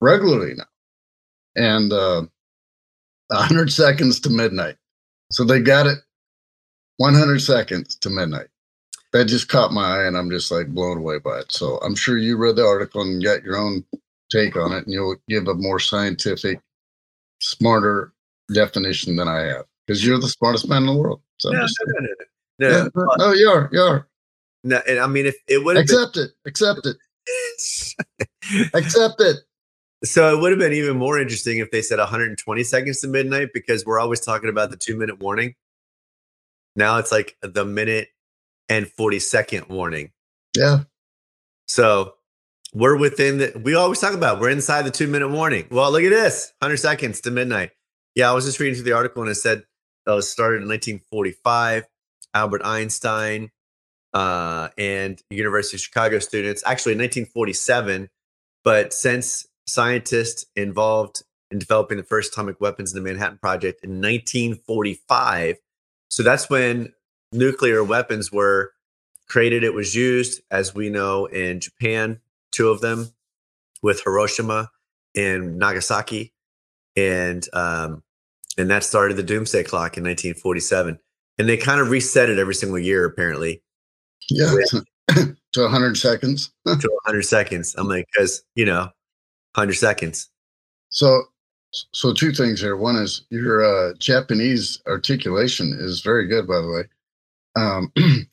regularly 0.00 0.54
now. 0.56 0.64
And 1.56 1.92
uh, 1.92 2.22
100 3.28 3.72
seconds 3.72 4.20
to 4.20 4.30
midnight. 4.30 4.76
So 5.32 5.44
they 5.44 5.60
got 5.60 5.86
it 5.86 5.98
100 6.98 7.40
seconds 7.40 7.96
to 7.96 8.10
midnight. 8.10 8.48
That 9.12 9.26
just 9.26 9.48
caught 9.48 9.72
my 9.72 9.98
eye, 9.98 10.06
and 10.06 10.16
I'm 10.16 10.30
just 10.30 10.50
like 10.50 10.68
blown 10.68 10.98
away 10.98 11.18
by 11.18 11.38
it. 11.38 11.52
So 11.52 11.78
I'm 11.78 11.94
sure 11.94 12.18
you 12.18 12.36
read 12.36 12.56
the 12.56 12.66
article 12.66 13.02
and 13.02 13.22
got 13.22 13.44
your 13.44 13.56
own 13.56 13.84
take 14.30 14.56
on 14.56 14.72
it, 14.72 14.84
and 14.84 14.92
you'll 14.92 15.16
give 15.28 15.48
a 15.48 15.54
more 15.54 15.78
scientific, 15.78 16.60
smarter 17.40 18.12
definition 18.52 19.16
than 19.16 19.28
I 19.28 19.40
have 19.40 19.64
because 19.86 20.04
you're 20.04 20.20
the 20.20 20.28
smartest 20.28 20.68
man 20.68 20.82
in 20.82 20.86
the 20.86 20.96
world. 20.96 21.20
So 21.38 21.50
no, 21.50 21.60
no, 21.60 21.66
no, 22.00 22.08
no, 22.58 22.68
yeah, 22.68 22.88
no, 23.18 23.32
you 23.32 23.48
are, 23.48 23.68
you 23.72 23.80
are. 23.80 24.08
No, 24.64 24.80
and 24.88 24.98
I 24.98 25.06
mean, 25.06 25.26
if 25.26 25.36
it 25.46 25.64
would 25.64 25.76
accept 25.76 26.14
been, 26.14 26.24
it, 26.24 26.30
accept 26.44 26.86
it, 26.86 26.96
accept 28.74 29.20
it. 29.20 29.36
So 30.04 30.36
it 30.36 30.40
would 30.40 30.52
have 30.52 30.58
been 30.58 30.72
even 30.72 30.96
more 30.96 31.18
interesting 31.18 31.58
if 31.58 31.70
they 31.70 31.82
said 31.82 31.98
120 31.98 32.62
seconds 32.64 33.00
to 33.00 33.08
midnight 33.08 33.48
because 33.54 33.84
we're 33.84 33.98
always 33.98 34.20
talking 34.20 34.50
about 34.50 34.70
the 34.70 34.76
two 34.76 34.96
minute 34.96 35.18
warning. 35.18 35.54
Now 36.74 36.98
it's 36.98 37.10
like 37.10 37.36
the 37.40 37.64
minute 37.64 38.08
and 38.68 38.86
40 38.86 39.18
second 39.20 39.68
warning. 39.68 40.12
Yeah. 40.54 40.80
So 41.66 42.16
we're 42.76 42.96
within 42.96 43.38
the 43.38 43.60
we 43.64 43.74
always 43.74 44.00
talk 44.00 44.12
about 44.12 44.38
we're 44.38 44.50
inside 44.50 44.82
the 44.82 44.90
two 44.90 45.06
minute 45.06 45.28
warning 45.28 45.66
well 45.70 45.90
look 45.90 46.02
at 46.02 46.10
this 46.10 46.52
100 46.58 46.76
seconds 46.76 47.20
to 47.20 47.30
midnight 47.30 47.70
yeah 48.14 48.28
i 48.28 48.34
was 48.34 48.44
just 48.44 48.60
reading 48.60 48.74
through 48.74 48.84
the 48.84 48.92
article 48.92 49.22
and 49.22 49.30
it 49.30 49.36
said 49.36 49.62
it 50.06 50.10
was 50.10 50.30
started 50.30 50.62
in 50.62 50.68
1945 50.68 51.86
albert 52.34 52.60
einstein 52.64 53.50
uh, 54.12 54.68
and 54.76 55.22
university 55.30 55.76
of 55.76 55.80
chicago 55.80 56.18
students 56.18 56.62
actually 56.66 56.92
1947 56.92 58.10
but 58.62 58.92
since 58.92 59.46
scientists 59.66 60.46
involved 60.54 61.22
in 61.50 61.58
developing 61.58 61.96
the 61.96 62.02
first 62.02 62.32
atomic 62.32 62.60
weapons 62.60 62.92
in 62.94 63.02
the 63.02 63.08
manhattan 63.08 63.38
project 63.38 63.82
in 63.82 63.90
1945 63.90 65.56
so 66.08 66.22
that's 66.22 66.48
when 66.48 66.92
nuclear 67.32 67.82
weapons 67.82 68.30
were 68.30 68.72
created 69.28 69.64
it 69.64 69.74
was 69.74 69.94
used 69.94 70.40
as 70.50 70.74
we 70.74 70.88
know 70.88 71.26
in 71.26 71.60
japan 71.60 72.20
two 72.52 72.70
of 72.70 72.80
them 72.80 73.10
with 73.82 74.02
Hiroshima 74.02 74.70
and 75.14 75.58
Nagasaki, 75.58 76.32
and 76.96 77.46
um, 77.52 78.02
and 78.58 78.70
that 78.70 78.84
started 78.84 79.16
the 79.16 79.22
doomsday 79.22 79.62
clock 79.62 79.96
in 79.96 80.04
1947. 80.04 80.98
And 81.38 81.48
they 81.48 81.58
kind 81.58 81.80
of 81.80 81.90
reset 81.90 82.30
it 82.30 82.38
every 82.38 82.54
single 82.54 82.78
year, 82.78 83.04
apparently. 83.04 83.62
Yeah, 84.30 84.54
to 85.10 85.60
100 85.60 85.96
seconds. 85.98 86.50
to 86.66 86.72
100 87.04 87.22
seconds. 87.22 87.74
I'm 87.76 87.88
like, 87.88 88.06
because 88.12 88.42
you 88.54 88.64
know, 88.64 88.88
100 89.56 89.74
seconds. 89.74 90.28
So, 90.90 91.22
so 91.70 92.12
two 92.12 92.32
things 92.32 92.60
here. 92.60 92.76
One 92.76 92.96
is 92.96 93.24
your 93.30 93.64
uh, 93.64 93.94
Japanese 93.98 94.80
articulation 94.86 95.76
is 95.78 96.00
very 96.00 96.26
good, 96.26 96.46
by 96.46 96.60
the 96.60 96.68
way. 96.68 96.82
Um, 97.56 97.92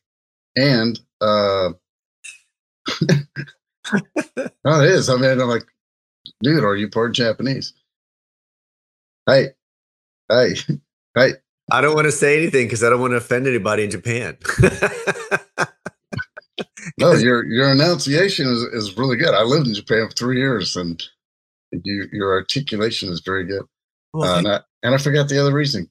and 0.55 0.99
uh, 1.21 1.71
oh, 4.65 4.81
it 4.81 4.91
is. 4.91 5.09
I 5.09 5.15
mean, 5.15 5.39
I'm 5.39 5.47
like, 5.47 5.65
dude, 6.41 6.63
are 6.63 6.75
you 6.75 6.89
part 6.89 7.13
Japanese? 7.13 7.73
Hey, 9.25 9.49
hey, 10.29 10.55
hey. 11.15 11.33
I 11.71 11.79
don't 11.79 11.95
want 11.95 12.05
to 12.05 12.11
say 12.11 12.37
anything 12.37 12.65
because 12.65 12.83
I 12.83 12.89
don't 12.89 12.99
want 12.99 13.11
to 13.11 13.17
offend 13.17 13.47
anybody 13.47 13.85
in 13.85 13.91
Japan. 13.91 14.37
no, 16.99 17.13
your 17.13 17.45
your 17.45 17.71
enunciation 17.71 18.47
is, 18.47 18.63
is 18.63 18.97
really 18.97 19.15
good. 19.15 19.33
I 19.33 19.43
lived 19.43 19.67
in 19.67 19.73
Japan 19.73 20.09
for 20.09 20.13
three 20.13 20.39
years, 20.39 20.75
and 20.75 21.01
you, 21.83 22.07
your 22.11 22.33
articulation 22.33 23.09
is 23.09 23.21
very 23.21 23.45
good. 23.45 23.63
Well, 24.13 24.31
uh, 24.31 24.37
and, 24.37 24.47
I, 24.47 24.59
and 24.83 24.95
I 24.95 24.97
forgot 24.97 25.29
the 25.29 25.39
other 25.39 25.53
reason. 25.53 25.89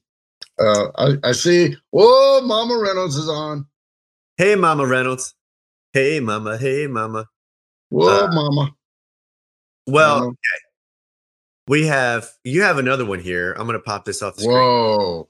Uh, 0.59 0.87
I, 0.97 1.29
I 1.29 1.31
see. 1.31 1.75
Oh, 1.93 2.41
Mama 2.45 2.77
Reynolds 2.77 3.15
is 3.15 3.27
on. 3.27 3.65
Hey, 4.37 4.55
Mama 4.55 4.85
Reynolds. 4.85 5.35
Hey, 5.93 6.19
Mama. 6.19 6.57
Hey, 6.57 6.87
Mama. 6.87 7.27
Whoa, 7.89 8.25
uh, 8.25 8.27
mama. 8.31 8.71
Well, 9.85 10.23
okay. 10.23 10.37
we 11.67 11.85
have 11.87 12.27
you 12.43 12.63
have 12.63 12.77
another 12.77 13.05
one 13.05 13.19
here. 13.19 13.53
I'm 13.53 13.67
going 13.67 13.77
to 13.77 13.83
pop 13.83 14.05
this 14.05 14.23
off 14.23 14.35
the 14.35 14.47
Whoa. 14.47 15.27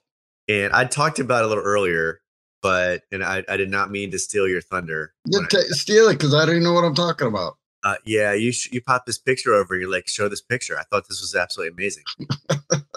screen. 0.47 0.63
And 0.65 0.73
I 0.73 0.85
talked 0.85 1.19
about 1.19 1.43
it 1.43 1.45
a 1.45 1.47
little 1.49 1.63
earlier, 1.63 2.21
but 2.61 3.01
and 3.11 3.23
I, 3.23 3.43
I 3.49 3.57
did 3.57 3.69
not 3.69 3.91
mean 3.91 4.11
to 4.11 4.19
steal 4.19 4.47
your 4.47 4.61
thunder. 4.61 5.13
You 5.25 5.45
t- 5.49 5.61
steal 5.69 6.07
it 6.09 6.13
because 6.13 6.33
I 6.33 6.45
don't 6.45 6.55
even 6.55 6.63
know 6.63 6.73
what 6.73 6.83
I'm 6.83 6.95
talking 6.95 7.27
about. 7.27 7.57
Uh, 7.84 7.95
yeah, 8.05 8.34
you 8.34 8.51
sh- 8.51 8.71
you 8.71 8.81
pop 8.81 9.05
this 9.05 9.17
picture 9.17 9.53
over. 9.53 9.75
You're 9.75 9.91
like, 9.91 10.07
show 10.07 10.29
this 10.29 10.41
picture. 10.41 10.77
I 10.77 10.84
thought 10.84 11.07
this 11.09 11.21
was 11.21 11.36
absolutely 11.36 11.73
amazing. 11.73 12.03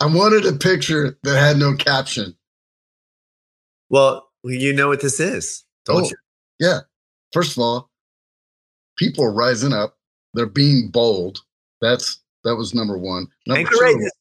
I 0.00 0.06
wanted 0.06 0.46
a 0.46 0.52
picture 0.52 1.18
that 1.22 1.38
had 1.38 1.56
no 1.56 1.74
caption. 1.74 2.36
Well, 3.90 4.28
you 4.44 4.72
know 4.72 4.88
what 4.88 5.00
this 5.00 5.20
is, 5.20 5.64
don't 5.84 6.04
oh, 6.04 6.08
you? 6.08 6.16
Yeah. 6.58 6.80
First 7.32 7.52
of 7.52 7.62
all, 7.62 7.90
people 8.96 9.24
are 9.24 9.32
rising 9.32 9.72
up. 9.72 9.96
They're 10.34 10.46
being 10.46 10.88
bold. 10.90 11.40
That's 11.80 12.20
that 12.44 12.56
was 12.56 12.74
number 12.74 12.98
one. 12.98 13.26
Number 13.46 13.60
and 13.60 13.68
courageous. 13.68 14.12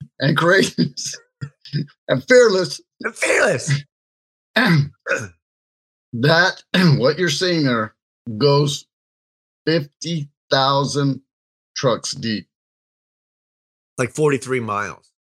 Two, 0.00 0.08
and 0.20 0.36
courageous. 0.36 1.16
and 2.08 2.24
fearless. 2.24 2.80
And 3.02 3.14
fearless. 3.14 3.72
that 6.12 6.62
what 6.98 7.18
you're 7.18 7.30
seeing 7.30 7.64
there 7.64 7.94
goes 8.36 8.86
50,000 9.68 11.20
trucks 11.76 12.12
deep. 12.12 12.48
Like 13.98 14.14
43 14.14 14.60
miles. 14.60 15.12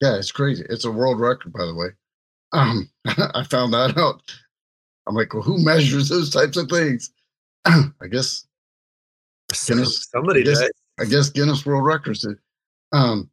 Yeah, 0.00 0.16
it's 0.16 0.32
crazy. 0.32 0.64
It's 0.68 0.84
a 0.84 0.90
world 0.90 1.20
record, 1.20 1.52
by 1.52 1.66
the 1.66 1.74
way. 1.74 1.88
Um, 2.52 2.90
I 3.06 3.44
found 3.44 3.72
that 3.74 3.96
out. 3.96 4.22
I'm 5.06 5.14
like, 5.14 5.32
well, 5.34 5.44
who 5.44 5.64
measures 5.64 6.08
those 6.08 6.30
types 6.30 6.56
of 6.56 6.68
things? 6.68 7.12
I 7.64 8.06
guess 8.10 8.44
Guinness, 9.66 10.08
somebody 10.10 10.40
I 10.40 10.44
guess, 10.44 10.58
does. 10.58 10.70
I 10.98 11.04
guess 11.04 11.30
Guinness 11.30 11.64
World 11.64 11.84
Records 11.84 12.22
did. 12.22 12.38
Um, 12.92 13.30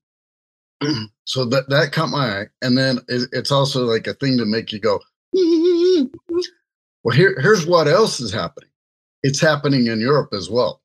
so 1.26 1.46
that 1.46 1.68
that 1.70 1.92
caught 1.92 2.10
my 2.10 2.42
eye, 2.42 2.46
and 2.62 2.78
then 2.78 3.00
it, 3.08 3.30
it's 3.32 3.52
also 3.52 3.86
like 3.86 4.06
a 4.06 4.14
thing 4.14 4.38
to 4.38 4.46
make 4.46 4.72
you 4.72 4.80
go. 4.80 5.00
well, 7.04 7.16
here 7.16 7.40
here's 7.40 7.66
what 7.66 7.88
else 7.88 8.20
is 8.20 8.32
happening 8.32 8.67
it's 9.24 9.40
happening 9.40 9.88
in 9.88 10.00
Europe 10.00 10.30
as 10.34 10.50
well. 10.50 10.82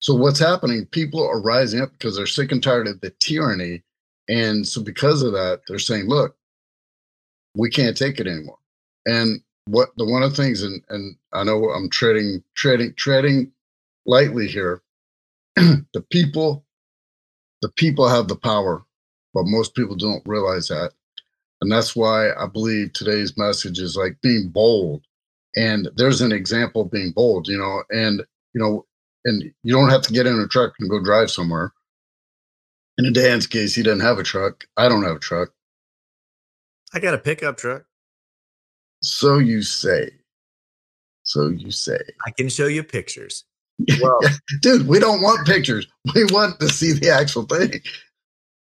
So 0.00 0.14
what's 0.14 0.38
happening? 0.38 0.86
People 0.86 1.26
are 1.26 1.40
rising 1.40 1.80
up 1.80 1.92
because 1.92 2.16
they're 2.16 2.26
sick 2.26 2.52
and 2.52 2.62
tired 2.62 2.86
of 2.86 3.00
the 3.00 3.10
tyranny. 3.10 3.82
And 4.28 4.66
so 4.66 4.82
because 4.82 5.22
of 5.22 5.32
that, 5.32 5.62
they're 5.66 5.78
saying, 5.78 6.06
look, 6.06 6.36
we 7.54 7.70
can't 7.70 7.96
take 7.96 8.20
it 8.20 8.26
anymore. 8.26 8.58
And 9.06 9.40
what 9.66 9.90
the 9.96 10.04
one 10.04 10.22
of 10.22 10.36
the 10.36 10.42
things, 10.42 10.62
and, 10.62 10.82
and 10.90 11.16
I 11.32 11.44
know 11.44 11.70
I'm 11.70 11.88
treading, 11.90 12.42
treading, 12.54 12.94
treading 12.94 13.52
lightly 14.04 14.46
here. 14.46 14.82
the 15.56 16.04
people, 16.10 16.64
the 17.62 17.70
people 17.70 18.08
have 18.08 18.28
the 18.28 18.36
power, 18.36 18.84
but 19.32 19.44
most 19.46 19.74
people 19.74 19.96
don't 19.96 20.22
realize 20.26 20.68
that. 20.68 20.92
And 21.60 21.72
that's 21.72 21.96
why 21.96 22.32
I 22.32 22.46
believe 22.46 22.92
today's 22.92 23.36
message 23.38 23.78
is 23.78 23.96
like 23.96 24.20
being 24.20 24.50
bold 24.50 25.02
and 25.56 25.88
there's 25.96 26.20
an 26.20 26.32
example 26.32 26.82
of 26.82 26.90
being 26.90 27.12
bold, 27.12 27.48
you 27.48 27.58
know, 27.58 27.82
and 27.90 28.20
you 28.54 28.60
know, 28.60 28.86
and 29.24 29.42
you 29.62 29.74
don't 29.74 29.90
have 29.90 30.02
to 30.02 30.12
get 30.12 30.26
in 30.26 30.38
a 30.38 30.46
truck 30.46 30.74
and 30.78 30.88
go 30.88 31.02
drive 31.02 31.30
somewhere. 31.30 31.72
In 32.98 33.12
Dan's 33.12 33.46
case, 33.46 33.74
he 33.74 33.82
doesn't 33.82 34.00
have 34.00 34.18
a 34.18 34.22
truck. 34.22 34.64
I 34.76 34.88
don't 34.88 35.02
have 35.02 35.16
a 35.16 35.20
truck. 35.20 35.50
I 36.94 37.00
got 37.00 37.14
a 37.14 37.18
pickup 37.18 37.56
truck. 37.56 37.84
So 39.02 39.38
you 39.38 39.62
say. 39.62 40.10
So 41.24 41.48
you 41.48 41.70
say. 41.70 41.98
I 42.26 42.30
can 42.30 42.48
show 42.48 42.66
you 42.66 42.82
pictures. 42.82 43.44
Well, 44.00 44.20
dude, 44.62 44.88
we 44.88 44.98
don't 44.98 45.20
want 45.20 45.46
pictures. 45.46 45.86
We 46.14 46.24
want 46.30 46.58
to 46.60 46.68
see 46.70 46.92
the 46.94 47.10
actual 47.10 47.42
thing. 47.42 47.82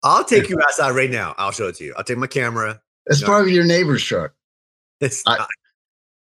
I'll 0.04 0.24
take 0.24 0.48
you 0.50 0.58
outside 0.62 0.92
right 0.92 1.10
now. 1.10 1.36
I'll 1.38 1.52
show 1.52 1.68
it 1.68 1.76
to 1.76 1.84
you. 1.84 1.94
I'll 1.98 2.06
take 2.06 2.18
my 2.18 2.28
camera. 2.28 2.82
It's 3.08 3.20
you 3.20 3.28
know. 3.28 3.34
probably 3.34 3.54
your 3.54 3.66
neighbor's 3.66 4.06
truck. 4.06 4.34
It's 5.02 5.22
I, 5.28 5.38
not. 5.38 5.50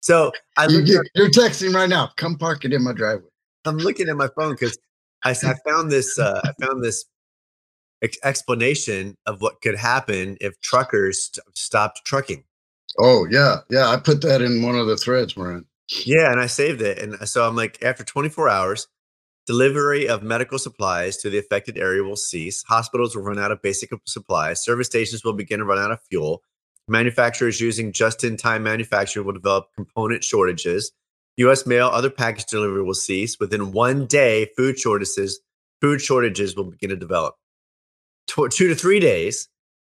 So 0.01 0.33
I 0.57 0.69
you, 0.69 1.01
are 1.17 1.29
texting 1.29 1.75
right 1.75 1.89
now. 1.89 2.11
Come 2.17 2.37
park 2.37 2.65
it 2.65 2.73
in 2.73 2.83
my 2.83 2.93
driveway. 2.93 3.29
I'm 3.65 3.79
looking 3.79 4.09
at 4.09 4.17
my 4.17 4.29
phone 4.37 4.53
because 4.53 4.79
I, 5.25 5.31
I, 5.31 5.55
found 5.69 5.91
this. 5.91 6.19
Uh, 6.19 6.41
I 6.45 6.65
found 6.65 6.83
this 6.83 7.05
ex- 8.03 8.19
explanation 8.25 9.17
of 9.27 9.41
what 9.41 9.61
could 9.61 9.77
happen 9.77 10.37
if 10.41 10.61
truckers 10.61 11.25
st- 11.25 11.45
stopped 11.57 12.05
trucking. 12.05 12.45
Oh 12.99 13.27
yeah, 13.31 13.59
yeah. 13.71 13.89
I 13.89 13.97
put 13.97 14.23
that 14.23 14.43
in 14.43 14.63
one 14.63 14.77
of 14.77 14.87
the 14.87 14.97
threads 14.97 15.37
we're 15.37 15.53
in. 15.53 15.65
Yeah, 16.05 16.31
and 16.31 16.41
I 16.41 16.47
saved 16.47 16.83
it, 16.83 16.99
and 16.99 17.17
so 17.29 17.47
I'm 17.47 17.57
like, 17.57 17.83
after 17.83 18.05
24 18.05 18.49
hours, 18.49 18.89
delivery 19.47 20.07
of 20.07 20.23
medical 20.23 20.59
supplies 20.59 21.17
to 21.17 21.31
the 21.31 21.39
affected 21.39 21.79
area 21.79 22.03
will 22.03 22.17
cease. 22.17 22.63
Hospitals 22.69 23.17
will 23.17 23.23
run 23.23 23.39
out 23.39 23.51
of 23.51 23.63
basic 23.63 23.91
supplies. 24.05 24.63
Service 24.63 24.89
stations 24.89 25.25
will 25.25 25.33
begin 25.33 25.61
to 25.61 25.65
run 25.65 25.79
out 25.79 25.91
of 25.91 26.01
fuel. 26.11 26.43
Manufacturers 26.89 27.61
using 27.61 27.93
just 27.93 28.24
in 28.24 28.36
time 28.36 28.62
manufacturing 28.62 29.26
will 29.26 29.34
develop 29.34 29.66
component 29.76 30.24
shortages. 30.24 30.93
US 31.36 31.66
mail, 31.66 31.89
other 31.89 32.11
package 32.11 32.47
delivery 32.47 32.82
will 32.82 32.95
cease. 32.95 33.39
Within 33.39 33.72
one 33.72 34.07
day, 34.07 34.49
food 34.57 34.78
shortages, 34.78 35.41
food 35.80 36.01
shortages 36.01 36.57
will 36.57 36.64
begin 36.64 36.91
to 36.91 36.97
develop. 36.97 37.34
two 38.26 38.49
to 38.49 38.74
three 38.74 39.01
days, 39.01 39.49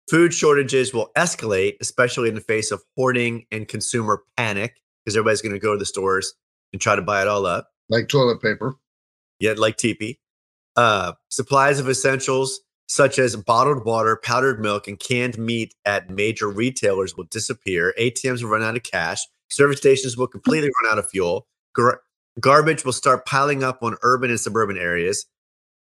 food 0.10 0.34
shortages 0.34 0.94
will 0.94 1.12
escalate, 1.16 1.76
especially 1.82 2.30
in 2.30 2.36
the 2.36 2.42
face 2.42 2.72
of 2.72 2.84
hoarding 2.96 3.46
and 3.52 3.68
consumer 3.68 4.24
panic, 4.36 4.76
because 5.06 5.16
everybody's 5.16 5.42
going 5.42 5.54
to 5.54 5.60
go 5.60 5.74
to 5.74 5.80
the 5.80 5.86
stores 5.86 6.34
and 6.74 6.82
try 6.82 6.96
to 6.96 7.02
buy 7.02 7.22
it 7.22 7.28
all 7.28 7.46
up. 7.46 7.70
Like 7.90 8.10
toilet 8.10 8.42
paper. 8.42 8.76
Yeah, 9.40 9.54
like 9.56 9.78
TP. 9.78 10.18
Uh, 10.76 11.14
supplies 11.30 11.80
of 11.80 11.90
essentials 11.90 12.60
such 12.88 13.20
as 13.20 13.36
bottled 13.36 13.86
water, 13.86 14.20
powdered 14.22 14.60
milk, 14.60 14.88
and 14.88 15.00
canned 15.00 15.38
meat 15.38 15.76
at 15.86 16.10
major 16.10 16.50
retailers 16.50 17.16
will 17.16 17.26
disappear. 17.26 17.94
ATMs 18.00 18.42
will 18.42 18.50
run 18.50 18.64
out 18.64 18.78
of 18.78 18.84
cash. 18.84 19.20
Service 19.50 19.78
stations 19.78 20.18
will 20.18 20.28
completely 20.28 20.70
run 20.82 20.92
out 20.92 21.00
of 21.00 21.10
fuel. 21.10 21.48
Gar- 21.74 22.02
garbage 22.40 22.86
will 22.86 22.94
start 22.94 23.26
piling 23.26 23.64
up 23.64 23.84
on 23.84 23.98
urban 24.02 24.30
and 24.30 24.40
suburban 24.40 24.78
areas. 24.78 25.26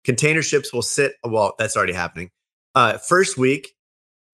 Container 0.04 0.42
ships 0.42 0.72
will 0.72 0.82
sit, 0.82 1.14
well, 1.24 1.54
that's 1.58 1.76
already 1.76 1.92
happening. 1.92 2.30
Uh, 2.74 2.98
first 2.98 3.38
week, 3.38 3.72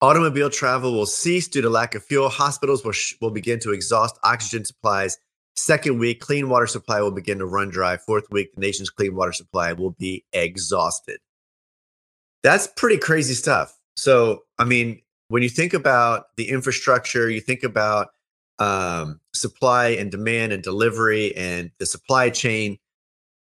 automobile 0.01 0.49
travel 0.49 0.93
will 0.93 1.05
cease 1.05 1.47
due 1.47 1.61
to 1.61 1.69
lack 1.69 1.95
of 1.95 2.03
fuel. 2.03 2.29
Hospitals 2.29 2.83
will, 2.83 2.91
sh- 2.91 3.13
will 3.21 3.31
begin 3.31 3.59
to 3.59 3.71
exhaust 3.71 4.17
oxygen 4.23 4.65
supplies. 4.65 5.17
Second 5.55 5.99
week, 5.99 6.21
clean 6.21 6.49
water 6.49 6.67
supply 6.67 7.01
will 7.01 7.11
begin 7.11 7.37
to 7.39 7.45
run 7.45 7.69
dry. 7.69 7.97
Fourth 7.97 8.25
week, 8.31 8.53
the 8.55 8.61
nation's 8.61 8.89
clean 8.89 9.15
water 9.15 9.33
supply 9.33 9.73
will 9.73 9.91
be 9.91 10.25
exhausted. 10.33 11.19
That's 12.43 12.67
pretty 12.67 12.97
crazy 12.97 13.33
stuff. 13.33 13.77
So, 13.95 14.43
I 14.57 14.63
mean, 14.63 15.01
when 15.27 15.43
you 15.43 15.49
think 15.49 15.73
about 15.73 16.35
the 16.37 16.49
infrastructure, 16.49 17.29
you 17.29 17.41
think 17.41 17.63
about 17.63 18.09
um, 18.59 19.19
supply 19.33 19.89
and 19.89 20.11
demand 20.11 20.51
and 20.51 20.63
delivery 20.63 21.35
and 21.35 21.71
the 21.79 21.85
supply 21.85 22.29
chain, 22.29 22.77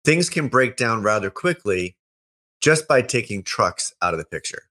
things 0.04 0.28
can 0.30 0.48
break 0.48 0.76
down 0.76 1.02
rather 1.02 1.30
quickly 1.30 1.96
just 2.60 2.88
by 2.88 3.02
taking 3.02 3.42
trucks 3.42 3.94
out 4.02 4.14
of 4.14 4.18
the 4.18 4.24
picture. 4.24 4.64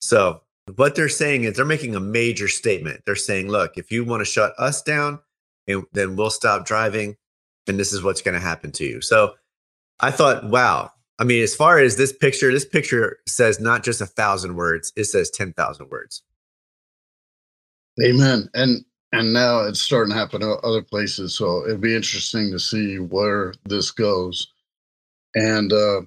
So, 0.00 0.42
what 0.74 0.96
they're 0.96 1.08
saying 1.08 1.44
is 1.44 1.54
they're 1.54 1.64
making 1.64 1.94
a 1.94 2.00
major 2.00 2.48
statement. 2.48 3.02
They're 3.06 3.14
saying, 3.14 3.48
look, 3.48 3.76
if 3.76 3.92
you 3.92 4.04
want 4.04 4.20
to 4.20 4.24
shut 4.24 4.52
us 4.58 4.82
down, 4.82 5.20
and 5.68 5.84
then 5.92 6.16
we'll 6.16 6.30
stop 6.30 6.66
driving, 6.66 7.16
and 7.68 7.78
this 7.78 7.92
is 7.92 8.02
what's 8.02 8.22
going 8.22 8.34
to 8.34 8.40
happen 8.40 8.72
to 8.72 8.84
you. 8.84 9.00
So, 9.00 9.34
I 10.00 10.10
thought, 10.10 10.44
wow, 10.44 10.90
I 11.18 11.24
mean, 11.24 11.42
as 11.42 11.54
far 11.54 11.78
as 11.78 11.96
this 11.96 12.12
picture, 12.12 12.52
this 12.52 12.66
picture 12.66 13.18
says 13.26 13.58
not 13.58 13.82
just 13.82 14.00
a 14.00 14.06
thousand 14.06 14.56
words; 14.56 14.92
it 14.96 15.04
says 15.04 15.30
ten 15.30 15.52
thousand 15.52 15.90
words. 15.90 16.22
Amen. 18.02 18.48
And 18.54 18.84
and 19.12 19.32
now 19.32 19.60
it's 19.60 19.80
starting 19.80 20.12
to 20.12 20.18
happen 20.18 20.42
other 20.42 20.82
places. 20.82 21.34
So 21.34 21.64
it'd 21.64 21.80
be 21.80 21.94
interesting 21.94 22.50
to 22.50 22.58
see 22.58 22.98
where 22.98 23.54
this 23.64 23.90
goes. 23.90 24.52
And 25.34 25.72
uh, 25.72 26.02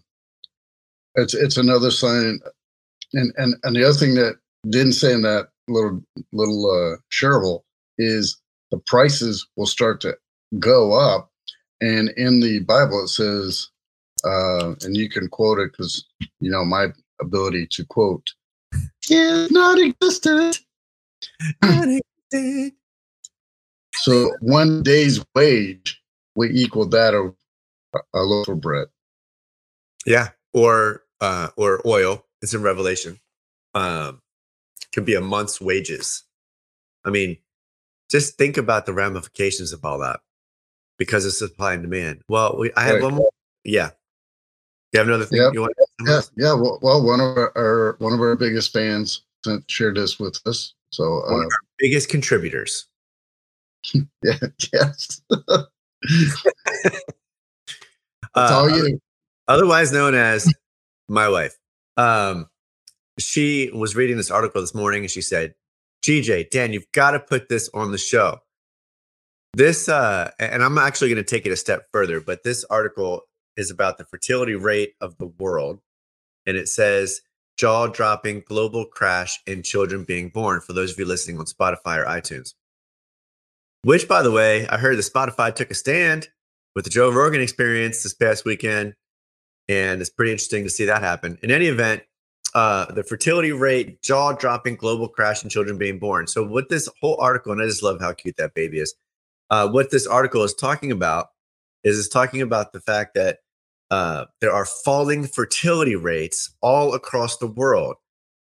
it's 1.16 1.34
it's 1.34 1.58
another 1.58 1.92
sign. 1.92 2.40
And 3.14 3.34
and 3.38 3.56
and 3.64 3.76
the 3.76 3.84
other 3.84 3.98
thing 3.98 4.16
that 4.16 4.36
didn't 4.70 4.94
say 4.94 5.14
in 5.14 5.24
that 5.24 5.50
little 5.68 6.04
little 6.32 6.66
uh, 6.70 6.98
shareable 7.12 7.64
is 7.98 8.40
the 8.72 8.78
prices 8.86 9.48
will 9.56 9.66
start 9.66 10.02
to 10.02 10.16
go 10.60 10.94
up. 10.94 11.32
And 11.82 12.10
in 12.10 12.42
the 12.42 12.60
Bible, 12.60 13.06
it 13.06 13.08
says 13.08 13.70
uh, 14.26 14.76
and 14.84 14.96
you 14.98 15.10
can 15.10 15.28
quote 15.30 15.60
it 15.60 15.72
because 15.72 16.06
you 16.40 16.52
know 16.52 16.66
my 16.66 16.88
ability 17.22 17.68
to 17.72 17.86
quote 17.86 18.28
is 19.10 19.52
not 19.52 19.80
existent. 19.80 20.60
so 23.96 24.32
one 24.42 24.84
day's 24.84 25.24
wage 25.36 26.02
will 26.36 26.50
equal 26.52 26.86
that 26.88 27.14
of 27.14 27.36
a 28.14 28.20
loaf 28.20 28.48
of 28.48 28.62
bread. 28.62 28.88
Yeah, 30.06 30.30
or 30.54 31.04
uh, 31.22 31.50
or 31.58 31.82
oil. 31.88 32.26
It's 32.42 32.54
in 32.54 32.62
Revelation. 32.62 33.20
Um, 33.76 34.22
could 34.94 35.06
be 35.06 35.16
a 35.16 35.22
month's 35.22 35.60
wages. 35.62 36.24
I 37.06 37.10
mean, 37.10 37.38
just 38.10 38.38
think 38.38 38.58
about 38.58 38.86
the 38.86 38.94
ramifications 38.94 39.74
of 39.74 39.84
all 39.86 40.00
that. 40.00 40.22
because 40.98 41.26
of 41.26 41.32
supply 41.34 41.74
and 41.74 41.84
demand. 41.84 42.22
Well, 42.28 42.58
we, 42.60 42.72
I 42.76 42.84
have 42.84 42.96
Right. 42.96 43.04
one 43.04 43.14
more. 43.16 43.32
Yeah. 43.64 43.92
You 44.92 45.00
have 45.00 45.08
another 45.08 45.26
thing 45.26 45.42
Yep. 45.42 45.54
you 45.54 45.62
want? 45.62 45.74
Yeah, 46.06 46.22
yeah. 46.36 46.54
Well, 46.54 46.80
well, 46.82 47.04
one 47.04 47.20
of 47.20 47.38
our, 47.38 47.52
our 47.56 47.96
one 48.00 48.14
of 48.14 48.20
our 48.20 48.36
biggest 48.36 48.74
fans 48.74 49.22
shared 49.68 49.98
this 49.98 50.20
with 50.20 50.40
us. 50.48 50.74
So 50.92 51.04
One 51.04 51.34
uh, 51.34 51.38
of 51.38 51.44
our 51.44 51.50
biggest 51.78 52.10
contributors. 52.10 52.88
yeah, 53.94 54.34
yes. 54.74 55.22
Uh, 58.36 58.50
all 58.54 58.70
you. 58.70 59.02
otherwise 59.48 59.92
known 59.92 60.14
as 60.14 60.54
my 61.08 61.28
wife. 61.28 61.58
Um, 61.98 62.48
she 63.18 63.72
was 63.74 63.96
reading 63.96 64.18
this 64.18 64.30
article 64.30 64.62
this 64.62 64.76
morning 64.76 65.02
and 65.02 65.10
she 65.10 65.22
said, 65.22 65.56
GJ, 66.04 66.52
Dan, 66.52 66.72
you've 66.72 66.90
got 66.94 67.12
to 67.12 67.20
put 67.20 67.50
this 67.50 67.70
on 67.74 67.92
the 67.92 67.98
show. 67.98 68.40
This, 69.56 69.90
uh, 69.90 70.30
and 70.40 70.64
I'm 70.64 70.78
actually 70.78 71.10
going 71.10 71.24
to 71.24 71.30
take 71.30 71.48
it 71.48 71.52
a 71.52 71.58
step 71.58 71.88
further, 71.92 72.22
but 72.22 72.44
this 72.44 72.64
article 72.66 73.24
is 73.60 73.70
about 73.70 73.98
the 73.98 74.06
fertility 74.06 74.56
rate 74.56 74.94
of 75.02 75.18
the 75.18 75.28
world. 75.28 75.82
And 76.46 76.56
it 76.56 76.70
says, 76.70 77.22
jaw 77.58 77.88
dropping 77.88 78.44
global 78.48 78.86
crash 78.86 79.40
in 79.46 79.62
children 79.62 80.06
being 80.06 80.30
born 80.30 80.62
for 80.62 80.74
those 80.74 80.94
of 80.94 81.00
you 81.00 81.06
listening 81.06 81.38
on 81.40 81.46
Spotify 81.46 81.98
or 81.98 82.06
iTunes. 82.06 82.54
Which, 83.84 84.08
by 84.08 84.24
the 84.24 84.32
way, 84.32 84.68
I 84.68 84.78
heard 84.78 84.98
that 84.98 85.02
Spotify 85.02 85.54
took 85.54 85.70
a 85.70 85.76
stand 85.76 86.30
with 86.76 86.86
the 86.86 86.90
Joe 86.90 87.12
Rogan 87.12 87.42
experience 87.42 88.02
this 88.02 88.14
past 88.14 88.46
weekend. 88.46 88.96
And 89.68 90.02
it's 90.02 90.10
pretty 90.10 90.32
interesting 90.32 90.64
to 90.64 90.70
see 90.70 90.86
that 90.86 91.02
happen. 91.02 91.38
In 91.44 91.52
any 91.52 91.68
event, 91.68 92.04
uh, 92.56 92.92
the 92.94 93.04
fertility 93.04 93.52
rate, 93.52 94.02
jaw 94.02 94.32
dropping 94.32 94.76
global 94.76 95.08
crash 95.08 95.44
in 95.44 95.50
children 95.50 95.78
being 95.78 96.00
born. 96.00 96.28
So, 96.28 96.44
what 96.44 96.70
this 96.70 96.90
whole 97.00 97.18
article, 97.20 97.52
and 97.52 97.62
I 97.62 97.66
just 97.66 97.84
love 97.84 98.00
how 98.02 98.12
cute 98.14 98.38
that 98.38 98.56
baby 98.56 98.80
is, 98.80 98.96
uh, 99.52 99.68
what 99.70 99.92
this 99.92 100.08
article 100.08 100.44
is 100.44 100.54
talking 100.54 100.92
about 100.92 101.28
is 101.84 102.00
it's 102.00 102.08
talking 102.08 102.42
about 102.42 102.74
the 102.74 102.82
fact 102.82 103.14
that 103.16 103.40
uh, 103.92 104.26
there 104.42 104.52
are 104.52 104.66
falling 104.66 105.26
fertility 105.26 105.96
rates 105.96 106.54
all 106.62 106.94
across 106.94 107.38
the 107.38 107.48
world. 107.48 107.96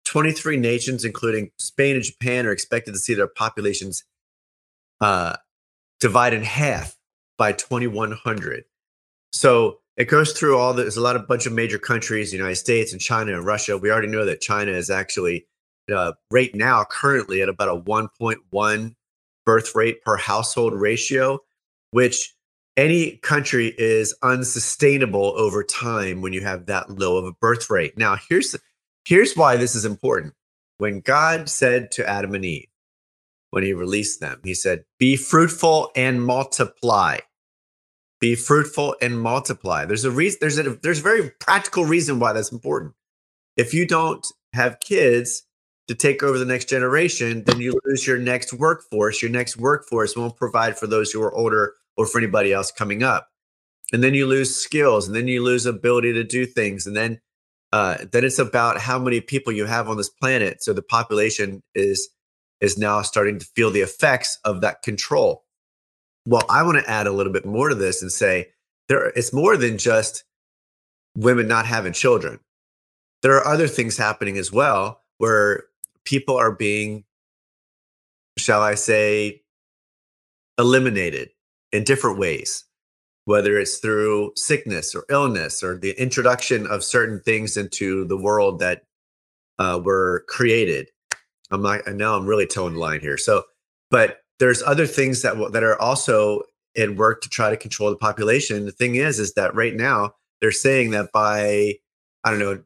23 0.05 0.57
nations, 0.57 1.05
including 1.05 1.51
Spain 1.59 1.97
and 1.97 2.05
Japan, 2.05 2.47
are 2.47 2.53
expected 2.53 2.93
to 2.93 2.99
see 2.99 3.15
their 3.15 3.29
populations 3.29 4.05
uh, 5.01 5.37
divide 6.01 6.33
in 6.33 6.43
half 6.43 6.97
by 7.37 7.53
2100. 7.53 8.65
So 9.33 9.81
it 9.97 10.07
goes 10.09 10.33
through 10.33 10.57
all 10.57 10.73
the, 10.75 10.83
there's 10.83 10.97
a 10.97 11.03
lot 11.03 11.17
of 11.17 11.27
bunch 11.29 11.47
of 11.47 11.53
major 11.53 11.79
countries, 11.79 12.31
the 12.31 12.37
United 12.37 12.57
States 12.57 12.93
and 12.93 13.01
China 13.01 13.35
and 13.35 13.45
Russia. 13.45 13.77
We 13.77 13.91
already 13.91 14.09
know 14.09 14.25
that 14.25 14.41
China 14.41 14.73
is 14.73 14.91
actually 14.91 15.47
uh, 15.93 16.13
right 16.31 16.55
now 16.55 16.85
currently 16.85 17.43
at 17.43 17.49
about 17.49 17.69
a 17.69 17.81
1.1 17.81 18.95
birth 19.45 19.75
rate 19.75 20.03
per 20.03 20.17
household 20.17 20.75
ratio, 20.75 21.41
which 21.91 22.35
any 22.79 23.17
country 23.17 23.75
is 23.77 24.15
unsustainable 24.23 25.35
over 25.37 25.65
time 25.65 26.23
when 26.23 26.33
you 26.33 26.43
have 26.43 26.67
that 26.67 26.89
low 26.89 27.17
of 27.17 27.25
a 27.25 27.33
birth 27.33 27.69
rate. 27.69 27.99
Now, 27.99 28.17
here's 28.29 28.55
here's 29.05 29.35
why 29.35 29.57
this 29.57 29.75
is 29.75 29.85
important. 29.85 30.35
When 30.79 31.01
God 31.01 31.51
said 31.51 31.91
to 31.93 32.09
Adam 32.09 32.37
and 32.37 32.45
Eve, 32.45 32.69
when 33.51 33.65
he 33.65 33.73
released 33.73 34.21
them, 34.21 34.41
he 34.45 34.55
said, 34.55 34.85
"Be 34.97 35.17
fruitful 35.17 35.91
and 35.97 36.25
multiply." 36.25 37.19
Be 38.21 38.37
fruitful 38.37 38.97
and 39.01 39.21
multiply. 39.21 39.85
There's 39.85 40.05
a 40.05 40.11
reason. 40.11 40.39
There's 40.41 40.59
a 40.59 40.71
there's 40.77 41.01
a 41.01 41.03
very 41.03 41.31
practical 41.41 41.85
reason 41.85 42.21
why 42.21 42.33
that's 42.33 42.53
important. 42.53 42.95
If 43.57 43.75
you 43.75 43.87
don't 43.87 44.25
have 44.53 44.79
kids 44.81 45.43
to 45.89 45.97
take 45.97 46.23
over 46.23 46.39
the 46.39 46.45
next 46.45 46.69
generation, 46.69 47.43
then 47.45 47.61
you 47.61 47.79
lose 47.85 48.07
your 48.07 48.19
next 48.19 48.53
workforce. 48.53 49.21
Your 49.21 49.33
next 49.33 49.57
workforce 49.57 50.17
won't 50.17 50.37
provide 50.37 50.79
for 50.79 50.87
those 50.87 51.11
who 51.11 51.23
are 51.23 51.35
older 51.35 51.75
or 51.99 52.07
for 52.07 52.19
anybody 52.19 52.53
else 52.53 52.73
coming 52.73 53.03
up. 53.03 53.29
And 53.93 54.03
then 54.03 54.15
you 54.15 54.27
lose 54.27 54.55
skills, 54.55 55.07
and 55.07 55.17
then 55.17 55.29
you 55.29 55.43
lose 55.43 55.67
ability 55.67 56.15
to 56.15 56.25
do 56.25 56.47
things, 56.47 56.87
and 56.87 56.97
then 56.97 57.21
uh, 57.73 57.99
then 58.13 58.25
it's 58.25 58.39
about 58.39 58.79
how 58.79 58.99
many 58.99 59.21
people 59.21 59.53
you 59.53 59.67
have 59.67 59.89
on 59.89 59.99
this 59.99 60.09
planet. 60.09 60.63
So 60.63 60.73
the 60.73 60.83
population 60.83 61.63
is 61.75 62.09
is 62.61 62.79
now 62.79 63.03
starting 63.03 63.39
to 63.39 63.47
feel 63.55 63.71
the 63.71 63.81
effects 63.81 64.39
of 64.45 64.63
that 64.63 64.83
control. 64.83 65.45
Well, 66.27 66.45
I 66.49 66.63
want 66.63 66.79
to 66.79 66.91
add 66.91 67.07
a 67.07 67.13
little 67.13 67.33
bit 67.33 67.47
more 67.47 67.69
to 67.69 67.75
this 67.75 68.03
and 68.03 68.13
say 68.13 68.49
there 68.89 69.09
it's 69.09 69.33
more 69.33 69.57
than 69.57 69.79
just 69.79 70.25
women 71.17 71.49
not 71.49 71.67
having 71.67 71.93
children. 71.93 72.41
There 73.23 73.37
are 73.37 73.47
other 73.47 73.69
things 73.69 73.97
happening 73.97 74.39
as 74.39 74.53
well 74.53 75.03
where 75.19 75.65
people 76.05 76.37
are 76.37 76.53
being, 76.53 77.05
shall 78.37 78.63
I 78.63 78.75
say, 78.75 79.43
eliminated 80.59 81.31
in 81.73 81.85
different 81.85 82.19
ways, 82.19 82.65
whether 83.25 83.59
it's 83.59 83.79
through 83.79 84.33
sickness 84.37 84.95
or 84.95 85.05
illness 85.11 85.63
or 85.63 85.77
the 85.77 85.91
introduction 86.01 86.67
of 86.67 86.83
certain 86.85 87.21
things 87.21 87.57
into 87.57 88.07
the 88.07 88.17
world 88.17 88.59
that 88.61 88.83
uh, 89.59 89.81
were 89.83 90.25
created. 90.29 90.89
I'm 91.51 91.63
not, 91.63 91.81
I 91.87 91.93
know 91.93 92.17
I'm 92.17 92.27
really 92.27 92.47
toeing 92.47 92.75
the 92.75 92.81
line 92.81 93.01
here. 93.01 93.17
So, 93.17 93.45
but 93.91 94.21
there's 94.39 94.63
other 94.63 94.87
things 94.87 95.23
that 95.23 95.35
that 95.53 95.63
are 95.63 95.81
also 95.81 96.43
in 96.75 96.97
work 96.97 97.23
to 97.23 97.29
try 97.29 97.51
to 97.51 97.57
control 97.57 97.91
the 97.91 97.97
population. 97.97 98.67
The 98.67 98.73
thing 98.73 98.95
is, 98.95 99.19
is 99.19 99.35
that 99.35 99.55
right 99.55 99.75
now 99.75 100.13
they're 100.41 100.53
saying 100.53 100.91
that 100.93 101.11
by 101.13 101.75
I 102.25 102.31
don't 102.31 102.39
know 102.39 102.63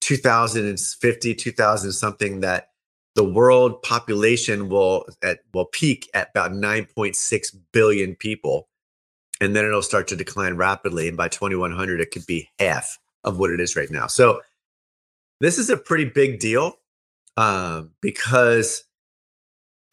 2050, 0.00 1.34
2000 1.34 1.92
something 1.92 2.40
that 2.40 2.68
the 3.14 3.24
world 3.24 3.82
population 3.82 4.68
will 4.68 5.06
at 5.22 5.40
will 5.52 5.66
peak 5.66 6.10
at 6.14 6.30
about 6.30 6.52
9.6 6.52 7.56
billion 7.72 8.14
people, 8.16 8.68
and 9.40 9.54
then 9.54 9.64
it'll 9.64 9.82
start 9.82 10.08
to 10.08 10.16
decline 10.16 10.54
rapidly. 10.54 11.08
And 11.08 11.16
by 11.16 11.28
2100, 11.28 12.00
it 12.00 12.10
could 12.10 12.26
be 12.26 12.50
half 12.58 12.98
of 13.22 13.38
what 13.38 13.50
it 13.50 13.60
is 13.60 13.76
right 13.76 13.90
now. 13.90 14.06
So 14.06 14.42
this 15.40 15.58
is 15.58 15.70
a 15.70 15.76
pretty 15.76 16.04
big 16.04 16.38
deal 16.38 16.78
um, 17.36 17.90
because 18.00 18.84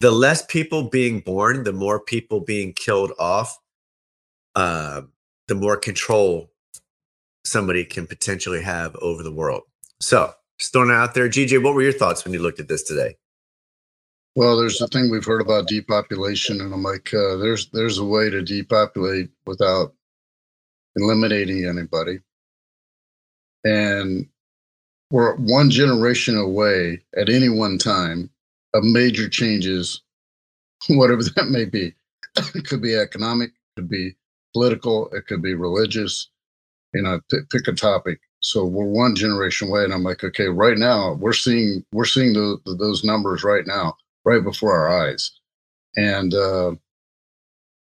the 0.00 0.10
less 0.10 0.44
people 0.44 0.88
being 0.88 1.20
born, 1.20 1.64
the 1.64 1.72
more 1.72 2.00
people 2.00 2.40
being 2.40 2.72
killed 2.72 3.12
off, 3.18 3.58
uh, 4.54 5.02
the 5.48 5.54
more 5.54 5.76
control 5.76 6.50
somebody 7.44 7.84
can 7.84 8.06
potentially 8.06 8.62
have 8.62 8.96
over 8.96 9.22
the 9.22 9.32
world. 9.32 9.62
So, 10.00 10.32
just 10.58 10.76
out 10.76 11.14
there, 11.14 11.28
GJ, 11.28 11.62
what 11.62 11.74
were 11.74 11.82
your 11.82 11.92
thoughts 11.92 12.24
when 12.24 12.32
you 12.32 12.40
looked 12.40 12.60
at 12.60 12.68
this 12.68 12.82
today? 12.82 13.16
Well, 14.34 14.56
there's 14.56 14.78
the 14.78 14.86
thing 14.88 15.10
we've 15.10 15.24
heard 15.24 15.42
about 15.42 15.68
depopulation, 15.68 16.60
and 16.60 16.72
I'm 16.72 16.82
like, 16.82 17.12
uh, 17.12 17.36
there's 17.36 17.68
there's 17.70 17.98
a 17.98 18.04
way 18.04 18.30
to 18.30 18.42
depopulate 18.42 19.28
without 19.46 19.92
eliminating 20.96 21.66
anybody, 21.66 22.20
and 23.64 24.26
we're 25.10 25.36
one 25.36 25.68
generation 25.68 26.38
away 26.38 27.02
at 27.14 27.28
any 27.28 27.50
one 27.50 27.76
time 27.76 28.30
of 28.72 28.82
major 28.84 29.28
changes, 29.28 30.00
whatever 30.88 31.22
that 31.22 31.48
may 31.50 31.66
be. 31.66 31.94
it 32.54 32.66
could 32.66 32.80
be 32.80 32.96
economic, 32.96 33.50
it 33.50 33.80
could 33.80 33.90
be 33.90 34.16
political, 34.54 35.10
it 35.10 35.26
could 35.26 35.42
be 35.42 35.54
religious. 35.54 36.30
You 36.94 37.02
know, 37.02 37.20
pick, 37.30 37.50
pick 37.50 37.68
a 37.68 37.72
topic. 37.72 38.20
So 38.42 38.64
we're 38.64 38.84
one 38.84 39.14
generation 39.14 39.68
away, 39.68 39.84
and 39.84 39.94
I'm 39.94 40.02
like, 40.02 40.24
okay, 40.24 40.48
right 40.48 40.76
now 40.76 41.14
we're 41.14 41.32
seeing 41.32 41.84
we're 41.92 42.04
seeing 42.04 42.32
the, 42.32 42.58
the, 42.66 42.74
those 42.74 43.04
numbers 43.04 43.44
right 43.44 43.66
now 43.66 43.96
right 44.24 44.42
before 44.42 44.76
our 44.76 45.08
eyes. 45.08 45.30
And, 45.96 46.34
uh, 46.34 46.74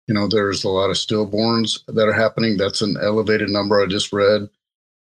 you 0.06 0.14
know, 0.14 0.28
there's 0.28 0.64
a 0.64 0.68
lot 0.68 0.90
of 0.90 0.96
stillborns 0.96 1.80
that 1.88 2.06
are 2.08 2.12
happening. 2.12 2.56
That's 2.56 2.82
an 2.82 2.96
elevated 3.02 3.48
number 3.48 3.82
I 3.82 3.86
just 3.86 4.12
read. 4.12 4.48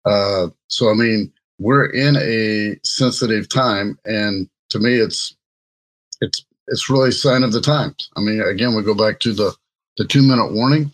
Uh, 0.04 0.48
so, 0.68 0.90
I 0.90 0.94
mean, 0.94 1.32
we're 1.58 1.86
in 1.86 2.16
a 2.16 2.78
sensitive 2.84 3.48
time. 3.48 3.98
And 4.04 4.48
to 4.70 4.78
me, 4.78 4.96
it's, 4.96 5.36
it's, 6.20 6.44
it's 6.66 6.90
really 6.90 7.10
a 7.10 7.12
sign 7.12 7.44
of 7.44 7.52
the 7.52 7.60
times. 7.60 8.10
I 8.16 8.20
mean, 8.20 8.40
again, 8.40 8.74
we 8.74 8.82
go 8.82 8.94
back 8.94 9.20
to 9.20 9.32
the, 9.32 9.54
the 9.96 10.04
two 10.04 10.22
minute 10.22 10.52
warning. 10.52 10.92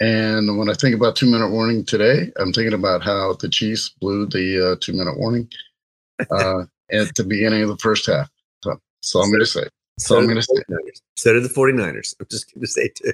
And 0.00 0.58
when 0.58 0.70
I 0.70 0.74
think 0.74 0.94
about 0.96 1.14
two 1.14 1.30
minute 1.30 1.50
warning 1.50 1.84
today, 1.84 2.32
I'm 2.38 2.52
thinking 2.52 2.72
about 2.72 3.02
how 3.02 3.34
the 3.34 3.48
Chiefs 3.48 3.90
blew 3.90 4.26
the 4.26 4.72
uh, 4.72 4.76
two 4.80 4.94
minute 4.94 5.18
warning 5.18 5.48
uh, 6.30 6.64
at 6.90 7.14
the 7.14 7.24
beginning 7.24 7.62
of 7.62 7.68
the 7.68 7.76
first 7.76 8.06
half. 8.06 8.30
So, 8.64 8.80
so 9.02 9.20
I'm 9.20 9.28
going 9.28 9.40
to 9.40 9.46
say. 9.46 9.64
So 9.98 10.18
I'm 10.18 10.24
going 10.24 10.36
to 10.36 10.42
say. 10.42 10.54
49ers. 10.54 11.02
So 11.16 11.32
did 11.34 11.44
the 11.44 11.48
49ers. 11.48 12.16
I'm 12.18 12.26
just 12.30 12.52
going 12.54 12.62
to 12.62 12.66
say 12.66 12.88
too. 12.88 13.12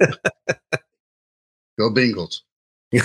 Go 1.78 1.90
Bengals. 1.90 2.40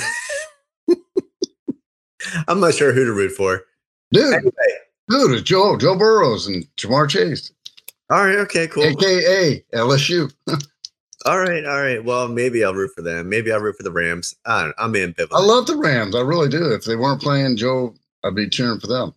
I'm 2.47 2.59
not 2.59 2.73
sure 2.73 2.91
who 2.91 3.05
to 3.05 3.13
root 3.13 3.31
for. 3.31 3.63
Dude, 4.11 4.33
Anyway, 4.33 4.51
dude, 5.07 5.31
it's 5.31 5.43
Joe, 5.43 5.77
Joe 5.77 5.95
Burrows 5.95 6.47
and 6.47 6.65
Ja'Marr 6.77 7.07
Chase, 7.07 7.51
all 8.11 8.25
right, 8.25 8.39
okay, 8.39 8.67
cool. 8.67 8.83
aka 8.83 9.63
LSU. 9.73 10.33
All 11.25 11.39
right, 11.39 11.65
all 11.65 11.81
right. 11.81 12.03
Well, 12.03 12.29
maybe 12.29 12.63
I'll 12.63 12.73
root 12.73 12.91
for 12.95 13.01
them. 13.01 13.27
Maybe 13.27 13.51
I'll 13.51 13.59
root 13.59 13.75
for 13.75 13.83
the 13.83 13.91
Rams. 13.91 14.35
I 14.45 14.63
don't, 14.63 14.75
I'm 14.77 14.93
ambivalent. 14.93 15.33
I 15.33 15.41
love 15.41 15.67
the 15.67 15.75
Rams. 15.75 16.15
I 16.15 16.21
really 16.21 16.47
do. 16.47 16.73
If 16.73 16.85
they 16.85 16.95
weren't 16.95 17.21
playing 17.21 17.57
Joe, 17.57 17.93
I'd 18.23 18.35
be 18.35 18.49
cheering 18.49 18.79
for 18.79 18.87
them. 18.87 19.13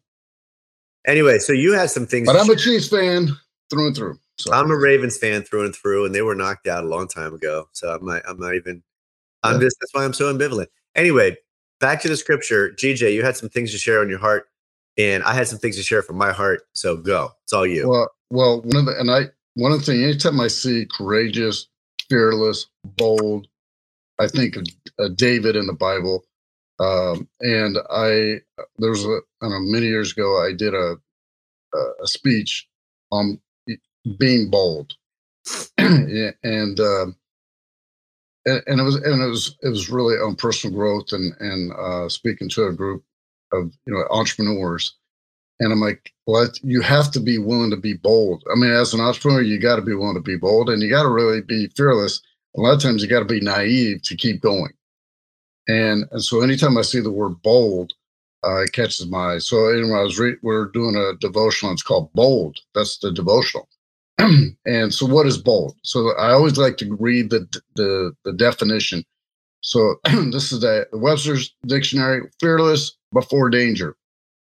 anyway, 1.07 1.39
so 1.39 1.53
you 1.53 1.75
had 1.75 1.91
some 1.91 2.07
things. 2.07 2.27
But 2.27 2.37
I'm 2.37 2.51
a 2.51 2.57
Chiefs 2.57 2.89
fan 2.89 3.29
through 3.71 3.89
and 3.89 3.97
through. 3.97 4.19
So. 4.39 4.53
I'm 4.53 4.71
a 4.71 4.77
Ravens 4.77 5.17
fan 5.17 5.43
through 5.43 5.67
and 5.67 5.77
through, 5.77 6.05
and 6.05 6.15
they 6.15 6.23
were 6.23 6.35
knocked 6.35 6.67
out 6.67 6.83
a 6.83 6.89
long 6.89 7.07
time 7.07 7.35
ago. 7.35 7.69
So 7.73 7.95
I'm 7.95 8.05
not, 8.05 8.23
I'm 8.27 8.39
not 8.39 8.55
even. 8.55 8.83
I'm 9.45 9.55
yeah. 9.55 9.67
just 9.67 9.77
that's 9.81 9.95
why 9.95 10.05
I'm 10.05 10.13
so 10.13 10.33
ambivalent. 10.33 10.67
Anyway, 10.97 11.37
back 11.81 12.01
to 12.03 12.09
the 12.09 12.17
scripture. 12.17 12.71
GJ, 12.71 13.15
you 13.15 13.23
had 13.23 13.37
some 13.37 13.49
things 13.49 13.71
to 13.73 13.79
share 13.79 14.01
on 14.01 14.09
your 14.09 14.19
heart, 14.19 14.49
and 14.99 15.23
I 15.23 15.35
had 15.35 15.47
some 15.47 15.59
things 15.59 15.77
to 15.77 15.83
share 15.83 16.03
from 16.03 16.17
my 16.17 16.33
heart. 16.33 16.63
So 16.73 16.97
go. 16.97 17.31
It's 17.45 17.53
all 17.53 17.67
you. 17.67 17.89
Well, 17.89 18.11
well, 18.31 18.63
one 18.63 18.77
of 18.77 18.87
the 18.87 18.99
and 18.99 19.11
I 19.11 19.27
one 19.55 19.71
of 19.71 19.81
the 19.81 19.85
things 19.85 20.03
anytime 20.03 20.41
I 20.41 20.49
see 20.49 20.87
courageous, 20.91 21.69
fearless, 22.13 22.67
bold, 22.85 23.49
I 24.19 24.29
think 24.29 24.57
of 24.57 24.67
uh, 24.99 25.09
David 25.17 25.57
in 25.57 25.67
the 25.67 25.73
Bible. 25.73 26.25
Um, 26.79 27.29
and 27.41 27.79
I 27.91 28.41
there 28.79 28.91
was 28.91 29.05
a 29.05 29.21
I 29.41 29.49
don't 29.49 29.53
know 29.53 29.73
many 29.73 29.87
years 29.87 30.13
ago 30.13 30.45
I 30.45 30.53
did 30.53 30.75
a 30.75 30.97
a 31.75 32.07
speech 32.07 32.69
on 33.11 33.41
being 34.19 34.51
bold, 34.51 34.95
and 35.79 36.81
uh, 36.81 37.07
and 38.45 38.81
it 38.81 38.83
was 38.83 38.97
and 38.97 39.23
it 39.23 39.29
was 39.29 39.57
it 39.63 39.69
was 39.69 39.89
really 39.89 40.17
on 40.17 40.37
personal 40.37 40.77
growth 40.77 41.13
and 41.13 41.35
and 41.41 41.73
uh, 41.73 42.09
speaking 42.09 42.49
to 42.51 42.65
a 42.65 42.73
group 42.73 43.05
of 43.53 43.73
you 43.87 43.95
know 43.95 44.05
entrepreneurs 44.11 44.97
and 45.63 45.73
i'm 45.73 45.81
like 45.81 46.13
well 46.27 46.49
you 46.63 46.81
have 46.81 47.11
to 47.11 47.21
be 47.21 47.39
willing 47.39 47.71
to 47.71 47.77
be 47.77 47.95
bold. 47.95 48.45
I 48.53 48.57
mean 48.57 48.71
as 48.71 48.95
an 48.95 49.01
entrepreneur 49.01 49.43
you 49.43 49.59
got 49.59 49.77
to 49.77 49.83
be 49.83 49.95
willing 49.95 50.17
to 50.17 50.21
be 50.21 50.37
bold 50.37 50.69
and 50.69 50.83
you 50.83 50.91
got 50.91 51.05
to 51.05 51.09
really 51.09 51.41
be 51.41 51.69
fearless. 51.77 52.21
A 52.57 52.61
lot 52.61 52.75
of 52.75 52.83
times 52.83 53.03
you 53.03 53.09
got 53.09 53.21
to 53.21 53.25
be 53.25 53.41
naive 53.41 54.03
to 54.03 54.17
keep 54.17 54.41
going. 54.41 54.73
And 55.69 56.05
and 56.11 56.23
so 56.23 56.43
anytime 56.43 56.77
i 56.79 56.83
see 56.83 57.01
the 57.01 57.11
word 57.13 57.41
bold 57.43 57.93
uh, 58.45 58.63
it 58.63 58.73
catches 58.73 59.07
my 59.07 59.35
eye. 59.35 59.39
So 59.39 59.69
anyway 59.69 59.99
i 60.01 60.03
was 60.03 60.19
re- 60.19 60.37
we're 60.43 60.67
doing 60.67 60.97
a 60.97 61.17
devotional. 61.21 61.73
It's 61.73 61.83
called 61.83 62.13
bold. 62.13 62.59
That's 62.75 62.99
the 62.99 63.13
devotional. 63.13 63.69
And 64.67 64.95
so 64.95 65.07
what 65.07 65.27
is 65.27 65.39
bold? 65.39 65.77
So 65.83 66.13
i 66.17 66.33
always 66.33 66.59
like 66.59 66.77
to 66.79 66.97
read 66.97 67.31
the 67.31 67.47
the, 67.77 68.13
the 68.25 68.33
definition. 68.33 69.05
So 69.61 69.97
this 70.33 70.53
is 70.53 70.61
the 70.61 70.87
webster's 70.93 71.55
dictionary 71.67 72.23
fearless 72.41 72.97
before 73.13 73.51
danger 73.51 73.97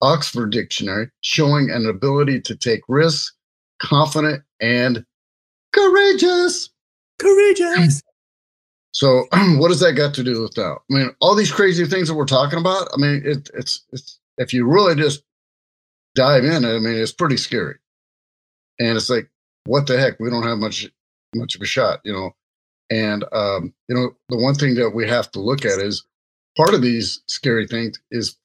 oxford 0.02 0.52
dictionary 0.52 1.10
showing 1.22 1.70
an 1.70 1.86
ability 1.86 2.40
to 2.40 2.56
take 2.56 2.82
risks 2.88 3.34
confident 3.82 4.44
and 4.62 5.06
courageous 5.74 6.70
courageous 7.20 8.02
so 8.92 9.26
what 9.58 9.70
does 9.70 9.80
that 9.80 9.94
got 9.94 10.14
to 10.14 10.24
do 10.24 10.42
with 10.42 10.54
that 10.56 10.78
i 10.90 10.94
mean 10.94 11.10
all 11.22 11.36
these 11.36 11.52
crazy 11.52 11.86
things 11.86 12.08
that 12.08 12.16
we're 12.16 12.26
talking 12.26 12.60
about 12.60 12.88
i 12.94 12.98
mean 12.98 13.22
it, 13.26 13.50
it's 13.54 13.86
it's 13.92 14.20
if 14.38 14.54
you 14.54 14.68
really 14.68 14.96
just 14.96 15.24
dive 16.16 16.44
in 16.44 16.66
i 16.66 16.80
mean 16.80 16.96
it's 16.96 17.12
pretty 17.12 17.38
scary 17.38 17.78
and 18.80 18.98
it's 18.98 19.10
like 19.10 19.30
what 19.70 19.86
the 19.86 20.00
heck? 20.00 20.20
We 20.20 20.30
don't 20.30 20.48
have 20.48 20.58
much 20.58 20.90
much 21.36 21.56
of 21.56 21.62
a 21.62 21.66
shot, 21.66 22.00
you 22.04 22.12
know. 22.12 22.32
And 22.90 23.24
um, 23.32 23.74
you 23.88 23.96
know, 23.96 24.12
the 24.30 24.38
one 24.38 24.56
thing 24.56 24.76
that 24.76 24.92
we 24.92 25.08
have 25.08 25.32
to 25.32 25.40
look 25.40 25.64
at 25.64 25.80
is 25.80 26.04
part 26.58 26.74
of 26.74 26.82
these 26.82 27.22
scary 27.28 27.68
things 27.68 28.00
is 28.10 28.36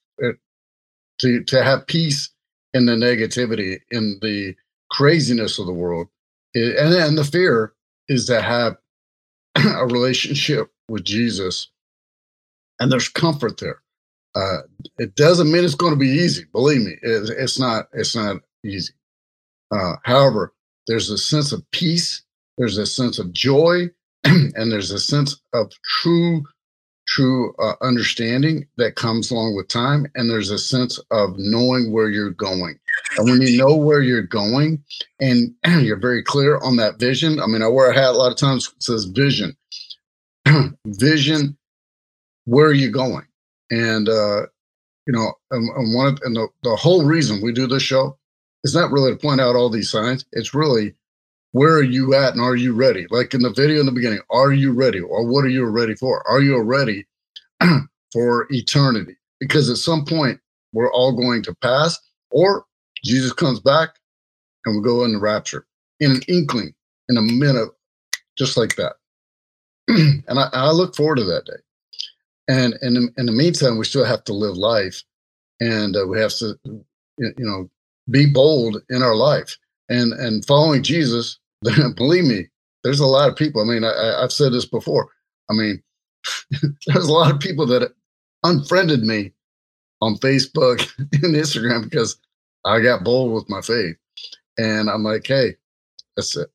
to 1.19 1.43
to 1.43 1.63
have 1.63 1.87
peace 1.87 2.29
in 2.73 2.85
the 2.85 2.93
negativity, 2.93 3.79
in 3.91 4.19
the 4.21 4.55
craziness 4.91 5.59
of 5.59 5.65
the 5.65 5.73
world, 5.73 6.07
and 6.53 7.17
the 7.17 7.23
fear 7.23 7.73
is 8.07 8.25
to 8.25 8.41
have 8.41 8.77
a 9.55 9.85
relationship 9.85 10.71
with 10.89 11.03
Jesus, 11.03 11.69
and 12.79 12.91
there's 12.91 13.09
comfort 13.09 13.59
there. 13.59 13.81
Uh, 14.35 14.63
it 14.97 15.15
doesn't 15.15 15.51
mean 15.51 15.63
it's 15.63 15.75
going 15.75 15.93
to 15.93 15.99
be 15.99 16.09
easy. 16.09 16.43
Believe 16.51 16.81
me, 16.81 16.97
it, 17.01 17.29
it's 17.37 17.59
not. 17.59 17.87
It's 17.93 18.15
not 18.15 18.37
easy. 18.65 18.93
Uh, 19.71 19.93
however, 20.03 20.53
there's 20.87 21.09
a 21.09 21.17
sense 21.17 21.51
of 21.51 21.69
peace, 21.71 22.23
there's 22.57 22.77
a 22.77 22.85
sense 22.85 23.19
of 23.19 23.33
joy, 23.33 23.89
and 24.23 24.71
there's 24.71 24.91
a 24.91 24.99
sense 24.99 25.41
of 25.53 25.71
true, 26.01 26.43
true 27.07 27.53
uh, 27.59 27.73
understanding 27.81 28.67
that 28.77 28.95
comes 28.95 29.31
along 29.31 29.55
with 29.55 29.67
time. 29.67 30.07
And 30.15 30.29
there's 30.29 30.51
a 30.51 30.57
sense 30.57 30.99
of 31.11 31.35
knowing 31.37 31.91
where 31.91 32.09
you're 32.09 32.31
going. 32.31 32.79
And 33.17 33.29
when 33.29 33.41
you 33.41 33.57
know 33.57 33.75
where 33.75 34.01
you're 34.01 34.21
going 34.21 34.83
and 35.19 35.53
you're 35.81 35.99
very 35.99 36.23
clear 36.23 36.57
on 36.59 36.77
that 36.77 36.99
vision, 36.99 37.39
I 37.39 37.47
mean, 37.47 37.61
I 37.61 37.67
wear 37.67 37.91
a 37.91 37.93
hat 37.93 38.09
a 38.09 38.17
lot 38.17 38.31
of 38.31 38.37
times 38.37 38.73
says 38.79 39.05
vision. 39.05 39.55
vision, 40.87 41.57
where 42.45 42.67
are 42.67 42.73
you 42.73 42.91
going? 42.91 43.25
And, 43.71 44.09
uh, 44.09 44.43
you 45.07 45.13
know, 45.13 45.33
and, 45.51 45.69
and 45.75 45.95
one 45.95 46.07
of, 46.07 46.19
and 46.23 46.35
the, 46.35 46.47
the 46.63 46.75
whole 46.75 47.05
reason 47.05 47.41
we 47.41 47.51
do 47.51 47.67
this 47.67 47.83
show 47.83 48.17
is 48.63 48.73
not 48.73 48.91
really 48.91 49.11
to 49.11 49.17
point 49.17 49.41
out 49.41 49.55
all 49.55 49.69
these 49.69 49.91
signs. 49.91 50.25
It's 50.31 50.53
really 50.53 50.95
where 51.55 51.75
are 51.75 51.83
you 51.83 52.13
at 52.13 52.33
and 52.33 52.41
are 52.41 52.57
you 52.57 52.73
ready? 52.73 53.07
Like 53.09 53.33
in 53.33 53.41
the 53.41 53.49
video 53.49 53.79
in 53.79 53.85
the 53.85 53.91
beginning, 53.93 54.19
are 54.29 54.51
you 54.51 54.73
ready? 54.73 54.99
Or 54.99 55.25
what 55.25 55.45
are 55.45 55.49
you 55.49 55.63
ready 55.63 55.95
for? 55.95 56.21
Are 56.27 56.41
you 56.41 56.61
ready 56.61 57.07
for 58.11 58.45
eternity? 58.49 59.15
Because 59.39 59.69
at 59.69 59.77
some 59.77 60.03
point, 60.03 60.37
we're 60.73 60.91
all 60.91 61.13
going 61.13 61.43
to 61.43 61.55
pass, 61.55 61.97
or 62.29 62.65
Jesus 63.05 63.31
comes 63.31 63.61
back 63.61 63.91
and 64.65 64.75
we 64.75 64.83
go 64.83 65.05
in 65.05 65.13
the 65.13 65.17
rapture 65.17 65.65
in 66.01 66.11
an 66.11 66.21
inkling, 66.27 66.73
in 67.07 67.15
a 67.15 67.21
minute, 67.21 67.69
just 68.37 68.57
like 68.57 68.75
that. 68.75 68.95
and 69.87 70.37
I, 70.37 70.49
I, 70.51 70.71
look 70.71 70.93
forward 70.93 71.19
to 71.19 71.23
that 71.23 71.45
day. 71.45 71.61
And, 72.49 72.73
and 72.81 73.13
in, 73.15 73.25
the 73.27 73.31
meantime, 73.31 73.77
we 73.77 73.85
still 73.85 74.03
have 74.03 74.25
to 74.25 74.33
live 74.33 74.57
life 74.57 75.01
and 75.61 75.95
uh, 75.95 76.05
we 76.05 76.19
have 76.19 76.35
to, 76.39 76.59
you 77.17 77.33
know, 77.37 77.69
be 78.11 78.25
bold 78.25 78.83
in 78.89 79.01
our 79.01 79.15
life 79.15 79.57
and 79.89 80.13
and 80.13 80.45
following 80.45 80.81
jesus 80.81 81.39
believe 81.95 82.25
me 82.25 82.47
there's 82.83 82.99
a 82.99 83.05
lot 83.05 83.29
of 83.29 83.35
people 83.35 83.61
i 83.61 83.65
mean 83.65 83.83
I, 83.83 84.21
i've 84.21 84.31
said 84.31 84.53
this 84.53 84.65
before 84.65 85.09
i 85.49 85.53
mean 85.53 85.81
there's 86.87 87.07
a 87.07 87.13
lot 87.13 87.31
of 87.31 87.39
people 87.39 87.65
that 87.67 87.93
unfriended 88.43 89.03
me 89.03 89.31
on 90.01 90.15
facebook 90.17 90.87
and 90.99 91.35
instagram 91.35 91.83
because 91.83 92.17
i 92.65 92.79
got 92.79 93.03
bold 93.03 93.33
with 93.33 93.49
my 93.49 93.61
faith. 93.61 93.95
And 94.57 94.89
i'm 94.89 95.03
like 95.03 95.25
hey 95.27 95.55
that's 96.15 96.35
it. 96.37 96.49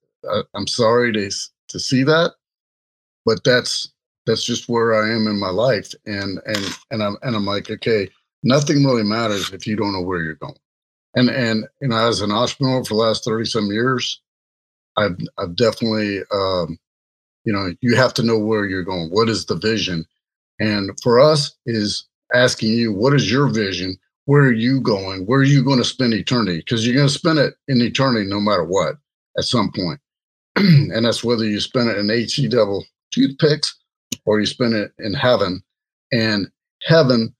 i'm 0.54 0.66
sorry 0.66 1.12
to 1.12 1.30
to 1.68 1.78
see 1.78 2.02
that 2.04 2.34
but 3.24 3.42
that's 3.44 3.92
that's 4.26 4.44
just 4.44 4.68
where 4.68 4.94
i 4.94 5.12
am 5.12 5.26
in 5.26 5.38
my 5.38 5.50
life. 5.50 5.92
And 6.06 6.40
and 6.46 6.78
and 6.90 7.02
i'm 7.02 7.16
and 7.22 7.34
i'm 7.34 7.46
like 7.46 7.70
okay 7.70 8.08
nothing 8.42 8.84
really 8.84 9.02
matters 9.02 9.52
if 9.52 9.66
you 9.66 9.76
don't 9.76 9.92
know 9.92 10.02
where 10.02 10.22
you're 10.22 10.34
going. 10.34 10.54
And 11.14 11.28
and 11.28 11.64
you 11.80 11.88
know 11.88 12.08
as 12.08 12.20
an 12.20 12.30
entrepreneur 12.30 12.84
for 12.84 12.94
the 12.94 13.00
last 13.00 13.24
30 13.24 13.44
some 13.46 13.66
years 13.66 14.20
i've 14.96 15.16
i've 15.38 15.56
definitely 15.56 16.20
um, 16.32 16.78
you 17.44 17.52
know 17.52 17.72
you 17.80 17.96
have 17.96 18.14
to 18.14 18.22
know 18.22 18.38
where 18.38 18.64
you're 18.64 18.84
going. 18.84 19.08
What 19.10 19.28
is 19.28 19.46
the 19.46 19.56
vision? 19.56 20.04
And 20.58 20.90
for 21.02 21.20
us 21.20 21.56
is 21.66 22.06
asking 22.34 22.72
you 22.72 22.92
what 22.92 23.14
is 23.14 23.30
your 23.30 23.48
vision? 23.48 23.96
Where 24.26 24.42
are 24.42 24.52
you 24.52 24.80
going? 24.80 25.26
Where 25.26 25.40
are 25.40 25.44
you 25.44 25.64
going 25.64 25.78
to 25.78 25.84
spend 25.84 26.14
eternity? 26.14 26.58
Because 26.58 26.86
you're 26.86 26.94
going 26.94 27.08
to 27.08 27.12
spend 27.12 27.38
it 27.38 27.54
in 27.68 27.80
eternity 27.80 28.28
no 28.28 28.40
matter 28.40 28.64
what 28.64 28.96
at 29.38 29.44
some 29.44 29.72
point. 29.72 30.00
and 30.56 31.04
that's 31.04 31.24
whether 31.24 31.44
you 31.44 31.60
spend 31.60 31.88
it 31.88 31.98
in 31.98 32.08
he 32.28 32.48
double 32.48 32.84
toothpicks 33.12 33.76
or 34.26 34.38
you 34.38 34.46
spend 34.46 34.74
it 34.74 34.92
in 34.98 35.14
heaven. 35.14 35.62
And 36.12 36.48
heaven 36.82 37.34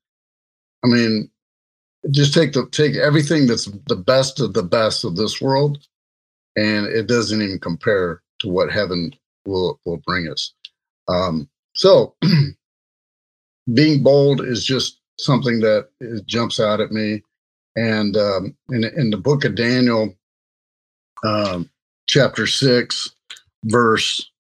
i 0.84 0.88
mean 0.88 1.30
just 2.11 2.34
take 2.34 2.53
the 2.53 2.66
take 2.70 2.96
everything 2.96 3.46
that's 3.46 3.66
the 3.86 3.96
best 3.96 4.40
of 4.40 4.55
the 4.55 4.62
best 4.62 5.05
of 5.05 5.16
this 5.16 5.40
world 5.40 5.78
and 6.61 6.86
it 6.86 7.06
doesn't 7.06 7.42
even 7.42 7.58
compare 7.58 8.22
to 8.40 8.48
what 8.48 8.70
heaven 8.70 9.12
will 9.46 9.80
will 9.84 10.00
bring 10.06 10.28
us 10.28 10.52
um, 11.08 11.48
so 11.74 12.14
being 13.74 14.02
bold 14.02 14.40
is 14.40 14.64
just 14.64 15.00
something 15.18 15.61
that 15.61 15.88
jumps 16.26 16.61
out 16.61 16.80
at 16.80 16.92
me 16.92 17.22
and 17.76 18.16
um, 18.16 18.56
in, 18.70 18.84
in 18.84 19.11
the 19.11 19.16
book 19.16 19.44
of 19.44 19.54
daniel 19.54 20.14
um, 21.24 21.68
chapter 22.06 22.46
6 22.46 23.11
verse 23.64 24.30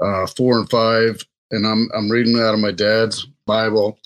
uh, 0.00 0.26
4 0.26 0.58
and 0.58 0.70
5 0.70 1.26
and 1.50 1.66
i'm 1.66 1.88
i'm 1.94 2.10
reading 2.10 2.38
out 2.38 2.54
of 2.54 2.60
my 2.60 2.72
dad's 2.72 3.26
bible 3.46 3.98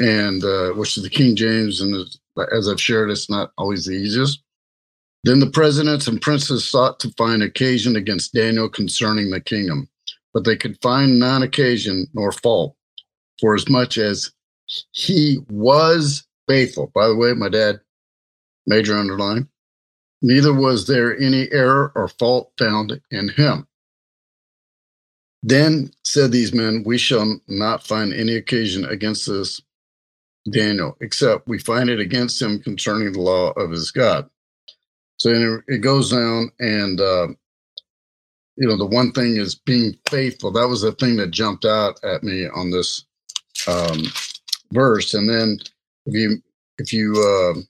and 0.00 0.44
uh, 0.44 0.70
which 0.70 0.96
is 0.96 1.02
the 1.02 1.10
King 1.10 1.36
James, 1.36 1.80
and 1.80 2.06
as 2.52 2.68
I've 2.68 2.80
shared, 2.80 3.10
it's 3.10 3.28
not 3.28 3.52
always 3.58 3.84
the 3.84 3.92
easiest. 3.92 4.42
Then 5.24 5.38
the 5.38 5.50
presidents 5.50 6.08
and 6.08 6.20
princes 6.20 6.68
sought 6.68 6.98
to 7.00 7.12
find 7.16 7.42
occasion 7.42 7.94
against 7.94 8.32
Daniel 8.32 8.68
concerning 8.68 9.30
the 9.30 9.40
kingdom, 9.40 9.88
but 10.34 10.44
they 10.44 10.56
could 10.56 10.80
find 10.82 11.18
none 11.18 11.42
occasion 11.42 12.06
nor 12.12 12.32
fault, 12.32 12.76
for 13.40 13.54
as 13.54 13.68
much 13.68 13.98
as 13.98 14.32
he 14.90 15.38
was 15.48 16.26
faithful. 16.48 16.90
By 16.94 17.06
the 17.06 17.14
way, 17.16 17.34
my 17.34 17.48
dad, 17.48 17.80
major 18.66 18.96
underline, 18.96 19.48
neither 20.22 20.52
was 20.52 20.86
there 20.86 21.16
any 21.16 21.50
error 21.52 21.92
or 21.94 22.08
fault 22.08 22.52
found 22.58 23.00
in 23.10 23.28
him. 23.28 23.66
Then 25.44 25.92
said 26.04 26.30
these 26.32 26.54
men, 26.54 26.82
We 26.84 26.98
shall 26.98 27.40
not 27.48 27.86
find 27.86 28.12
any 28.12 28.34
occasion 28.34 28.84
against 28.84 29.26
this 29.26 29.60
Daniel, 30.50 30.96
except 31.00 31.48
we 31.48 31.58
find 31.58 31.88
it 31.88 32.00
against 32.00 32.40
him 32.40 32.60
concerning 32.60 33.12
the 33.12 33.20
law 33.20 33.50
of 33.52 33.70
his 33.70 33.90
God. 33.92 34.28
So 35.18 35.60
it 35.68 35.78
goes 35.78 36.10
down, 36.10 36.50
and 36.58 37.00
uh, 37.00 37.28
you 38.56 38.68
know, 38.68 38.76
the 38.76 38.86
one 38.86 39.12
thing 39.12 39.36
is 39.36 39.54
being 39.54 39.94
faithful. 40.08 40.52
That 40.52 40.68
was 40.68 40.82
the 40.82 40.92
thing 40.92 41.16
that 41.16 41.30
jumped 41.30 41.64
out 41.64 41.98
at 42.04 42.22
me 42.22 42.46
on 42.48 42.70
this 42.70 43.04
um, 43.66 44.02
verse. 44.72 45.14
And 45.14 45.28
then 45.28 45.58
if 46.06 46.14
you 46.14 46.42
if 46.78 46.92
you 46.92 47.14
uh, 47.14 47.60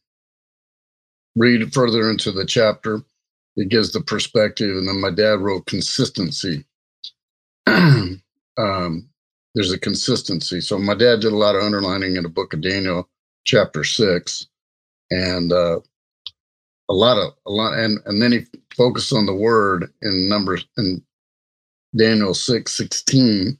read 1.37 1.73
further 1.73 2.11
into 2.11 2.33
the 2.33 2.47
chapter, 2.47 3.03
it 3.57 3.69
gives 3.69 3.93
the 3.93 4.01
perspective. 4.01 4.71
And 4.71 4.89
then 4.89 5.01
my 5.01 5.11
dad 5.11 5.41
wrote 5.41 5.67
consistency. 5.67 6.65
um, 7.67 8.21
there's 9.55 9.73
a 9.73 9.79
consistency. 9.79 10.61
So 10.61 10.79
my 10.79 10.95
dad 10.95 11.21
did 11.21 11.33
a 11.33 11.37
lot 11.37 11.57
of 11.57 11.63
underlining 11.63 12.17
in 12.17 12.23
the 12.23 12.29
book 12.29 12.55
of 12.55 12.63
Daniel, 12.63 13.09
chapter 13.45 13.85
six, 13.85 14.47
and 15.11 15.53
uh, 15.53 15.81
a 16.93 16.95
lot 16.95 17.19
of 17.19 17.35
a 17.47 17.53
lot, 17.53 17.79
and 17.79 18.01
and 18.07 18.23
then 18.23 18.33
he 18.33 18.47
focused 18.77 19.15
on 19.15 19.27
the 19.27 19.35
word 19.35 19.93
in 20.03 20.29
numbers 20.31 20.67
in 20.79 21.03
Daniel 21.97 22.35
six 22.35 22.77
sixteen, 22.77 23.59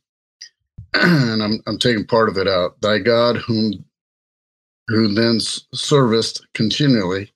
and 0.95 1.43
I'm 1.43 1.61
I'm 1.67 1.79
taking 1.79 2.07
part 2.07 2.29
of 2.29 2.39
it 2.39 2.49
out. 2.49 2.81
Thy 2.83 2.99
God, 2.99 3.37
whom 3.39 3.85
who 4.89 5.15
then 5.15 5.41
serviced 5.75 6.47
continually, 6.55 7.33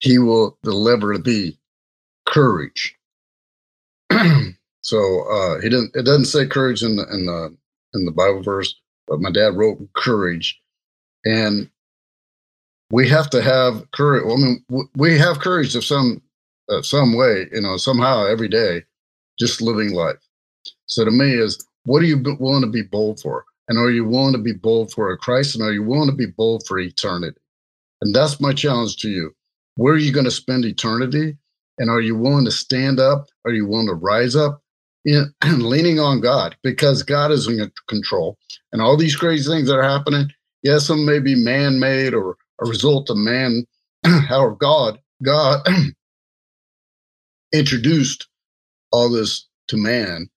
he 0.00 0.18
will 0.18 0.58
deliver 0.64 1.18
thee 1.18 1.58
courage. 2.26 2.96
so 4.82 5.22
uh, 5.30 5.60
he 5.60 5.70
didn't. 5.70 5.96
It 5.96 6.04
doesn't 6.04 6.26
say 6.26 6.46
courage 6.46 6.82
in 6.82 6.96
the 6.96 7.04
in 7.12 7.26
the 7.26 7.56
in 7.94 8.04
the 8.06 8.12
Bible 8.12 8.42
verse, 8.42 8.74
but 9.08 9.20
my 9.20 9.30
dad 9.32 9.56
wrote 9.56 9.78
courage, 9.94 10.60
and 11.24 11.70
we 12.90 13.08
have 13.08 13.30
to 13.30 13.42
have 13.42 13.90
courage. 13.92 14.24
I 14.24 14.36
mean, 14.36 14.88
we 14.96 15.18
have 15.18 15.40
courage 15.40 15.74
of 15.74 15.84
some 15.84 16.22
uh, 16.68 16.82
some 16.82 17.16
way, 17.16 17.46
you 17.52 17.60
know, 17.60 17.76
somehow 17.76 18.26
every 18.26 18.48
day, 18.48 18.82
just 19.38 19.60
living 19.60 19.92
life. 19.92 20.16
So 20.86 21.04
to 21.04 21.10
me, 21.10 21.34
is 21.34 21.66
what 21.84 22.02
are 22.02 22.06
you 22.06 22.22
willing 22.40 22.62
to 22.62 22.70
be 22.70 22.82
bold 22.82 23.20
for? 23.20 23.44
And 23.68 23.78
are 23.78 23.90
you 23.90 24.04
willing 24.04 24.32
to 24.32 24.38
be 24.38 24.52
bold 24.52 24.92
for 24.92 25.10
a 25.10 25.18
Christ? 25.18 25.54
And 25.54 25.64
are 25.64 25.72
you 25.72 25.82
willing 25.82 26.08
to 26.08 26.16
be 26.16 26.26
bold 26.26 26.66
for 26.66 26.78
eternity? 26.78 27.38
And 28.00 28.14
that's 28.14 28.40
my 28.40 28.52
challenge 28.52 28.96
to 28.98 29.08
you. 29.08 29.34
Where 29.76 29.94
are 29.94 29.98
you 29.98 30.12
going 30.12 30.24
to 30.24 30.30
spend 30.30 30.64
eternity? 30.64 31.36
And 31.78 31.90
are 31.90 32.00
you 32.00 32.16
willing 32.16 32.44
to 32.44 32.50
stand 32.50 33.00
up? 33.00 33.26
Are 33.44 33.52
you 33.52 33.66
willing 33.66 33.88
to 33.88 33.94
rise 33.94 34.36
up? 34.36 34.60
In, 35.04 35.34
leaning 35.44 36.00
on 36.00 36.20
God 36.20 36.56
because 36.62 37.02
God 37.02 37.30
is 37.30 37.48
in 37.48 37.70
control. 37.88 38.38
And 38.72 38.80
all 38.80 38.96
these 38.96 39.16
crazy 39.16 39.50
things 39.50 39.68
that 39.68 39.76
are 39.76 39.82
happening, 39.82 40.28
yes, 40.62 40.86
some 40.86 41.04
may 41.04 41.18
be 41.18 41.34
man 41.34 41.78
made 41.78 42.14
or 42.14 42.36
a 42.60 42.66
result 42.66 43.10
of 43.10 43.16
man, 43.16 43.64
how 44.04 44.50
God, 44.50 44.98
God 45.22 45.66
introduced 47.52 48.28
all 48.92 49.10
this 49.10 49.48
to 49.68 49.76
man 49.76 50.28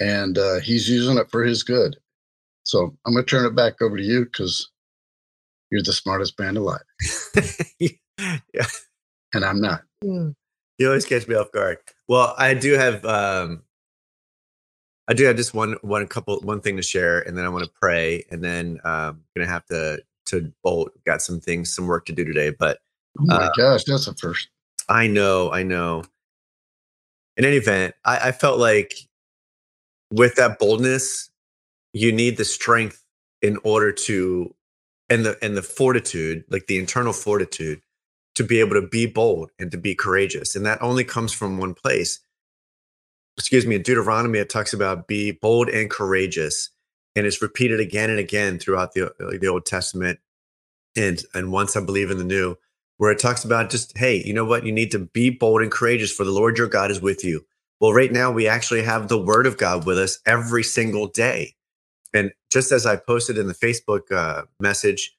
and 0.00 0.38
uh, 0.38 0.60
he's 0.60 0.88
using 0.88 1.18
it 1.18 1.30
for 1.30 1.44
his 1.44 1.62
good. 1.62 1.96
So 2.62 2.96
I'm 3.06 3.14
going 3.14 3.24
to 3.24 3.30
turn 3.30 3.46
it 3.46 3.56
back 3.56 3.80
over 3.80 3.96
to 3.96 4.02
you 4.02 4.24
because 4.24 4.70
you're 5.70 5.82
the 5.82 5.92
smartest 5.92 6.38
man 6.38 6.56
alive. 6.56 6.80
yeah. 7.78 8.66
And 9.34 9.44
I'm 9.44 9.60
not. 9.60 9.82
You 10.02 10.86
always 10.86 11.06
catch 11.06 11.26
me 11.26 11.34
off 11.34 11.52
guard. 11.52 11.78
Well, 12.08 12.34
I 12.38 12.54
do 12.54 12.74
have 12.74 13.04
um 13.04 13.62
I 15.08 15.14
do 15.14 15.24
have 15.24 15.36
just 15.36 15.54
one 15.54 15.76
one 15.82 16.06
couple 16.06 16.40
one 16.40 16.60
thing 16.60 16.76
to 16.76 16.82
share 16.82 17.20
and 17.20 17.36
then 17.36 17.44
I 17.44 17.48
want 17.48 17.64
to 17.64 17.70
pray 17.80 18.24
and 18.30 18.42
then 18.42 18.78
um 18.84 18.92
I'm 18.92 19.24
gonna 19.36 19.50
have 19.50 19.66
to 19.66 19.98
to 20.28 20.52
bolt. 20.62 20.92
Got 21.04 21.22
some 21.22 21.40
things, 21.40 21.74
some 21.74 21.86
work 21.86 22.06
to 22.06 22.12
do 22.12 22.24
today. 22.24 22.50
But 22.50 22.78
oh 23.20 23.26
my 23.26 23.36
uh, 23.36 23.50
gosh, 23.56 23.84
that's 23.84 24.06
a 24.06 24.14
first. 24.14 24.48
I 24.88 25.06
know, 25.06 25.52
I 25.52 25.62
know. 25.62 26.04
In 27.36 27.44
any 27.44 27.56
event, 27.56 27.94
I, 28.04 28.28
I 28.28 28.32
felt 28.32 28.58
like 28.58 28.94
with 30.12 30.36
that 30.36 30.58
boldness, 30.58 31.30
you 31.92 32.12
need 32.12 32.36
the 32.36 32.44
strength 32.44 33.04
in 33.42 33.58
order 33.62 33.92
to 33.92 34.54
and 35.08 35.24
the 35.24 35.38
and 35.42 35.56
the 35.56 35.62
fortitude, 35.62 36.44
like 36.50 36.66
the 36.66 36.78
internal 36.78 37.12
fortitude, 37.12 37.80
to 38.34 38.44
be 38.44 38.60
able 38.60 38.80
to 38.80 38.86
be 38.86 39.06
bold 39.06 39.50
and 39.58 39.70
to 39.70 39.78
be 39.78 39.94
courageous. 39.94 40.54
And 40.54 40.66
that 40.66 40.82
only 40.82 41.04
comes 41.04 41.32
from 41.32 41.58
one 41.58 41.74
place. 41.74 42.20
Excuse 43.36 43.66
me, 43.66 43.76
in 43.76 43.82
Deuteronomy, 43.82 44.40
it 44.40 44.50
talks 44.50 44.72
about 44.72 45.06
be 45.06 45.32
bold 45.32 45.68
and 45.68 45.88
courageous. 45.88 46.70
And 47.18 47.26
it's 47.26 47.42
repeated 47.42 47.80
again 47.80 48.10
and 48.10 48.20
again 48.20 48.60
throughout 48.60 48.94
the, 48.94 49.12
the 49.40 49.48
Old 49.48 49.66
Testament. 49.66 50.20
And 50.94 51.20
and 51.34 51.50
once 51.50 51.76
I 51.76 51.80
believe 51.84 52.12
in 52.12 52.18
the 52.18 52.22
new, 52.22 52.54
where 52.98 53.10
it 53.10 53.18
talks 53.18 53.44
about 53.44 53.70
just, 53.70 53.98
hey, 53.98 54.22
you 54.24 54.32
know 54.32 54.44
what? 54.44 54.64
You 54.64 54.70
need 54.70 54.92
to 54.92 55.00
be 55.00 55.28
bold 55.28 55.60
and 55.60 55.72
courageous, 55.72 56.12
for 56.12 56.22
the 56.22 56.30
Lord 56.30 56.56
your 56.58 56.68
God 56.68 56.92
is 56.92 57.00
with 57.00 57.24
you. 57.24 57.44
Well, 57.80 57.92
right 57.92 58.12
now 58.12 58.30
we 58.30 58.46
actually 58.46 58.82
have 58.82 59.08
the 59.08 59.20
word 59.20 59.48
of 59.48 59.58
God 59.58 59.84
with 59.84 59.98
us 59.98 60.20
every 60.26 60.62
single 60.62 61.08
day. 61.08 61.56
And 62.14 62.30
just 62.52 62.70
as 62.70 62.86
I 62.86 62.94
posted 62.94 63.36
in 63.36 63.48
the 63.48 63.52
Facebook 63.52 64.12
uh, 64.12 64.44
message 64.60 65.16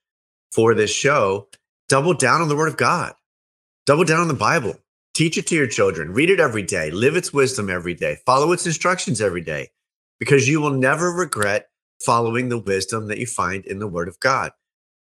for 0.53 0.73
this 0.73 0.93
show, 0.93 1.49
double 1.89 2.13
down 2.13 2.41
on 2.41 2.47
the 2.47 2.55
word 2.55 2.69
of 2.69 2.77
God, 2.77 3.13
double 3.85 4.05
down 4.05 4.21
on 4.21 4.29
the 4.29 4.33
Bible, 4.33 4.79
teach 5.13 5.37
it 5.37 5.47
to 5.47 5.55
your 5.55 5.67
children, 5.67 6.13
read 6.13 6.29
it 6.29 6.39
every 6.39 6.63
day, 6.63 6.91
live 6.91 7.17
its 7.17 7.33
wisdom 7.33 7.69
every 7.69 7.93
day, 7.93 8.17
follow 8.25 8.53
its 8.53 8.65
instructions 8.65 9.19
every 9.19 9.41
day, 9.41 9.69
because 10.17 10.47
you 10.47 10.61
will 10.61 10.71
never 10.71 11.11
regret 11.11 11.67
following 11.99 12.49
the 12.49 12.57
wisdom 12.57 13.07
that 13.07 13.17
you 13.17 13.25
find 13.25 13.65
in 13.65 13.79
the 13.79 13.87
word 13.87 14.07
of 14.07 14.19
God. 14.19 14.51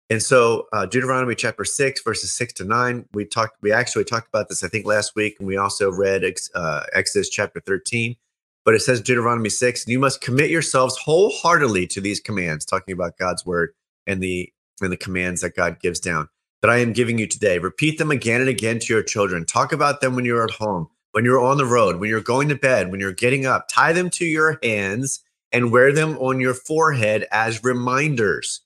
And 0.09 0.21
so 0.21 0.67
uh, 0.71 0.85
Deuteronomy 0.85 1.33
chapter 1.33 1.65
six, 1.65 2.01
verses 2.03 2.31
six 2.31 2.53
to 2.53 2.63
nine, 2.63 3.05
we 3.13 3.25
talked, 3.25 3.57
we 3.61 3.71
actually 3.71 4.03
talked 4.03 4.27
about 4.27 4.49
this, 4.49 4.63
I 4.63 4.67
think 4.67 4.85
last 4.85 5.15
week, 5.15 5.37
and 5.39 5.47
we 5.47 5.57
also 5.57 5.91
read 5.91 6.23
uh, 6.53 6.83
Exodus 6.93 7.29
chapter 7.29 7.59
13. 7.59 8.15
But 8.63 8.73
it 8.73 8.81
says 8.81 8.99
Deuteronomy 8.99 9.49
6, 9.49 9.83
and 9.83 9.91
you 9.91 9.99
must 9.99 10.21
commit 10.21 10.49
yourselves 10.49 10.97
wholeheartedly 10.97 11.85
to 11.87 12.01
these 12.01 12.19
commands, 12.19 12.65
talking 12.65 12.93
about 12.93 13.17
God's 13.17 13.45
word 13.45 13.73
and 14.07 14.21
the 14.21 14.51
and 14.81 14.91
the 14.91 14.97
commands 14.97 15.41
that 15.41 15.55
God 15.55 15.79
gives 15.79 15.99
down 15.99 16.27
that 16.65 16.71
I 16.71 16.77
am 16.77 16.93
giving 16.93 17.19
you 17.19 17.27
today. 17.27 17.59
Repeat 17.59 17.99
them 17.99 18.09
again 18.09 18.41
and 18.41 18.49
again 18.49 18.79
to 18.79 18.93
your 18.93 19.03
children. 19.03 19.45
Talk 19.45 19.71
about 19.71 20.01
them 20.01 20.15
when 20.15 20.25
you're 20.25 20.43
at 20.43 20.49
home, 20.49 20.87
when 21.11 21.23
you're 21.23 21.39
on 21.39 21.57
the 21.57 21.65
road, 21.65 21.99
when 21.99 22.09
you're 22.09 22.21
going 22.21 22.49
to 22.49 22.55
bed, 22.55 22.89
when 22.89 22.99
you're 22.99 23.13
getting 23.13 23.45
up. 23.45 23.67
Tie 23.67 23.93
them 23.93 24.09
to 24.09 24.25
your 24.25 24.57
hands 24.63 25.23
and 25.55 25.71
wear 25.71 25.93
them 25.93 26.17
on 26.17 26.41
your 26.41 26.53
forehead 26.53 27.25
as 27.31 27.63
reminders. 27.63 28.59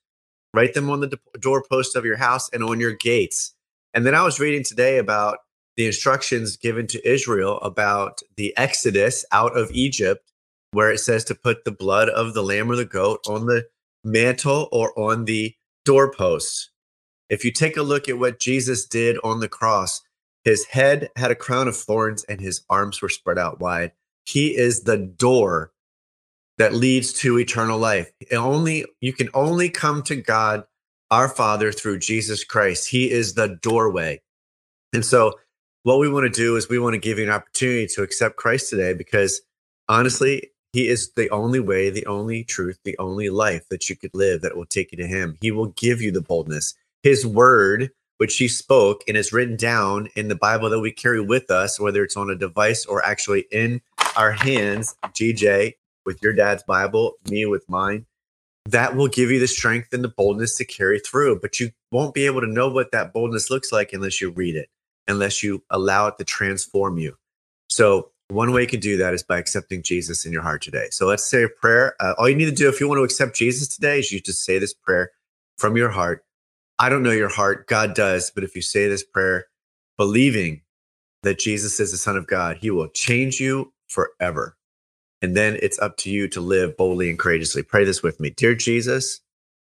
Write 0.55 0.73
them 0.73 0.89
on 0.89 1.01
the 1.01 1.19
doorpost 1.39 1.95
of 1.95 2.03
your 2.03 2.17
house 2.17 2.49
and 2.51 2.63
on 2.63 2.79
your 2.79 2.93
gates. 2.93 3.53
And 3.93 4.07
then 4.07 4.15
I 4.15 4.23
was 4.23 4.39
reading 4.39 4.63
today 4.63 4.97
about 4.97 5.37
the 5.77 5.85
instructions 5.85 6.57
given 6.57 6.87
to 6.87 7.07
Israel 7.07 7.59
about 7.59 8.21
the 8.37 8.57
exodus 8.57 9.23
out 9.31 9.55
of 9.55 9.69
Egypt, 9.71 10.31
where 10.71 10.91
it 10.91 10.97
says 10.97 11.23
to 11.25 11.35
put 11.35 11.63
the 11.63 11.71
blood 11.71 12.09
of 12.09 12.33
the 12.33 12.41
lamb 12.41 12.71
or 12.71 12.75
the 12.75 12.85
goat 12.85 13.19
on 13.27 13.45
the 13.45 13.67
mantle 14.03 14.67
or 14.71 14.91
on 14.99 15.25
the 15.25 15.53
doorposts. 15.85 16.71
If 17.29 17.45
you 17.45 17.51
take 17.51 17.77
a 17.77 17.83
look 17.83 18.09
at 18.09 18.17
what 18.17 18.39
Jesus 18.39 18.87
did 18.87 19.19
on 19.23 19.41
the 19.41 19.47
cross, 19.47 20.01
his 20.43 20.65
head 20.65 21.09
had 21.15 21.29
a 21.29 21.35
crown 21.35 21.67
of 21.67 21.77
thorns 21.77 22.23
and 22.23 22.41
his 22.41 22.63
arms 22.67 22.99
were 22.99 23.09
spread 23.09 23.37
out 23.37 23.59
wide. 23.59 23.91
He 24.25 24.57
is 24.57 24.81
the 24.81 24.97
door 24.97 25.71
that 26.59 26.73
leads 26.73 27.13
to 27.13 27.39
eternal 27.39 27.79
life. 27.79 28.11
It 28.19 28.35
only 28.35 28.85
you 29.01 29.13
can 29.13 29.29
only 29.33 29.69
come 29.69 30.03
to 30.03 30.15
God 30.15 30.65
our 31.09 31.29
Father 31.29 31.71
through 31.71 31.99
Jesus 31.99 32.43
Christ. 32.43 32.89
He 32.89 33.09
is 33.09 33.33
the 33.33 33.57
doorway. 33.61 34.21
And 34.93 35.03
so 35.03 35.39
what 35.83 35.99
we 35.99 36.09
want 36.09 36.25
to 36.25 36.29
do 36.29 36.55
is 36.57 36.69
we 36.69 36.77
want 36.77 36.93
to 36.93 36.99
give 36.99 37.17
you 37.17 37.23
an 37.23 37.31
opportunity 37.31 37.87
to 37.87 38.03
accept 38.03 38.35
Christ 38.35 38.69
today 38.69 38.93
because 38.93 39.41
honestly, 39.87 40.51
he 40.73 40.87
is 40.87 41.13
the 41.15 41.29
only 41.31 41.59
way, 41.59 41.89
the 41.89 42.05
only 42.05 42.43
truth, 42.43 42.77
the 42.83 42.97
only 42.99 43.29
life 43.29 43.67
that 43.69 43.89
you 43.89 43.95
could 43.95 44.13
live 44.13 44.41
that 44.41 44.55
will 44.55 44.65
take 44.65 44.91
you 44.91 44.97
to 44.99 45.07
him. 45.07 45.37
He 45.41 45.51
will 45.51 45.67
give 45.67 46.01
you 46.01 46.11
the 46.11 46.21
boldness. 46.21 46.75
His 47.01 47.25
word, 47.25 47.89
which 48.17 48.37
he 48.37 48.47
spoke 48.49 49.01
and 49.07 49.15
is 49.15 49.31
written 49.31 49.55
down 49.55 50.09
in 50.15 50.27
the 50.27 50.35
Bible 50.35 50.69
that 50.69 50.81
we 50.81 50.91
carry 50.91 51.21
with 51.21 51.49
us, 51.49 51.79
whether 51.79 52.03
it's 52.03 52.17
on 52.17 52.29
a 52.29 52.35
device 52.35 52.85
or 52.85 53.03
actually 53.03 53.45
in 53.51 53.81
our 54.15 54.33
hands, 54.33 54.95
GJ, 55.05 55.73
with 56.09 56.23
your 56.23 56.33
dad's 56.33 56.63
Bible, 56.63 57.13
me 57.29 57.45
with 57.45 57.69
mine, 57.69 58.07
that 58.65 58.95
will 58.95 59.07
give 59.07 59.29
you 59.29 59.39
the 59.39 59.47
strength 59.47 59.93
and 59.93 60.03
the 60.03 60.09
boldness 60.09 60.57
to 60.57 60.65
carry 60.65 60.97
through. 60.97 61.39
But 61.39 61.59
you 61.59 61.69
won't 61.91 62.15
be 62.15 62.25
able 62.25 62.41
to 62.41 62.47
know 62.47 62.67
what 62.67 62.91
that 62.93 63.13
boldness 63.13 63.51
looks 63.51 63.71
like 63.71 63.93
unless 63.93 64.19
you 64.19 64.31
read 64.31 64.55
it, 64.55 64.69
unless 65.07 65.43
you 65.43 65.63
allow 65.69 66.07
it 66.07 66.17
to 66.17 66.23
transform 66.23 66.97
you. 66.97 67.15
So, 67.69 68.09
one 68.29 68.51
way 68.51 68.61
you 68.61 68.67
can 68.67 68.79
do 68.79 68.97
that 68.97 69.13
is 69.13 69.21
by 69.21 69.37
accepting 69.37 69.83
Jesus 69.83 70.25
in 70.25 70.33
your 70.33 70.41
heart 70.41 70.63
today. 70.63 70.87
So, 70.89 71.05
let's 71.05 71.29
say 71.29 71.43
a 71.43 71.47
prayer. 71.47 71.93
Uh, 71.99 72.15
all 72.17 72.27
you 72.27 72.35
need 72.35 72.45
to 72.45 72.51
do 72.51 72.67
if 72.69 72.79
you 72.79 72.87
want 72.87 72.97
to 72.97 73.03
accept 73.03 73.35
Jesus 73.35 73.67
today 73.67 73.99
is 73.99 74.11
you 74.11 74.19
just 74.19 74.43
say 74.43 74.57
this 74.57 74.73
prayer 74.73 75.11
from 75.59 75.77
your 75.77 75.89
heart. 75.89 76.25
I 76.79 76.89
don't 76.89 77.03
know 77.03 77.11
your 77.11 77.29
heart, 77.29 77.67
God 77.67 77.93
does. 77.93 78.31
But 78.33 78.43
if 78.43 78.55
you 78.55 78.63
say 78.63 78.87
this 78.87 79.03
prayer, 79.03 79.45
believing 79.95 80.61
that 81.21 81.37
Jesus 81.37 81.79
is 81.79 81.91
the 81.91 81.97
Son 81.97 82.17
of 82.17 82.25
God, 82.25 82.57
He 82.57 82.71
will 82.71 82.87
change 82.87 83.39
you 83.39 83.73
forever. 83.87 84.55
And 85.21 85.35
then 85.35 85.57
it's 85.61 85.79
up 85.79 85.97
to 85.97 86.09
you 86.09 86.27
to 86.29 86.41
live 86.41 86.77
boldly 86.77 87.09
and 87.09 87.19
courageously. 87.19 87.63
Pray 87.63 87.83
this 87.83 88.01
with 88.01 88.19
me. 88.19 88.29
Dear 88.29 88.55
Jesus, 88.55 89.21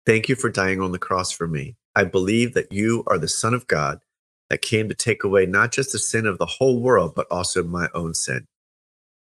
thank 0.04 0.28
you 0.28 0.34
for 0.34 0.50
dying 0.50 0.80
on 0.80 0.92
the 0.92 0.98
cross 0.98 1.32
for 1.32 1.48
me. 1.48 1.76
I 1.94 2.04
believe 2.04 2.54
that 2.54 2.72
you 2.72 3.04
are 3.06 3.18
the 3.18 3.28
Son 3.28 3.54
of 3.54 3.66
God 3.66 4.00
that 4.48 4.62
came 4.62 4.88
to 4.88 4.94
take 4.94 5.24
away 5.24 5.46
not 5.46 5.72
just 5.72 5.92
the 5.92 5.98
sin 5.98 6.26
of 6.26 6.38
the 6.38 6.46
whole 6.46 6.80
world, 6.80 7.14
but 7.14 7.26
also 7.30 7.62
my 7.62 7.88
own 7.94 8.14
sin. 8.14 8.46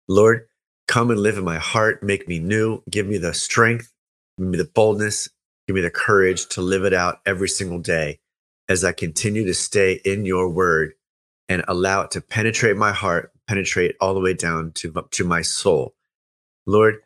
Lord, 0.07 0.47
come 0.87 1.11
and 1.11 1.19
live 1.19 1.37
in 1.37 1.43
my 1.43 1.59
heart, 1.59 2.03
make 2.03 2.27
me 2.27 2.39
new, 2.39 2.81
give 2.89 3.07
me 3.07 3.17
the 3.17 3.33
strength, 3.33 3.93
give 4.37 4.47
me 4.47 4.57
the 4.57 4.65
boldness, 4.65 5.29
give 5.67 5.75
me 5.75 5.81
the 5.81 5.91
courage 5.91 6.47
to 6.49 6.61
live 6.61 6.83
it 6.83 6.93
out 6.93 7.21
every 7.25 7.47
single 7.47 7.79
day 7.79 8.19
as 8.67 8.83
I 8.83 8.91
continue 8.91 9.45
to 9.45 9.53
stay 9.53 9.93
in 10.03 10.25
your 10.25 10.49
word 10.49 10.93
and 11.47 11.63
allow 11.67 12.01
it 12.01 12.11
to 12.11 12.21
penetrate 12.21 12.75
my 12.75 12.91
heart, 12.91 13.31
penetrate 13.47 13.95
all 14.01 14.13
the 14.13 14.19
way 14.19 14.33
down 14.33 14.71
to, 14.73 14.93
to 15.11 15.23
my 15.23 15.41
soul. 15.41 15.95
Lord, 16.69 16.97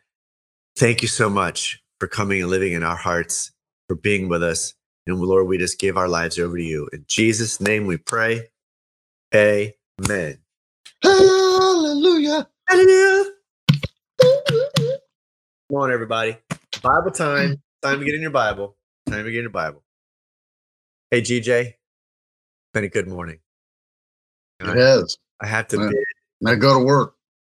thank 0.76 1.00
you 1.00 1.08
so 1.08 1.30
much 1.30 1.82
for 1.98 2.06
coming 2.06 2.42
and 2.42 2.50
living 2.50 2.74
in 2.74 2.82
our 2.82 2.96
hearts, 2.96 3.50
for 3.88 3.96
being 3.96 4.28
with 4.28 4.42
us. 4.42 4.74
And 5.06 5.18
Lord, 5.18 5.48
we 5.48 5.56
just 5.56 5.78
give 5.78 5.96
our 5.96 6.06
lives 6.06 6.38
over 6.38 6.58
to 6.58 6.62
you. 6.62 6.86
In 6.92 7.06
Jesus' 7.08 7.62
name 7.62 7.86
we 7.86 7.96
pray. 7.96 8.48
Amen. 9.34 10.36
Hallelujah. 11.02 12.46
Hallelujah. 12.68 13.24
Come 14.20 15.80
on, 15.80 15.90
everybody. 15.90 16.36
Bible 16.82 17.10
time. 17.10 17.62
Time 17.82 18.00
to 18.00 18.04
get 18.04 18.14
in 18.16 18.20
your 18.20 18.32
Bible. 18.32 18.76
Time 19.08 19.24
to 19.24 19.30
get 19.30 19.38
in 19.38 19.44
your 19.44 19.50
Bible. 19.50 19.82
Hey, 21.10 21.22
GJ. 21.22 21.72
Been 22.74 22.84
a 22.84 22.88
good 22.88 23.08
morning. 23.08 23.38
It 24.60 24.66
has. 24.66 25.16
I 25.40 25.46
have 25.46 25.68
to. 25.68 25.90
Now 26.42 26.54
go 26.54 26.78
to 26.78 26.84
work. 26.84 27.14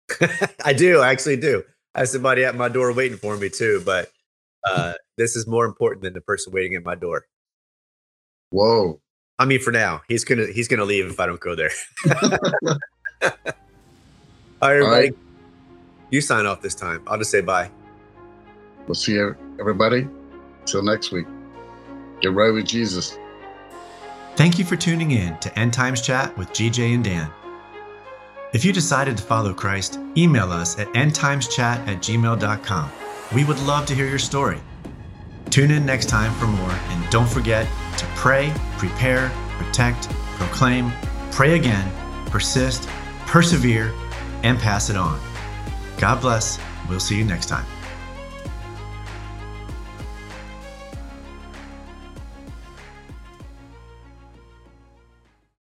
I 0.63 0.73
do. 0.73 0.99
I 0.99 1.09
actually 1.09 1.37
do. 1.37 1.63
I 1.95 1.99
have 1.99 2.09
somebody 2.09 2.43
at 2.43 2.55
my 2.55 2.67
door 2.67 2.91
waiting 2.93 3.17
for 3.17 3.37
me 3.37 3.49
too, 3.49 3.81
but 3.85 4.11
uh, 4.67 4.93
this 5.17 5.37
is 5.37 5.47
more 5.47 5.65
important 5.65 6.03
than 6.03 6.13
the 6.13 6.21
person 6.21 6.51
waiting 6.51 6.75
at 6.75 6.83
my 6.83 6.95
door. 6.95 7.25
Whoa. 8.49 8.99
I 9.39 9.45
mean, 9.45 9.61
for 9.61 9.71
now, 9.71 10.01
he's 10.07 10.25
gonna 10.25 10.47
he's 10.47 10.67
gonna 10.67 10.83
leave 10.83 11.05
if 11.05 11.19
I 11.19 11.25
don't 11.25 11.39
go 11.39 11.55
there. 11.55 11.71
All 12.11 13.31
right, 14.61 14.75
everybody. 14.75 14.85
right. 14.91 15.13
You 16.11 16.21
sign 16.21 16.45
off 16.45 16.61
this 16.61 16.75
time. 16.75 17.01
I'll 17.07 17.17
just 17.17 17.31
say 17.31 17.41
bye. 17.41 17.71
We'll 18.87 18.95
see 18.95 19.13
you, 19.13 19.35
everybody. 19.59 20.07
Till 20.65 20.83
next 20.83 21.11
week. 21.11 21.27
Get 22.21 22.33
right 22.33 22.51
with 22.51 22.65
Jesus. 22.65 23.17
Thank 24.35 24.59
you 24.59 24.65
for 24.65 24.75
tuning 24.75 25.11
in 25.11 25.37
to 25.39 25.59
End 25.59 25.73
Times 25.73 26.01
Chat 26.01 26.37
with 26.37 26.49
GJ 26.49 26.95
and 26.95 27.03
Dan. 27.03 27.31
If 28.55 28.63
you 28.63 28.71
decided 28.71 29.17
to 29.17 29.23
follow 29.23 29.53
Christ, 29.53 29.99
email 30.15 30.49
us 30.49 30.79
at 30.79 30.87
endtimeschat 30.93 31.85
at 31.89 31.97
gmail.com. 31.97 32.89
We 33.33 33.43
would 33.43 33.59
love 33.59 33.85
to 33.87 33.93
hear 33.93 34.07
your 34.07 34.17
story. 34.17 34.61
Tune 35.49 35.71
in 35.71 35.85
next 35.85 36.07
time 36.07 36.33
for 36.35 36.47
more, 36.47 36.71
and 36.71 37.09
don't 37.09 37.27
forget 37.27 37.67
to 37.97 38.05
pray, 38.15 38.53
prepare, 38.77 39.29
protect, 39.57 40.09
proclaim, 40.37 40.93
pray 41.31 41.59
again, 41.59 41.91
persist, 42.27 42.87
persevere, 43.25 43.93
and 44.43 44.57
pass 44.57 44.89
it 44.89 44.95
on. 44.95 45.19
God 45.97 46.21
bless. 46.21 46.57
We'll 46.87 47.01
see 47.01 47.17
you 47.17 47.25
next 47.25 47.47
time. 47.47 47.65